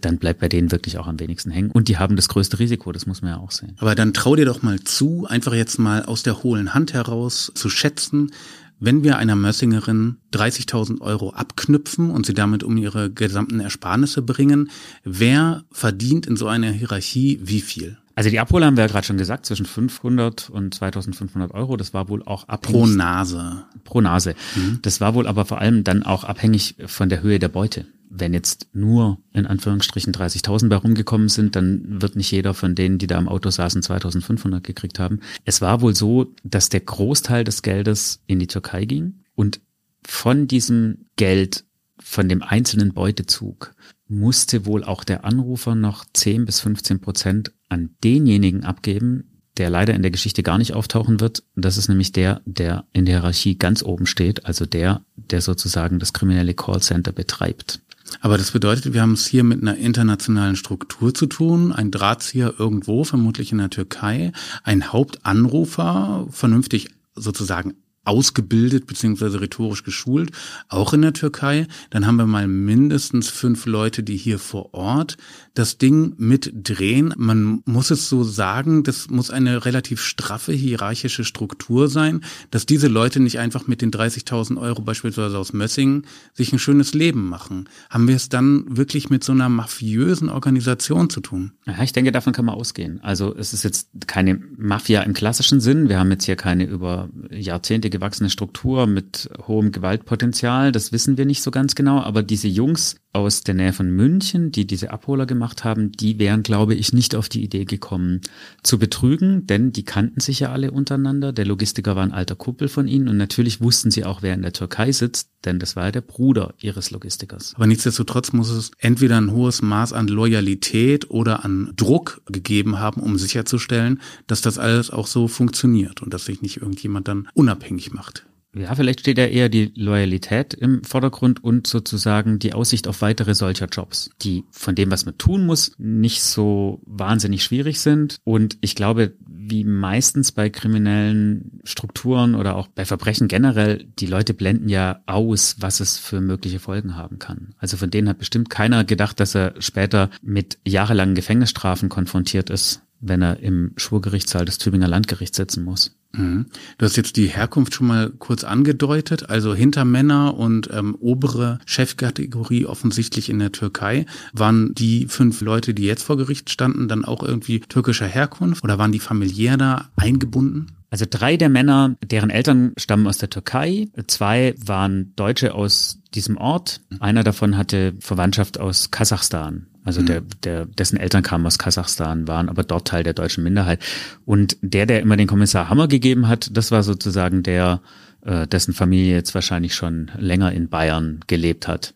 dann 0.00 0.16
bleibt 0.16 0.40
bei 0.40 0.48
denen 0.48 0.72
wirklich 0.72 0.96
auch 0.96 1.06
am 1.06 1.20
wenigsten 1.20 1.50
hängen. 1.50 1.70
Und 1.70 1.88
die 1.88 1.98
haben 1.98 2.16
das 2.16 2.28
größte 2.28 2.60
Risiko, 2.60 2.90
das 2.90 3.04
muss 3.04 3.20
man 3.20 3.32
ja 3.32 3.36
auch 3.36 3.50
sehen. 3.50 3.76
Aber 3.76 3.94
dann 3.94 4.14
trau 4.14 4.36
dir 4.36 4.46
doch 4.46 4.62
mal 4.62 4.80
zu, 4.80 5.26
einfach 5.28 5.52
jetzt 5.52 5.78
mal 5.78 6.06
aus 6.06 6.22
der 6.22 6.42
hohlen 6.42 6.72
Hand 6.72 6.94
heraus 6.94 7.52
zu 7.54 7.68
schätzen, 7.68 8.32
wenn 8.80 9.02
wir 9.02 9.18
einer 9.18 9.36
Mössingerin 9.36 10.16
30.000 10.32 11.02
Euro 11.02 11.34
abknüpfen 11.34 12.10
und 12.10 12.24
sie 12.24 12.32
damit 12.32 12.62
um 12.62 12.78
ihre 12.78 13.10
gesamten 13.10 13.60
Ersparnisse 13.60 14.22
bringen, 14.22 14.70
wer 15.04 15.64
verdient 15.72 16.26
in 16.26 16.36
so 16.36 16.46
einer 16.48 16.70
Hierarchie 16.70 17.38
wie 17.42 17.60
viel? 17.60 17.98
Also 18.18 18.30
die 18.30 18.40
Abholer 18.40 18.66
haben 18.66 18.76
wir 18.76 18.82
ja 18.82 18.88
gerade 18.88 19.06
schon 19.06 19.16
gesagt, 19.16 19.46
zwischen 19.46 19.64
500 19.64 20.50
und 20.50 20.74
2500 20.74 21.54
Euro. 21.54 21.76
Das 21.76 21.94
war 21.94 22.08
wohl 22.08 22.24
auch 22.24 22.48
abhängig. 22.48 22.80
Pro 22.80 22.86
Nase. 22.88 23.64
Pro 23.84 24.00
Nase. 24.00 24.34
Mhm. 24.56 24.80
Das 24.82 25.00
war 25.00 25.14
wohl 25.14 25.28
aber 25.28 25.44
vor 25.44 25.60
allem 25.60 25.84
dann 25.84 26.02
auch 26.02 26.24
abhängig 26.24 26.74
von 26.86 27.08
der 27.08 27.22
Höhe 27.22 27.38
der 27.38 27.46
Beute 27.46 27.86
wenn 28.10 28.32
jetzt 28.32 28.68
nur 28.72 29.18
in 29.32 29.46
Anführungsstrichen 29.46 30.12
30.000 30.12 30.68
bei 30.68 30.76
rumgekommen 30.76 31.28
sind, 31.28 31.54
dann 31.54 32.00
wird 32.00 32.16
nicht 32.16 32.30
jeder 32.30 32.54
von 32.54 32.74
denen, 32.74 32.96
die 32.96 33.06
da 33.06 33.18
im 33.18 33.28
Auto 33.28 33.50
saßen, 33.50 33.82
2.500 33.82 34.62
gekriegt 34.62 34.98
haben. 34.98 35.20
Es 35.44 35.60
war 35.60 35.82
wohl 35.82 35.94
so, 35.94 36.34
dass 36.42 36.70
der 36.70 36.80
Großteil 36.80 37.44
des 37.44 37.60
Geldes 37.60 38.22
in 38.26 38.38
die 38.38 38.46
Türkei 38.46 38.86
ging 38.86 39.20
und 39.34 39.60
von 40.06 40.48
diesem 40.48 41.04
Geld, 41.16 41.66
von 42.00 42.30
dem 42.30 42.42
einzelnen 42.42 42.94
Beutezug, 42.94 43.74
musste 44.08 44.64
wohl 44.64 44.84
auch 44.84 45.04
der 45.04 45.24
Anrufer 45.24 45.74
noch 45.74 46.06
10 46.14 46.46
bis 46.46 46.60
15 46.60 47.00
Prozent 47.00 47.52
an 47.68 47.90
denjenigen 48.02 48.64
abgeben, 48.64 49.42
der 49.56 49.70
leider 49.70 49.94
in 49.94 50.02
der 50.02 50.10
Geschichte 50.10 50.42
gar 50.42 50.58
nicht 50.58 50.74
auftauchen 50.74 51.20
wird. 51.20 51.42
Das 51.56 51.76
ist 51.76 51.88
nämlich 51.88 52.12
der, 52.12 52.40
der 52.44 52.84
in 52.92 53.04
der 53.04 53.16
Hierarchie 53.16 53.58
ganz 53.58 53.82
oben 53.82 54.06
steht, 54.06 54.46
also 54.46 54.66
der, 54.66 55.02
der 55.16 55.40
sozusagen 55.40 55.98
das 55.98 56.12
kriminelle 56.12 56.54
Callcenter 56.54 57.12
betreibt. 57.12 57.80
Aber 58.20 58.38
das 58.38 58.52
bedeutet, 58.52 58.94
wir 58.94 59.02
haben 59.02 59.12
es 59.12 59.26
hier 59.26 59.44
mit 59.44 59.60
einer 59.60 59.76
internationalen 59.76 60.56
Struktur 60.56 61.12
zu 61.12 61.26
tun, 61.26 61.72
ein 61.72 61.90
Drahtzieher 61.90 62.54
irgendwo, 62.58 63.04
vermutlich 63.04 63.52
in 63.52 63.58
der 63.58 63.70
Türkei, 63.70 64.32
ein 64.62 64.92
Hauptanrufer, 64.92 66.26
vernünftig 66.30 66.88
sozusagen 67.14 67.74
ausgebildet 68.08 68.86
beziehungsweise 68.86 69.40
rhetorisch 69.40 69.84
geschult, 69.84 70.32
auch 70.68 70.94
in 70.94 71.02
der 71.02 71.12
Türkei. 71.12 71.66
Dann 71.90 72.06
haben 72.06 72.16
wir 72.16 72.26
mal 72.26 72.48
mindestens 72.48 73.28
fünf 73.28 73.66
Leute, 73.66 74.02
die 74.02 74.16
hier 74.16 74.38
vor 74.38 74.72
Ort 74.74 75.18
das 75.54 75.76
Ding 75.76 76.14
mitdrehen. 76.18 77.12
Man 77.16 77.62
muss 77.66 77.90
es 77.90 78.08
so 78.08 78.22
sagen, 78.22 78.84
das 78.84 79.10
muss 79.10 79.30
eine 79.30 79.64
relativ 79.64 80.00
straffe 80.00 80.52
hierarchische 80.52 81.24
Struktur 81.24 81.88
sein, 81.88 82.22
dass 82.50 82.64
diese 82.64 82.88
Leute 82.88 83.20
nicht 83.20 83.38
einfach 83.38 83.66
mit 83.66 83.82
den 83.82 83.90
30.000 83.90 84.58
Euro 84.58 84.82
beispielsweise 84.82 85.36
aus 85.36 85.52
Mössingen 85.52 86.06
sich 86.32 86.52
ein 86.52 86.58
schönes 86.58 86.94
Leben 86.94 87.28
machen. 87.28 87.68
Haben 87.90 88.08
wir 88.08 88.16
es 88.16 88.28
dann 88.28 88.64
wirklich 88.68 89.10
mit 89.10 89.24
so 89.24 89.32
einer 89.32 89.48
mafiösen 89.48 90.28
Organisation 90.28 91.10
zu 91.10 91.20
tun? 91.20 91.52
Ja, 91.66 91.82
ich 91.82 91.92
denke, 91.92 92.12
davon 92.12 92.32
kann 92.32 92.44
man 92.44 92.54
ausgehen. 92.54 93.00
Also 93.02 93.34
es 93.36 93.52
ist 93.52 93.64
jetzt 93.64 93.88
keine 94.06 94.40
Mafia 94.56 95.02
im 95.02 95.12
klassischen 95.12 95.60
Sinn. 95.60 95.88
Wir 95.88 95.98
haben 95.98 96.10
jetzt 96.10 96.24
hier 96.24 96.36
keine 96.36 96.64
über 96.64 97.08
Jahrzehnte 97.30 97.90
gewachsene 97.98 98.30
Struktur 98.30 98.86
mit 98.86 99.28
hohem 99.46 99.72
Gewaltpotenzial. 99.72 100.72
Das 100.72 100.92
wissen 100.92 101.18
wir 101.18 101.26
nicht 101.26 101.42
so 101.42 101.50
ganz 101.50 101.74
genau. 101.74 102.00
Aber 102.00 102.22
diese 102.22 102.48
Jungs 102.48 102.96
aus 103.12 103.42
der 103.42 103.54
Nähe 103.54 103.72
von 103.72 103.90
München, 103.90 104.52
die 104.52 104.66
diese 104.66 104.90
Abholer 104.90 105.24
gemacht 105.24 105.64
haben, 105.64 105.92
die 105.92 106.18
wären, 106.18 106.42
glaube 106.42 106.74
ich, 106.74 106.92
nicht 106.92 107.14
auf 107.14 107.28
die 107.28 107.42
Idee 107.42 107.64
gekommen 107.64 108.20
zu 108.62 108.78
betrügen, 108.78 109.46
denn 109.46 109.72
die 109.72 109.84
kannten 109.84 110.20
sich 110.20 110.40
ja 110.40 110.52
alle 110.52 110.70
untereinander. 110.70 111.32
Der 111.32 111.46
Logistiker 111.46 111.96
war 111.96 112.02
ein 112.02 112.12
alter 112.12 112.36
Kumpel 112.36 112.68
von 112.68 112.86
ihnen 112.86 113.08
und 113.08 113.16
natürlich 113.16 113.60
wussten 113.60 113.90
sie 113.90 114.04
auch, 114.04 114.22
wer 114.22 114.34
in 114.34 114.42
der 114.42 114.52
Türkei 114.52 114.92
sitzt, 114.92 115.30
denn 115.44 115.58
das 115.58 115.74
war 115.74 115.86
ja 115.86 115.92
der 115.92 116.02
Bruder 116.02 116.54
ihres 116.60 116.90
Logistikers. 116.90 117.54
Aber 117.56 117.66
nichtsdestotrotz 117.66 118.32
muss 118.32 118.50
es 118.50 118.72
entweder 118.78 119.18
ein 119.18 119.32
hohes 119.32 119.62
Maß 119.62 119.94
an 119.94 120.08
Loyalität 120.08 121.10
oder 121.10 121.44
an 121.44 121.72
Druck 121.76 122.20
gegeben 122.26 122.78
haben, 122.78 123.00
um 123.00 123.16
sicherzustellen, 123.16 124.00
dass 124.26 124.42
das 124.42 124.58
alles 124.58 124.90
auch 124.90 125.06
so 125.06 125.28
funktioniert 125.28 126.02
und 126.02 126.12
dass 126.12 126.26
sich 126.26 126.42
nicht 126.42 126.58
irgendjemand 126.58 127.08
dann 127.08 127.28
unabhängig 127.34 127.92
macht. 127.92 128.27
Ja, 128.54 128.74
vielleicht 128.74 129.00
steht 129.00 129.18
ja 129.18 129.26
eher 129.26 129.48
die 129.48 129.72
Loyalität 129.74 130.54
im 130.54 130.82
Vordergrund 130.82 131.44
und 131.44 131.66
sozusagen 131.66 132.38
die 132.38 132.54
Aussicht 132.54 132.88
auf 132.88 133.02
weitere 133.02 133.34
solcher 133.34 133.66
Jobs, 133.66 134.10
die 134.22 134.44
von 134.50 134.74
dem, 134.74 134.90
was 134.90 135.04
man 135.04 135.18
tun 135.18 135.44
muss, 135.44 135.72
nicht 135.76 136.22
so 136.22 136.80
wahnsinnig 136.86 137.44
schwierig 137.44 137.80
sind. 137.80 138.16
Und 138.24 138.56
ich 138.62 138.74
glaube, 138.74 139.14
wie 139.26 139.64
meistens 139.64 140.32
bei 140.32 140.48
kriminellen 140.48 141.60
Strukturen 141.64 142.34
oder 142.34 142.56
auch 142.56 142.68
bei 142.68 142.84
Verbrechen 142.86 143.28
generell, 143.28 143.86
die 143.98 144.06
Leute 144.06 144.32
blenden 144.32 144.68
ja 144.68 145.00
aus, 145.06 145.56
was 145.60 145.80
es 145.80 145.98
für 145.98 146.20
mögliche 146.20 146.58
Folgen 146.58 146.96
haben 146.96 147.18
kann. 147.18 147.54
Also 147.58 147.76
von 147.76 147.90
denen 147.90 148.08
hat 148.08 148.18
bestimmt 148.18 148.48
keiner 148.48 148.84
gedacht, 148.84 149.20
dass 149.20 149.34
er 149.34 149.54
später 149.60 150.10
mit 150.22 150.58
jahrelangen 150.66 151.14
Gefängnisstrafen 151.14 151.88
konfrontiert 151.90 152.50
ist, 152.50 152.82
wenn 153.00 153.22
er 153.22 153.40
im 153.40 153.72
Schwurgerichtssaal 153.76 154.44
des 154.44 154.58
Tübinger 154.58 154.88
Landgerichts 154.88 155.36
sitzen 155.36 155.64
muss. 155.64 155.96
Mhm. 156.12 156.46
Du 156.78 156.86
hast 156.86 156.96
jetzt 156.96 157.16
die 157.16 157.26
Herkunft 157.26 157.74
schon 157.74 157.86
mal 157.86 158.10
kurz 158.10 158.44
angedeutet, 158.44 159.28
also 159.28 159.54
Hintermänner 159.54 160.34
und 160.34 160.68
ähm, 160.72 160.96
obere 160.98 161.58
Chefkategorie 161.66 162.66
offensichtlich 162.66 163.28
in 163.28 163.38
der 163.38 163.52
Türkei. 163.52 164.06
Waren 164.32 164.74
die 164.74 165.06
fünf 165.06 165.40
Leute, 165.40 165.74
die 165.74 165.84
jetzt 165.84 166.02
vor 166.02 166.16
Gericht 166.16 166.50
standen, 166.50 166.88
dann 166.88 167.04
auch 167.04 167.22
irgendwie 167.22 167.60
türkischer 167.60 168.06
Herkunft 168.06 168.64
oder 168.64 168.78
waren 168.78 168.92
die 168.92 169.00
familiär 169.00 169.56
da 169.56 169.90
eingebunden? 169.96 170.72
Also 170.90 171.04
drei 171.08 171.36
der 171.36 171.50
Männer, 171.50 171.96
deren 172.02 172.30
Eltern 172.30 172.72
stammen 172.78 173.06
aus 173.06 173.18
der 173.18 173.28
Türkei, 173.28 173.88
zwei 174.06 174.54
waren 174.64 175.12
Deutsche 175.16 175.54
aus 175.54 176.00
diesem 176.14 176.38
Ort, 176.38 176.80
einer 176.98 177.24
davon 177.24 177.58
hatte 177.58 177.92
Verwandtschaft 178.00 178.58
aus 178.58 178.90
Kasachstan. 178.90 179.66
Also 179.88 180.02
der, 180.02 180.20
mhm. 180.20 180.26
der, 180.44 180.66
dessen 180.66 180.98
Eltern 180.98 181.22
kamen 181.22 181.46
aus 181.46 181.56
Kasachstan, 181.56 182.28
waren 182.28 182.50
aber 182.50 182.62
dort 182.62 182.86
Teil 182.86 183.04
der 183.04 183.14
deutschen 183.14 183.42
Minderheit. 183.42 183.82
Und 184.26 184.58
der, 184.60 184.84
der 184.84 185.00
immer 185.00 185.16
den 185.16 185.26
Kommissar 185.26 185.70
Hammer 185.70 185.88
gegeben 185.88 186.28
hat, 186.28 186.50
das 186.52 186.70
war 186.70 186.82
sozusagen 186.82 187.42
der, 187.42 187.80
äh, 188.20 188.46
dessen 188.46 188.74
Familie 188.74 189.14
jetzt 189.14 189.34
wahrscheinlich 189.34 189.74
schon 189.74 190.10
länger 190.18 190.52
in 190.52 190.68
Bayern 190.68 191.20
gelebt 191.26 191.68
hat. 191.68 191.94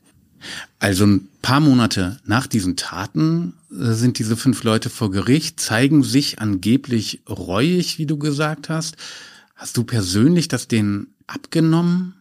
Also 0.78 1.04
ein 1.04 1.28
paar 1.42 1.60
Monate 1.60 2.16
nach 2.24 2.46
diesen 2.46 2.76
Taten 2.76 3.52
äh, 3.70 3.92
sind 3.92 4.18
diese 4.18 4.38
fünf 4.38 4.62
Leute 4.62 4.88
vor 4.88 5.10
Gericht, 5.10 5.60
zeigen 5.60 6.02
sich 6.02 6.38
angeblich 6.38 7.20
reuig, 7.28 7.98
wie 7.98 8.06
du 8.06 8.16
gesagt 8.16 8.70
hast. 8.70 8.96
Hast 9.54 9.76
du 9.76 9.84
persönlich 9.84 10.48
das 10.48 10.66
denen 10.66 11.08
abgenommen? 11.26 12.14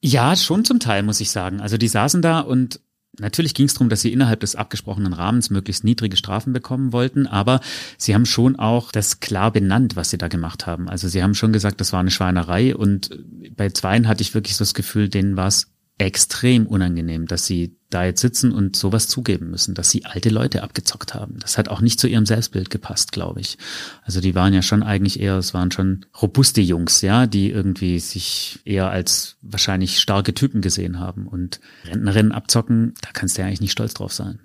Ja, 0.00 0.34
schon 0.34 0.64
zum 0.64 0.80
Teil, 0.80 1.02
muss 1.02 1.20
ich 1.20 1.30
sagen. 1.30 1.60
Also 1.60 1.76
die 1.76 1.88
saßen 1.88 2.22
da 2.22 2.40
und 2.40 2.80
Natürlich 3.18 3.54
ging 3.54 3.66
es 3.66 3.74
darum, 3.74 3.88
dass 3.88 4.02
sie 4.02 4.12
innerhalb 4.12 4.40
des 4.40 4.54
abgesprochenen 4.54 5.12
Rahmens 5.12 5.50
möglichst 5.50 5.84
niedrige 5.84 6.16
Strafen 6.16 6.52
bekommen 6.52 6.92
wollten, 6.92 7.26
aber 7.26 7.60
sie 7.98 8.14
haben 8.14 8.24
schon 8.24 8.56
auch 8.56 8.92
das 8.92 9.20
klar 9.20 9.50
benannt, 9.50 9.96
was 9.96 10.10
sie 10.10 10.18
da 10.18 10.28
gemacht 10.28 10.66
haben. 10.66 10.88
Also 10.88 11.08
sie 11.08 11.22
haben 11.22 11.34
schon 11.34 11.52
gesagt, 11.52 11.80
das 11.80 11.92
war 11.92 12.00
eine 12.00 12.10
Schweinerei 12.10 12.74
und 12.74 13.10
bei 13.56 13.68
zweien 13.70 14.06
hatte 14.06 14.22
ich 14.22 14.34
wirklich 14.34 14.56
so 14.56 14.62
das 14.62 14.74
Gefühl, 14.74 15.08
denen 15.08 15.36
war 15.36 15.48
es 15.48 15.72
extrem 16.00 16.66
unangenehm, 16.66 17.26
dass 17.26 17.44
sie 17.44 17.76
da 17.90 18.04
jetzt 18.04 18.20
sitzen 18.20 18.52
und 18.52 18.76
sowas 18.76 19.08
zugeben 19.08 19.50
müssen, 19.50 19.74
dass 19.74 19.90
sie 19.90 20.04
alte 20.06 20.30
Leute 20.30 20.62
abgezockt 20.62 21.12
haben. 21.14 21.38
Das 21.40 21.58
hat 21.58 21.68
auch 21.68 21.80
nicht 21.80 22.00
zu 22.00 22.06
ihrem 22.06 22.24
Selbstbild 22.24 22.70
gepasst, 22.70 23.12
glaube 23.12 23.40
ich. 23.40 23.58
Also 24.02 24.20
die 24.20 24.34
waren 24.34 24.54
ja 24.54 24.62
schon 24.62 24.82
eigentlich 24.82 25.20
eher, 25.20 25.36
es 25.36 25.52
waren 25.52 25.70
schon 25.70 26.06
robuste 26.20 26.60
Jungs, 26.60 27.02
ja, 27.02 27.26
die 27.26 27.50
irgendwie 27.50 27.98
sich 27.98 28.60
eher 28.64 28.90
als 28.90 29.36
wahrscheinlich 29.42 30.00
starke 30.00 30.32
Typen 30.32 30.62
gesehen 30.62 31.00
haben. 31.00 31.26
Und 31.26 31.60
Rentnerinnen 31.84 32.32
abzocken, 32.32 32.94
da 33.02 33.10
kannst 33.12 33.36
du 33.36 33.42
ja 33.42 33.48
eigentlich 33.48 33.60
nicht 33.60 33.72
stolz 33.72 33.92
drauf 33.92 34.12
sein. 34.12 34.40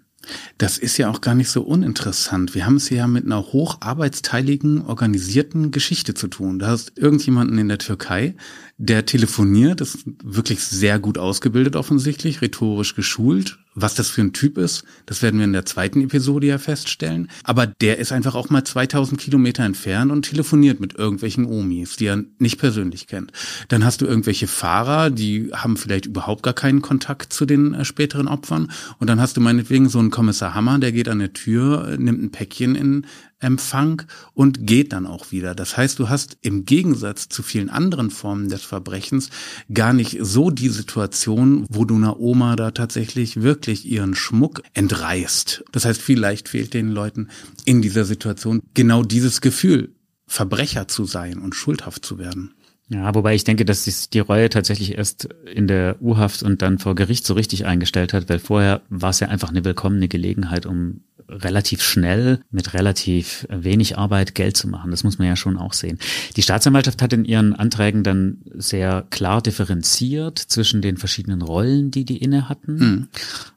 Das 0.58 0.78
ist 0.78 0.98
ja 0.98 1.10
auch 1.10 1.22
gar 1.22 1.36
nicht 1.36 1.50
so 1.50 1.62
uninteressant. 1.62 2.56
Wir 2.56 2.66
haben 2.66 2.78
es 2.78 2.90
ja 2.90 3.08
mit 3.08 3.26
einer 3.26 3.42
hocharbeitsteiligen, 3.42 4.86
organisierten 4.86 5.72
Geschichte 5.72 6.14
zu 6.14 6.28
tun. 6.28 6.60
Da 6.60 6.68
hast 6.68 6.98
irgendjemanden 6.98 7.58
in 7.58 7.68
der 7.68 7.78
Türkei, 7.78 8.36
der 8.78 9.06
telefoniert, 9.06 9.82
ist 9.82 10.00
wirklich 10.24 10.64
sehr 10.64 11.00
gut 11.00 11.18
ausgebildet 11.18 11.76
offensichtlich, 11.76 12.42
rhetorisch 12.42 12.96
geschult. 12.96 13.60
Was 13.76 13.94
das 13.94 14.10
für 14.10 14.22
ein 14.22 14.32
Typ 14.32 14.58
ist, 14.58 14.86
das 15.06 15.22
werden 15.22 15.38
wir 15.38 15.44
in 15.44 15.54
der 15.54 15.66
zweiten 15.66 16.02
Episode 16.02 16.48
ja 16.48 16.58
feststellen. 16.58 17.30
Aber 17.44 17.68
der 17.68 18.00
ist 18.00 18.14
einfach 18.14 18.34
auch 18.34 18.50
mal 18.50 18.64
2000 18.64 19.20
Kilometer 19.20 19.64
entfernt 19.64 20.12
und 20.12 20.24
telefoniert 20.24 20.80
mit 20.80 20.96
irgendwelchen 20.96 21.46
Omis, 21.46 21.98
die 21.98 22.06
er 22.06 22.24
nicht 22.40 22.58
persönlich 22.58 23.08
kennt. 23.08 23.34
Dann 23.68 23.84
hast 23.84 24.02
du 24.02 24.06
irgendwelche 24.06 24.48
Fahrer, 24.48 25.10
die 25.10 25.52
haben 25.54 25.76
vielleicht 25.76 26.06
überhaupt 26.06 26.44
gar 26.44 26.54
keinen 26.54 26.82
Kontakt 26.82 27.34
zu 27.34 27.46
den 27.46 27.74
äh, 27.74 27.86
späteren 27.86 28.30
Opfern. 28.30 28.72
Und 29.00 29.10
dann 29.10 29.20
hast 29.20 29.36
du 29.36 29.42
meinetwegen 29.42 29.90
so 29.90 30.00
einen 30.00 30.12
Kommissar 30.12 30.54
Hammer, 30.54 30.80
der 30.80 30.94
geht 30.94 31.10
an 31.10 31.20
der 31.20 31.34
Tür, 31.34 31.98
nimmt 31.98 32.24
ein 32.24 32.32
Päckchen 32.32 32.76
in 32.76 33.06
Empfang 33.40 34.04
und 34.34 34.66
geht 34.66 34.94
dann 34.94 35.06
auch 35.06 35.32
wieder. 35.32 35.54
Das 35.56 35.78
heißt, 35.78 36.00
du 36.00 36.10
hast 36.10 36.38
im 36.42 36.66
Gegensatz 36.66 37.28
zu 37.30 37.44
vielen 37.44 37.70
anderen 37.70 38.10
Formen 38.10 38.50
des 38.50 38.64
Verbrechens 38.64 39.30
gar 39.74 39.94
nicht 39.94 40.18
so 40.22 40.50
die 40.50 40.70
Situation, 40.70 41.66
wo 41.70 41.86
du 41.86 41.96
einer 41.96 42.20
Oma 42.20 42.56
da 42.56 42.72
tatsächlich 42.72 43.42
wirklich 43.42 43.86
ihren 43.86 44.16
Schmuck 44.16 44.64
entreißt. 44.74 45.66
Das 45.72 45.86
heißt, 45.86 46.02
vielleicht 46.02 46.50
fehlt 46.50 46.74
den 46.74 46.90
Leuten 46.90 47.30
in 47.66 47.82
dieser 47.82 48.06
Situation 48.06 48.62
genau 48.74 49.04
dieses 49.04 49.42
Gefühl, 49.42 49.94
Verbrecher 50.28 50.88
zu 50.88 51.06
sein 51.06 51.38
und 51.38 51.54
schuldhaft 51.54 52.04
zu 52.04 52.18
werden. 52.18 52.55
Ja, 52.88 53.16
wobei 53.16 53.34
ich 53.34 53.44
denke, 53.44 53.66
dass 53.66 53.86
sich 53.86 54.10
die 54.12 54.20
Reue 54.20 54.50
tatsächlich 54.50 54.96
erst 54.98 55.28
in 55.52 55.68
der 55.68 56.00
U-Haft 56.02 56.44
und 56.44 56.62
dann 56.62 56.78
vor 56.78 56.94
Gericht 56.94 57.26
so 57.26 57.34
richtig 57.34 57.66
eingestellt 57.66 58.14
hat, 58.14 58.30
weil 58.30 58.38
vorher 58.38 58.82
war 58.90 59.10
es 59.10 59.20
ja 59.20 59.28
einfach 59.28 59.50
eine 59.50 59.66
willkommene 59.66 60.08
Gelegenheit, 60.08 60.68
um 60.68 61.02
relativ 61.28 61.82
schnell 61.82 62.42
mit 62.52 62.76
relativ 62.76 63.48
wenig 63.50 63.98
Arbeit 63.98 64.36
Geld 64.36 64.56
zu 64.56 64.68
machen. 64.68 64.92
Das 64.92 65.04
muss 65.04 65.18
man 65.18 65.28
ja 65.28 65.36
schon 65.36 65.58
auch 65.58 65.74
sehen. 65.74 65.98
Die 66.36 66.44
Staatsanwaltschaft 66.44 67.02
hat 67.02 67.14
in 67.14 67.26
ihren 67.26 67.56
Anträgen 67.56 68.04
dann 68.04 68.42
sehr 68.54 69.08
klar 69.10 69.42
differenziert 69.42 70.38
zwischen 70.38 70.84
den 70.84 70.98
verschiedenen 70.98 71.42
Rollen, 71.42 71.90
die 71.90 72.06
die 72.06 72.18
inne 72.18 72.48
hatten. 72.48 72.76
Mhm. 72.76 73.08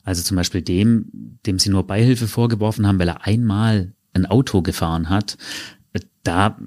Also 0.04 0.22
zum 0.22 0.36
Beispiel 0.36 0.62
dem, 0.62 1.38
dem 1.44 1.58
sie 1.58 1.68
nur 1.68 1.86
Beihilfe 1.86 2.28
vorgeworfen 2.28 2.86
haben, 2.86 2.98
weil 2.98 3.08
er 3.08 3.26
einmal 3.26 3.92
ein 4.14 4.24
Auto 4.24 4.62
gefahren 4.62 5.10
hat. 5.10 5.36
Da 6.24 6.58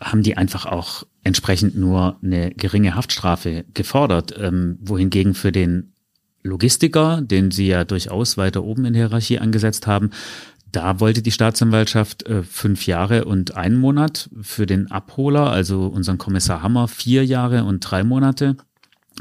haben 0.00 0.22
die 0.22 0.36
einfach 0.36 0.66
auch 0.66 1.04
entsprechend 1.26 1.76
nur 1.76 2.18
eine 2.22 2.52
geringe 2.52 2.94
Haftstrafe 2.94 3.64
gefordert, 3.74 4.32
ähm, 4.38 4.78
wohingegen 4.80 5.34
für 5.34 5.50
den 5.50 5.92
Logistiker, 6.44 7.20
den 7.20 7.50
sie 7.50 7.66
ja 7.66 7.84
durchaus 7.84 8.36
weiter 8.36 8.62
oben 8.62 8.84
in 8.84 8.92
der 8.92 9.08
Hierarchie 9.08 9.40
angesetzt 9.40 9.88
haben, 9.88 10.10
da 10.70 11.00
wollte 11.00 11.22
die 11.22 11.32
Staatsanwaltschaft 11.32 12.26
äh, 12.28 12.44
fünf 12.44 12.86
Jahre 12.86 13.24
und 13.24 13.56
einen 13.56 13.76
Monat. 13.76 14.30
Für 14.40 14.66
den 14.66 14.90
Abholer, 14.90 15.50
also 15.50 15.86
unseren 15.86 16.18
Kommissar 16.18 16.62
Hammer, 16.62 16.86
vier 16.86 17.24
Jahre 17.24 17.64
und 17.64 17.80
drei 17.80 18.04
Monate 18.04 18.56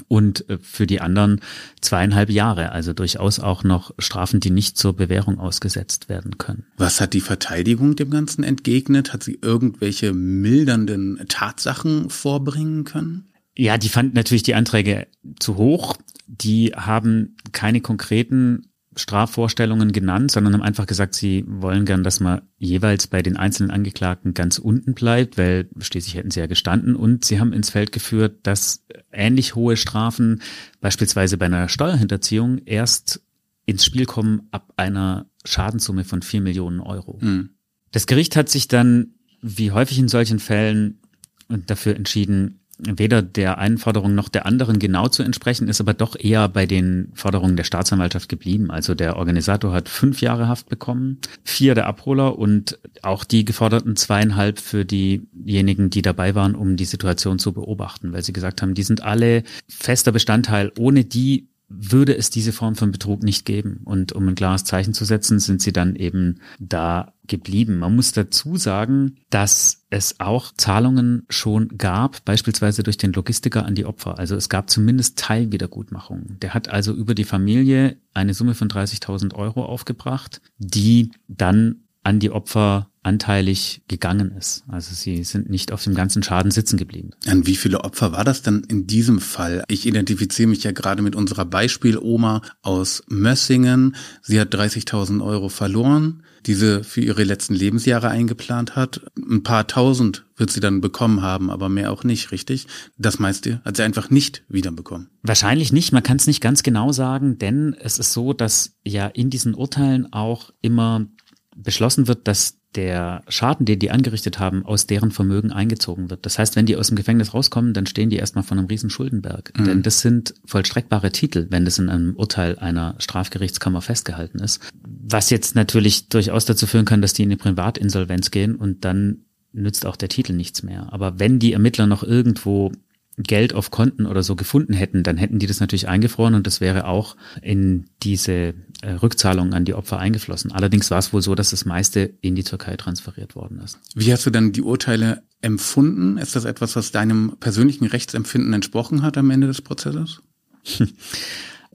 und 0.08 0.50
äh, 0.50 0.58
für 0.62 0.88
die 0.88 1.02
anderen 1.02 1.42
zweieinhalb 1.82 2.30
Jahre, 2.30 2.72
also 2.72 2.94
durchaus 2.94 3.40
auch 3.40 3.64
noch 3.64 3.92
Strafen, 4.00 4.40
die 4.40 4.52
nicht 4.52 4.78
zur 4.78 4.96
Bewährung 4.96 5.40
ausgesetzt 5.40 6.10
werden 6.10 6.38
können. 6.38 6.66
Was 6.78 7.02
hat 7.02 7.14
die 7.14 7.22
Verteidigung 7.22 7.96
dem 7.96 8.10
Ganzen 8.10 8.44
entgegnet? 8.44 9.14
Hat 9.14 9.24
sie 9.24 9.40
irgendwelche 9.42 10.14
mildernden 10.14 11.20
Tatsachen 11.28 12.10
vorbringen 12.10 12.84
können? 12.84 13.30
Ja, 13.58 13.78
die 13.78 13.90
fanden 13.90 14.16
natürlich 14.16 14.44
die 14.44 14.56
Anträge 14.56 15.08
zu 15.40 15.56
hoch. 15.56 15.96
Die 16.28 16.74
haben 16.76 17.38
keine 17.52 17.82
konkreten 17.82 18.68
Strafvorstellungen 18.96 19.92
genannt, 19.92 20.32
sondern 20.32 20.54
haben 20.54 20.62
einfach 20.62 20.86
gesagt, 20.86 21.16
sie 21.16 21.44
wollen 21.48 21.86
gern, 21.86 22.04
dass 22.04 22.20
man 22.20 22.42
jeweils 22.58 23.08
bei 23.08 23.22
den 23.22 23.36
einzelnen 23.38 23.72
Angeklagten 23.72 24.34
ganz 24.34 24.58
unten 24.58 24.94
bleibt, 24.94 25.38
weil 25.38 25.70
schließlich 25.80 26.16
hätten 26.16 26.32
sie 26.32 26.40
ja 26.40 26.48
gestanden 26.48 26.96
und 26.96 27.26
sie 27.26 27.40
haben 27.40 27.54
ins 27.54 27.70
Feld 27.70 27.92
geführt, 27.92 28.40
dass 28.44 28.86
ähnlich 29.12 29.56
hohe 29.56 29.78
Strafen 29.78 30.42
beispielsweise 30.80 31.38
bei 31.38 31.48
einer 31.48 31.68
Steuerhinterziehung 31.68 32.60
erst 32.66 33.22
ins 33.66 33.84
Spiel 33.84 34.06
kommen 34.06 34.48
ab 34.52 34.74
einer 34.78 35.26
Schadenssumme 35.44 36.04
von 36.04 36.22
vier 36.22 36.42
Millionen 36.42 36.80
Euro. 36.80 37.20
Mhm. 37.22 37.50
Das 37.92 38.08
Gericht 38.08 38.36
hat 38.36 38.50
sich 38.50 38.68
dann, 38.68 39.16
wie 39.42 39.72
häufig 39.72 40.00
in 40.00 40.08
solchen 40.08 40.40
Fällen, 40.40 41.00
dafür 41.48 41.96
entschieden, 41.96 42.65
weder 42.78 43.22
der 43.22 43.58
einen 43.58 43.78
Forderung 43.78 44.16
noch 44.16 44.30
der 44.30 44.46
anderen 44.46 44.80
genau 44.80 45.08
zu 45.08 45.24
entsprechen, 45.24 45.68
ist 45.68 45.80
aber 45.80 45.94
doch 45.94 46.16
eher 46.20 46.50
bei 46.50 46.66
den 46.66 47.12
Forderungen 47.14 47.56
der 47.56 47.64
Staatsanwaltschaft 47.64 48.30
geblieben. 48.30 48.72
Also 48.72 48.96
der 48.96 49.18
Organisator 49.18 49.74
hat 49.74 49.90
fünf 49.90 50.22
Jahre 50.22 50.48
Haft 50.48 50.70
bekommen, 50.70 51.20
vier 51.44 51.76
der 51.76 51.88
Abholer 51.88 52.38
und 52.38 52.80
auch 53.02 53.24
die 53.24 53.46
geforderten 53.46 53.96
zweieinhalb 53.96 54.60
für 54.60 54.86
diejenigen, 54.86 55.90
die 55.90 56.02
dabei 56.02 56.36
waren, 56.36 56.56
um 56.56 56.76
die 56.76 56.86
Situation 56.86 57.40
zu 57.40 57.54
beobachten, 57.54 58.14
weil 58.14 58.24
sie 58.24 58.34
gesagt 58.34 58.62
haben, 58.62 58.74
die 58.74 58.84
sind 58.84 59.04
alle 59.04 59.44
fester 59.68 60.12
Bestandteil, 60.12 60.72
ohne 60.78 61.06
die 61.06 61.48
würde 61.68 62.16
es 62.16 62.30
diese 62.30 62.54
Form 62.54 62.76
von 62.76 62.92
Betrug 62.92 63.24
nicht 63.24 63.46
geben. 63.46 63.82
Und 63.86 64.14
um 64.14 64.28
ein 64.28 64.36
klares 64.36 64.64
Zeichen 64.64 64.94
zu 64.94 65.06
setzen, 65.06 65.40
sind 65.40 65.62
sie 65.62 65.74
dann 65.74 65.96
eben 65.96 66.40
da 66.60 67.14
geblieben. 67.28 67.80
Man 67.80 67.96
muss 67.96 68.12
dazu 68.12 68.58
sagen, 68.58 69.18
dass 69.30 69.86
es 69.90 70.20
auch 70.20 70.54
Zahlungen 70.56 71.24
schon 71.30 71.70
gab, 71.78 72.24
beispielsweise 72.26 72.84
durch 72.84 72.98
den 72.98 73.14
Logistiker 73.14 73.66
an 73.66 73.76
die 73.76 73.86
Opfer. 73.86 74.20
Also 74.20 74.36
es 74.36 74.50
gab 74.50 74.70
zumindest 74.70 75.18
Teilwiedergutmachungen. 75.18 76.38
Der 76.42 76.54
hat 76.54 76.70
also 76.70 76.94
über 76.94 77.16
die 77.16 77.24
Familie 77.24 77.98
eine 78.14 78.34
Summe 78.34 78.54
von 78.54 78.68
30.000 78.68 79.34
Euro 79.34 79.66
aufgebracht, 79.66 80.42
die 80.60 81.12
dann 81.28 81.85
an 82.06 82.20
die 82.20 82.32
Opfer 82.32 82.90
anteilig 83.06 83.84
gegangen 83.88 84.32
ist. 84.32 84.64
Also 84.68 84.96
sie 84.96 85.24
sind 85.24 85.50
nicht 85.50 85.72
auf 85.72 85.84
dem 85.84 85.94
ganzen 85.94 86.24
Schaden 86.24 86.50
sitzen 86.52 86.78
geblieben. 86.78 87.12
An 87.28 87.46
wie 87.46 87.56
viele 87.56 87.84
Opfer 87.84 88.12
war 88.12 88.24
das 88.24 88.42
dann 88.42 88.64
in 88.64 88.88
diesem 88.88 89.20
Fall? 89.20 89.64
Ich 89.68 89.86
identifiziere 89.86 90.50
mich 90.50 90.64
ja 90.64 90.72
gerade 90.72 91.04
mit 91.04 91.16
unserer 91.16 91.46
Beispieloma 91.46 92.42
aus 92.64 93.04
Mössingen. 93.08 93.96
Sie 94.22 94.40
hat 94.40 94.54
30.000 94.54 95.24
Euro 95.24 95.50
verloren, 95.50 96.24
diese 96.48 96.84
für 96.84 97.02
ihre 97.02 97.24
letzten 97.24 97.54
Lebensjahre 97.54 98.10
eingeplant 98.10 98.76
hat. 98.76 99.02
Ein 99.18 99.44
paar 99.44 99.68
tausend 99.68 100.26
wird 100.36 100.52
sie 100.52 100.60
dann 100.60 100.82
bekommen 100.82 101.22
haben, 101.22 101.50
aber 101.50 101.70
mehr 101.70 101.92
auch 101.92 102.04
nicht, 102.04 102.32
richtig? 102.32 102.68
Das 102.98 103.20
meiste 103.20 103.62
hat 103.64 103.78
sie 103.78 103.84
einfach 103.84 104.10
nicht 104.10 104.44
wiederbekommen. 104.50 105.10
Wahrscheinlich 105.22 105.72
nicht, 105.72 105.92
man 105.92 106.04
kann 106.04 106.18
es 106.18 106.28
nicht 106.28 106.42
ganz 106.42 106.64
genau 106.64 106.92
sagen, 106.92 107.38
denn 107.38 107.76
es 107.80 108.00
ist 108.00 108.14
so, 108.14 108.34
dass 108.34 108.76
ja 108.84 109.08
in 109.08 109.30
diesen 109.30 109.54
Urteilen 109.54 110.12
auch 110.12 110.52
immer 110.62 111.08
beschlossen 111.56 112.08
wird, 112.08 112.28
dass 112.28 112.60
der 112.76 113.24
Schaden, 113.30 113.66
den 113.66 113.80
die 113.80 113.90
angerichtet 113.90 114.38
haben, 114.40 114.66
aus 114.66 114.86
deren 114.86 115.12
Vermögen 115.12 115.52
eingezogen 115.52 116.10
wird. 116.10 116.26
Das 116.26 116.38
heißt, 116.38 116.56
wenn 116.56 116.66
die 116.66 116.76
aus 116.76 116.88
dem 116.88 116.98
Gefängnis 116.98 117.34
rauskommen, 117.34 117.74
dann 117.74 117.86
stehen 117.86 118.10
die 118.10 118.18
erstmal 118.18 118.44
von 118.44 118.60
einem 118.60 118.68
riesen 118.68 118.90
Schuldenberg. 118.90 119.54
Mhm. 119.58 119.66
Denn 119.66 119.82
das 119.82 120.02
sind 120.02 120.34
vollstreckbare 120.46 121.12
Titel, 121.12 121.48
wenn 121.50 121.66
das 121.66 121.80
in 121.80 121.90
einem 121.90 122.16
Urteil 122.16 122.60
einer 122.60 122.96
Strafgerichtskammer 123.00 123.82
festgehalten 123.82 124.40
ist. 124.40 124.60
Was 124.84 125.30
jetzt 125.30 125.56
natürlich 125.56 126.10
durchaus 126.10 126.46
dazu 126.46 126.68
führen 126.68 126.86
kann, 126.86 127.02
dass 127.02 127.14
die 127.14 127.24
in 127.24 127.30
eine 127.30 127.38
Privatinsolvenz 127.38 128.32
gehen 128.32 128.56
und 128.56 128.84
dann 128.84 129.22
nützt 129.54 129.86
auch 129.86 129.96
der 129.96 130.10
Titel 130.10 130.34
nichts 130.34 130.64
mehr. 130.64 130.92
Aber 130.92 131.18
wenn 131.20 131.40
die 131.40 131.54
Ermittler 131.54 131.88
noch 131.88 132.04
irgendwo 132.04 132.74
Geld 133.18 133.54
auf 133.54 133.72
Konten 133.72 134.06
oder 134.06 134.24
so 134.24 134.36
gefunden 134.36 134.74
hätten, 134.74 135.04
dann 135.04 135.18
hätten 135.18 135.40
die 135.40 135.48
das 135.48 135.60
natürlich 135.60 135.88
eingefroren 135.88 136.36
und 136.36 136.46
das 136.46 136.60
wäre 136.60 136.86
auch 136.86 137.16
in 137.42 137.86
diese 138.04 138.54
äh, 138.82 138.92
Rückzahlungen 139.02 139.54
an 139.54 139.66
die 139.66 139.74
Opfer 139.74 140.00
eingeflossen. 140.00 140.52
Allerdings 140.52 140.92
war 140.92 141.00
es 141.00 141.14
wohl 141.14 141.22
so, 141.22 141.34
dass 141.34 141.52
das 141.52 141.66
meiste 141.66 142.14
in 142.22 142.36
die 142.36 142.44
Türkei 142.44 142.76
transferiert 142.76 143.36
worden 143.36 143.60
ist. 143.60 143.80
Wie 143.96 144.12
hast 144.12 144.26
du 144.26 144.32
dann 144.32 144.52
die 144.52 144.62
Urteile 144.62 145.24
empfunden? 145.42 146.18
Ist 146.18 146.36
das 146.36 146.46
etwas, 146.46 146.76
was 146.76 146.92
deinem 146.92 147.38
persönlichen 147.40 147.86
Rechtsempfinden 147.86 148.54
entsprochen 148.54 149.02
hat 149.02 149.18
am 149.18 149.30
Ende 149.32 149.48
des 149.48 149.62
Prozesses? 149.62 150.22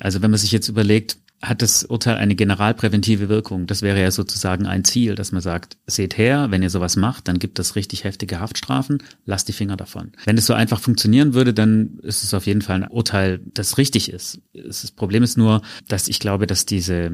Also 0.03 0.23
wenn 0.23 0.31
man 0.31 0.41
sich 0.41 0.51
jetzt 0.51 0.69
überlegt, 0.69 1.19
hat 1.43 1.63
das 1.63 1.85
Urteil 1.85 2.17
eine 2.17 2.35
generalpräventive 2.35 3.31
Wirkung. 3.31 3.67
Das 3.67 3.81
wäre 3.81 4.01
ja 4.01 4.11
sozusagen 4.11 4.67
ein 4.67 4.85
Ziel, 4.85 5.15
dass 5.15 5.33
man 5.33 5.41
sagt, 5.41 5.79
seht 5.87 6.19
her, 6.19 6.49
wenn 6.51 6.63
ihr 6.63 6.69
sowas 6.69 6.97
macht, 6.97 7.29
dann 7.29 7.39
gibt 7.39 7.59
es 7.59 7.77
richtig 7.77 8.05
heftige 8.05 8.41
Haftstrafen, 8.41 9.03
lasst 9.25 9.49
die 9.49 9.55
Finger 9.55 9.79
davon. 9.79 10.13
Wenn 10.27 10.37
es 10.37 10.45
so 10.45 10.53
einfach 10.53 10.81
funktionieren 10.81 11.33
würde, 11.33 11.55
dann 11.55 11.99
ist 12.03 12.25
es 12.25 12.35
auf 12.35 12.47
jeden 12.47 12.61
Fall 12.61 12.83
ein 12.83 12.91
Urteil, 12.91 13.41
das 13.55 13.79
richtig 13.79 14.13
ist. 14.13 14.43
Das 14.53 14.91
Problem 14.91 15.23
ist 15.23 15.39
nur, 15.39 15.63
dass 15.89 16.09
ich 16.09 16.21
glaube, 16.21 16.47
dass 16.47 16.67
diese 16.67 17.11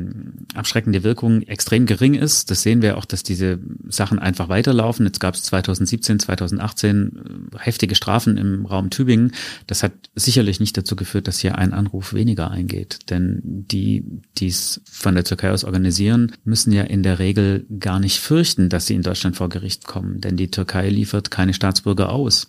abschreckende 0.54 1.04
Wirkung 1.04 1.42
extrem 1.42 1.86
gering 1.86 2.14
ist. 2.14 2.50
Das 2.50 2.62
sehen 2.62 2.82
wir 2.82 2.96
auch, 2.98 3.04
dass 3.04 3.22
diese 3.22 3.60
Sachen 3.88 4.18
einfach 4.18 4.48
weiterlaufen. 4.48 5.06
Jetzt 5.06 5.20
gab 5.20 5.36
es 5.36 5.44
2017, 5.44 6.18
2018 6.18 7.48
heftige 7.60 7.94
Strafen 7.94 8.38
im 8.38 8.66
Raum 8.66 8.90
Tübingen. 8.90 9.32
Das 9.68 9.84
hat 9.84 9.92
sicherlich 10.16 10.58
nicht 10.58 10.76
dazu 10.76 10.96
geführt, 10.96 11.28
dass 11.28 11.38
hier 11.38 11.58
ein 11.58 11.72
Anruf 11.72 12.12
weniger 12.12 12.50
eingeht. 12.50 13.10
Denn 13.10 13.40
die 13.44 14.15
die 14.38 14.48
es 14.48 14.80
von 14.90 15.14
der 15.14 15.24
Türkei 15.24 15.50
aus 15.50 15.64
organisieren, 15.64 16.32
müssen 16.44 16.72
ja 16.72 16.82
in 16.82 17.02
der 17.02 17.18
Regel 17.18 17.66
gar 17.80 18.00
nicht 18.00 18.18
fürchten, 18.18 18.68
dass 18.68 18.86
sie 18.86 18.94
in 18.94 19.02
Deutschland 19.02 19.36
vor 19.36 19.48
Gericht 19.48 19.86
kommen, 19.86 20.20
denn 20.20 20.36
die 20.36 20.50
Türkei 20.50 20.88
liefert 20.88 21.30
keine 21.30 21.54
Staatsbürger 21.54 22.10
aus. 22.10 22.48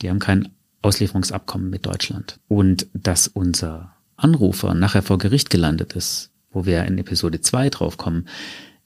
Die 0.00 0.10
haben 0.10 0.18
kein 0.18 0.48
Auslieferungsabkommen 0.82 1.70
mit 1.70 1.86
Deutschland. 1.86 2.38
Und 2.48 2.86
dass 2.92 3.28
unser 3.28 3.96
Anrufer 4.16 4.74
nachher 4.74 5.02
vor 5.02 5.18
Gericht 5.18 5.50
gelandet 5.50 5.94
ist, 5.94 6.30
wo 6.50 6.66
wir 6.66 6.84
in 6.84 6.98
Episode 6.98 7.40
2 7.40 7.70
drauf 7.70 7.96
kommen, 7.96 8.26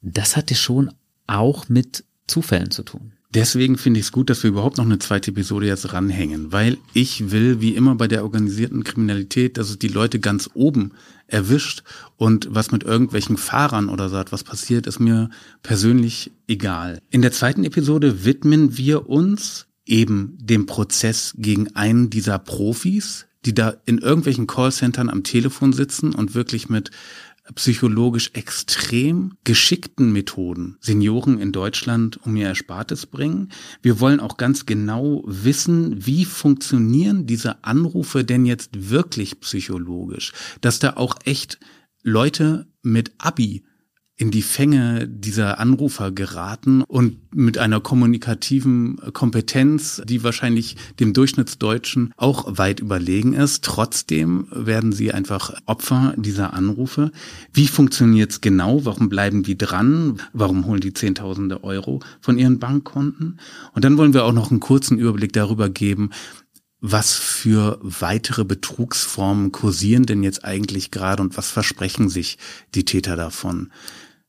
das 0.02 0.36
hatte 0.36 0.54
schon 0.54 0.92
auch 1.26 1.68
mit 1.68 2.04
Zufällen 2.26 2.70
zu 2.70 2.82
tun. 2.82 3.12
Deswegen 3.34 3.76
finde 3.76 4.00
ich 4.00 4.06
es 4.06 4.12
gut, 4.12 4.30
dass 4.30 4.42
wir 4.42 4.48
überhaupt 4.48 4.78
noch 4.78 4.84
eine 4.84 4.98
zweite 4.98 5.30
Episode 5.30 5.66
jetzt 5.66 5.92
ranhängen, 5.92 6.52
weil 6.52 6.78
ich 6.94 7.30
will, 7.32 7.60
wie 7.60 7.74
immer 7.74 7.94
bei 7.94 8.08
der 8.08 8.22
organisierten 8.22 8.84
Kriminalität, 8.84 9.58
dass 9.58 9.68
es 9.68 9.78
die 9.78 9.88
Leute 9.88 10.20
ganz 10.20 10.48
oben 10.54 10.92
erwischt 11.28 11.82
und 12.16 12.48
was 12.50 12.70
mit 12.70 12.84
irgendwelchen 12.84 13.36
Fahrern 13.36 13.88
oder 13.88 14.08
so 14.08 14.16
etwas 14.16 14.44
passiert, 14.44 14.86
ist 14.86 15.00
mir 15.00 15.30
persönlich 15.62 16.32
egal. 16.46 17.00
In 17.10 17.22
der 17.22 17.32
zweiten 17.32 17.64
Episode 17.64 18.24
widmen 18.24 18.76
wir 18.76 19.08
uns 19.08 19.66
eben 19.84 20.36
dem 20.40 20.66
Prozess 20.66 21.34
gegen 21.36 21.74
einen 21.76 22.10
dieser 22.10 22.38
Profis, 22.38 23.26
die 23.44 23.54
da 23.54 23.74
in 23.86 23.98
irgendwelchen 23.98 24.46
Callcentern 24.46 25.08
am 25.08 25.22
Telefon 25.22 25.72
sitzen 25.72 26.14
und 26.14 26.34
wirklich 26.34 26.68
mit 26.68 26.90
psychologisch 27.54 28.30
extrem 28.34 29.36
geschickten 29.44 30.12
Methoden 30.12 30.76
Senioren 30.80 31.38
in 31.38 31.52
Deutschland 31.52 32.18
um 32.24 32.36
ihr 32.36 32.48
Erspartes 32.48 33.06
bringen. 33.06 33.50
Wir 33.82 34.00
wollen 34.00 34.20
auch 34.20 34.36
ganz 34.36 34.66
genau 34.66 35.22
wissen, 35.26 36.06
wie 36.06 36.24
funktionieren 36.24 37.26
diese 37.26 37.64
Anrufe 37.64 38.24
denn 38.24 38.46
jetzt 38.46 38.90
wirklich 38.90 39.40
psychologisch, 39.40 40.32
dass 40.60 40.78
da 40.78 40.94
auch 40.96 41.14
echt 41.24 41.58
Leute 42.02 42.66
mit 42.82 43.12
Abi 43.18 43.64
in 44.18 44.30
die 44.30 44.42
Fänge 44.42 45.06
dieser 45.06 45.58
Anrufer 45.58 46.10
geraten 46.10 46.82
und 46.82 47.18
mit 47.34 47.58
einer 47.58 47.80
kommunikativen 47.80 48.96
Kompetenz, 49.12 50.00
die 50.06 50.24
wahrscheinlich 50.24 50.76
dem 50.98 51.12
Durchschnittsdeutschen 51.12 52.14
auch 52.16 52.56
weit 52.56 52.80
überlegen 52.80 53.34
ist. 53.34 53.62
Trotzdem 53.62 54.46
werden 54.50 54.92
sie 54.92 55.12
einfach 55.12 55.54
Opfer 55.66 56.14
dieser 56.16 56.54
Anrufe. 56.54 57.12
Wie 57.52 57.68
funktioniert's 57.68 58.40
genau? 58.40 58.86
Warum 58.86 59.10
bleiben 59.10 59.42
die 59.42 59.58
dran? 59.58 60.18
Warum 60.32 60.64
holen 60.64 60.80
die 60.80 60.94
Zehntausende 60.94 61.62
Euro 61.62 62.00
von 62.22 62.38
ihren 62.38 62.58
Bankkonten? 62.58 63.38
Und 63.74 63.84
dann 63.84 63.98
wollen 63.98 64.14
wir 64.14 64.24
auch 64.24 64.32
noch 64.32 64.50
einen 64.50 64.60
kurzen 64.60 64.98
Überblick 64.98 65.34
darüber 65.34 65.68
geben, 65.68 66.08
was 66.80 67.14
für 67.14 67.78
weitere 67.82 68.44
Betrugsformen 68.44 69.52
kursieren 69.52 70.06
denn 70.06 70.22
jetzt 70.22 70.44
eigentlich 70.44 70.90
gerade 70.90 71.22
und 71.22 71.36
was 71.36 71.50
versprechen 71.50 72.08
sich 72.08 72.38
die 72.74 72.84
Täter 72.84 73.16
davon? 73.16 73.70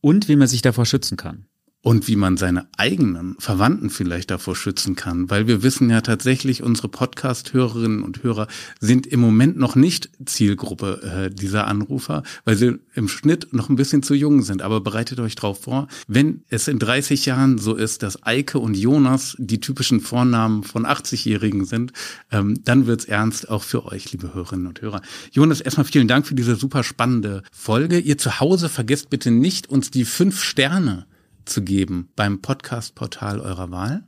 Und 0.01 0.27
wie 0.27 0.35
man 0.35 0.47
sich 0.47 0.61
davor 0.61 0.85
schützen 0.85 1.17
kann 1.17 1.47
und 1.87 2.09
wie 2.09 2.17
man 2.17 2.35
seine 2.35 2.67
eigenen 2.75 3.37
Verwandten 3.39 3.89
vielleicht 3.89 4.29
davor 4.29 4.57
schützen 4.57 4.97
kann, 4.97 5.29
weil 5.29 5.47
wir 5.47 5.63
wissen 5.63 5.89
ja 5.89 6.01
tatsächlich, 6.01 6.61
unsere 6.61 6.89
Podcast-Hörerinnen 6.89 8.03
und 8.03 8.23
Hörer 8.23 8.49
sind 8.81 9.07
im 9.07 9.21
Moment 9.21 9.55
noch 9.55 9.77
nicht 9.77 10.09
Zielgruppe 10.25 11.29
äh, 11.29 11.33
dieser 11.33 11.65
Anrufer, 11.65 12.23
weil 12.43 12.57
sie 12.57 12.77
im 12.93 13.07
Schnitt 13.07 13.53
noch 13.53 13.69
ein 13.69 13.77
bisschen 13.77 14.03
zu 14.03 14.15
jung 14.15 14.41
sind. 14.41 14.63
Aber 14.63 14.81
bereitet 14.81 15.21
euch 15.21 15.35
darauf 15.35 15.61
vor, 15.61 15.87
wenn 16.09 16.43
es 16.49 16.67
in 16.67 16.77
30 16.77 17.25
Jahren 17.25 17.57
so 17.57 17.73
ist, 17.73 18.03
dass 18.03 18.21
Eike 18.21 18.59
und 18.59 18.75
Jonas 18.75 19.37
die 19.39 19.61
typischen 19.61 20.01
Vornamen 20.01 20.63
von 20.63 20.85
80-Jährigen 20.85 21.63
sind, 21.63 21.93
ähm, 22.33 22.59
dann 22.65 22.85
wird's 22.85 23.05
ernst 23.05 23.49
auch 23.49 23.63
für 23.63 23.85
euch, 23.85 24.11
liebe 24.11 24.33
Hörerinnen 24.33 24.67
und 24.67 24.81
Hörer. 24.81 25.01
Jonas, 25.31 25.61
erstmal 25.61 25.85
vielen 25.85 26.09
Dank 26.09 26.27
für 26.27 26.35
diese 26.35 26.57
super 26.57 26.83
spannende 26.83 27.43
Folge. 27.53 27.97
Ihr 27.97 28.17
zu 28.17 28.41
Hause 28.41 28.67
vergesst 28.67 29.09
bitte 29.09 29.31
nicht, 29.31 29.69
uns 29.69 29.89
die 29.89 30.03
fünf 30.03 30.43
Sterne 30.43 31.05
zu 31.47 31.63
geben 31.63 32.09
beim 32.15 32.41
Podcast-Portal 32.41 33.39
eurer 33.39 33.71
Wahl. 33.71 34.03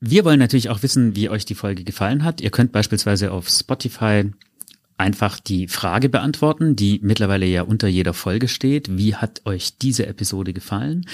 Wir 0.00 0.24
wollen 0.24 0.38
natürlich 0.38 0.70
auch 0.70 0.82
wissen, 0.82 1.14
wie 1.14 1.28
euch 1.28 1.44
die 1.44 1.54
Folge 1.54 1.84
gefallen 1.84 2.24
hat. 2.24 2.40
Ihr 2.40 2.50
könnt 2.50 2.72
beispielsweise 2.72 3.32
auf 3.32 3.48
Spotify 3.48 4.30
einfach 4.96 5.40
die 5.40 5.66
Frage 5.68 6.08
beantworten, 6.08 6.76
die 6.76 7.00
mittlerweile 7.02 7.46
ja 7.46 7.62
unter 7.62 7.88
jeder 7.88 8.14
Folge 8.14 8.48
steht. 8.48 8.96
Wie 8.96 9.14
hat 9.14 9.42
euch 9.46 9.78
diese 9.78 10.06
Episode 10.06 10.52
gefallen? 10.52 11.06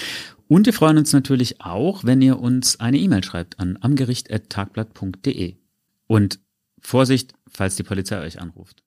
Und 0.47 0.65
wir 0.65 0.73
freuen 0.73 0.97
uns 0.97 1.13
natürlich 1.13 1.61
auch, 1.61 2.03
wenn 2.03 2.21
ihr 2.21 2.39
uns 2.39 2.79
eine 2.79 2.97
E-Mail 2.97 3.23
schreibt 3.23 3.59
an 3.59 3.77
amgericht.tagblatt.de. 3.79 5.55
Und 6.07 6.39
Vorsicht, 6.79 7.33
falls 7.49 7.75
die 7.75 7.83
Polizei 7.83 8.21
euch 8.21 8.39
anruft. 8.39 8.83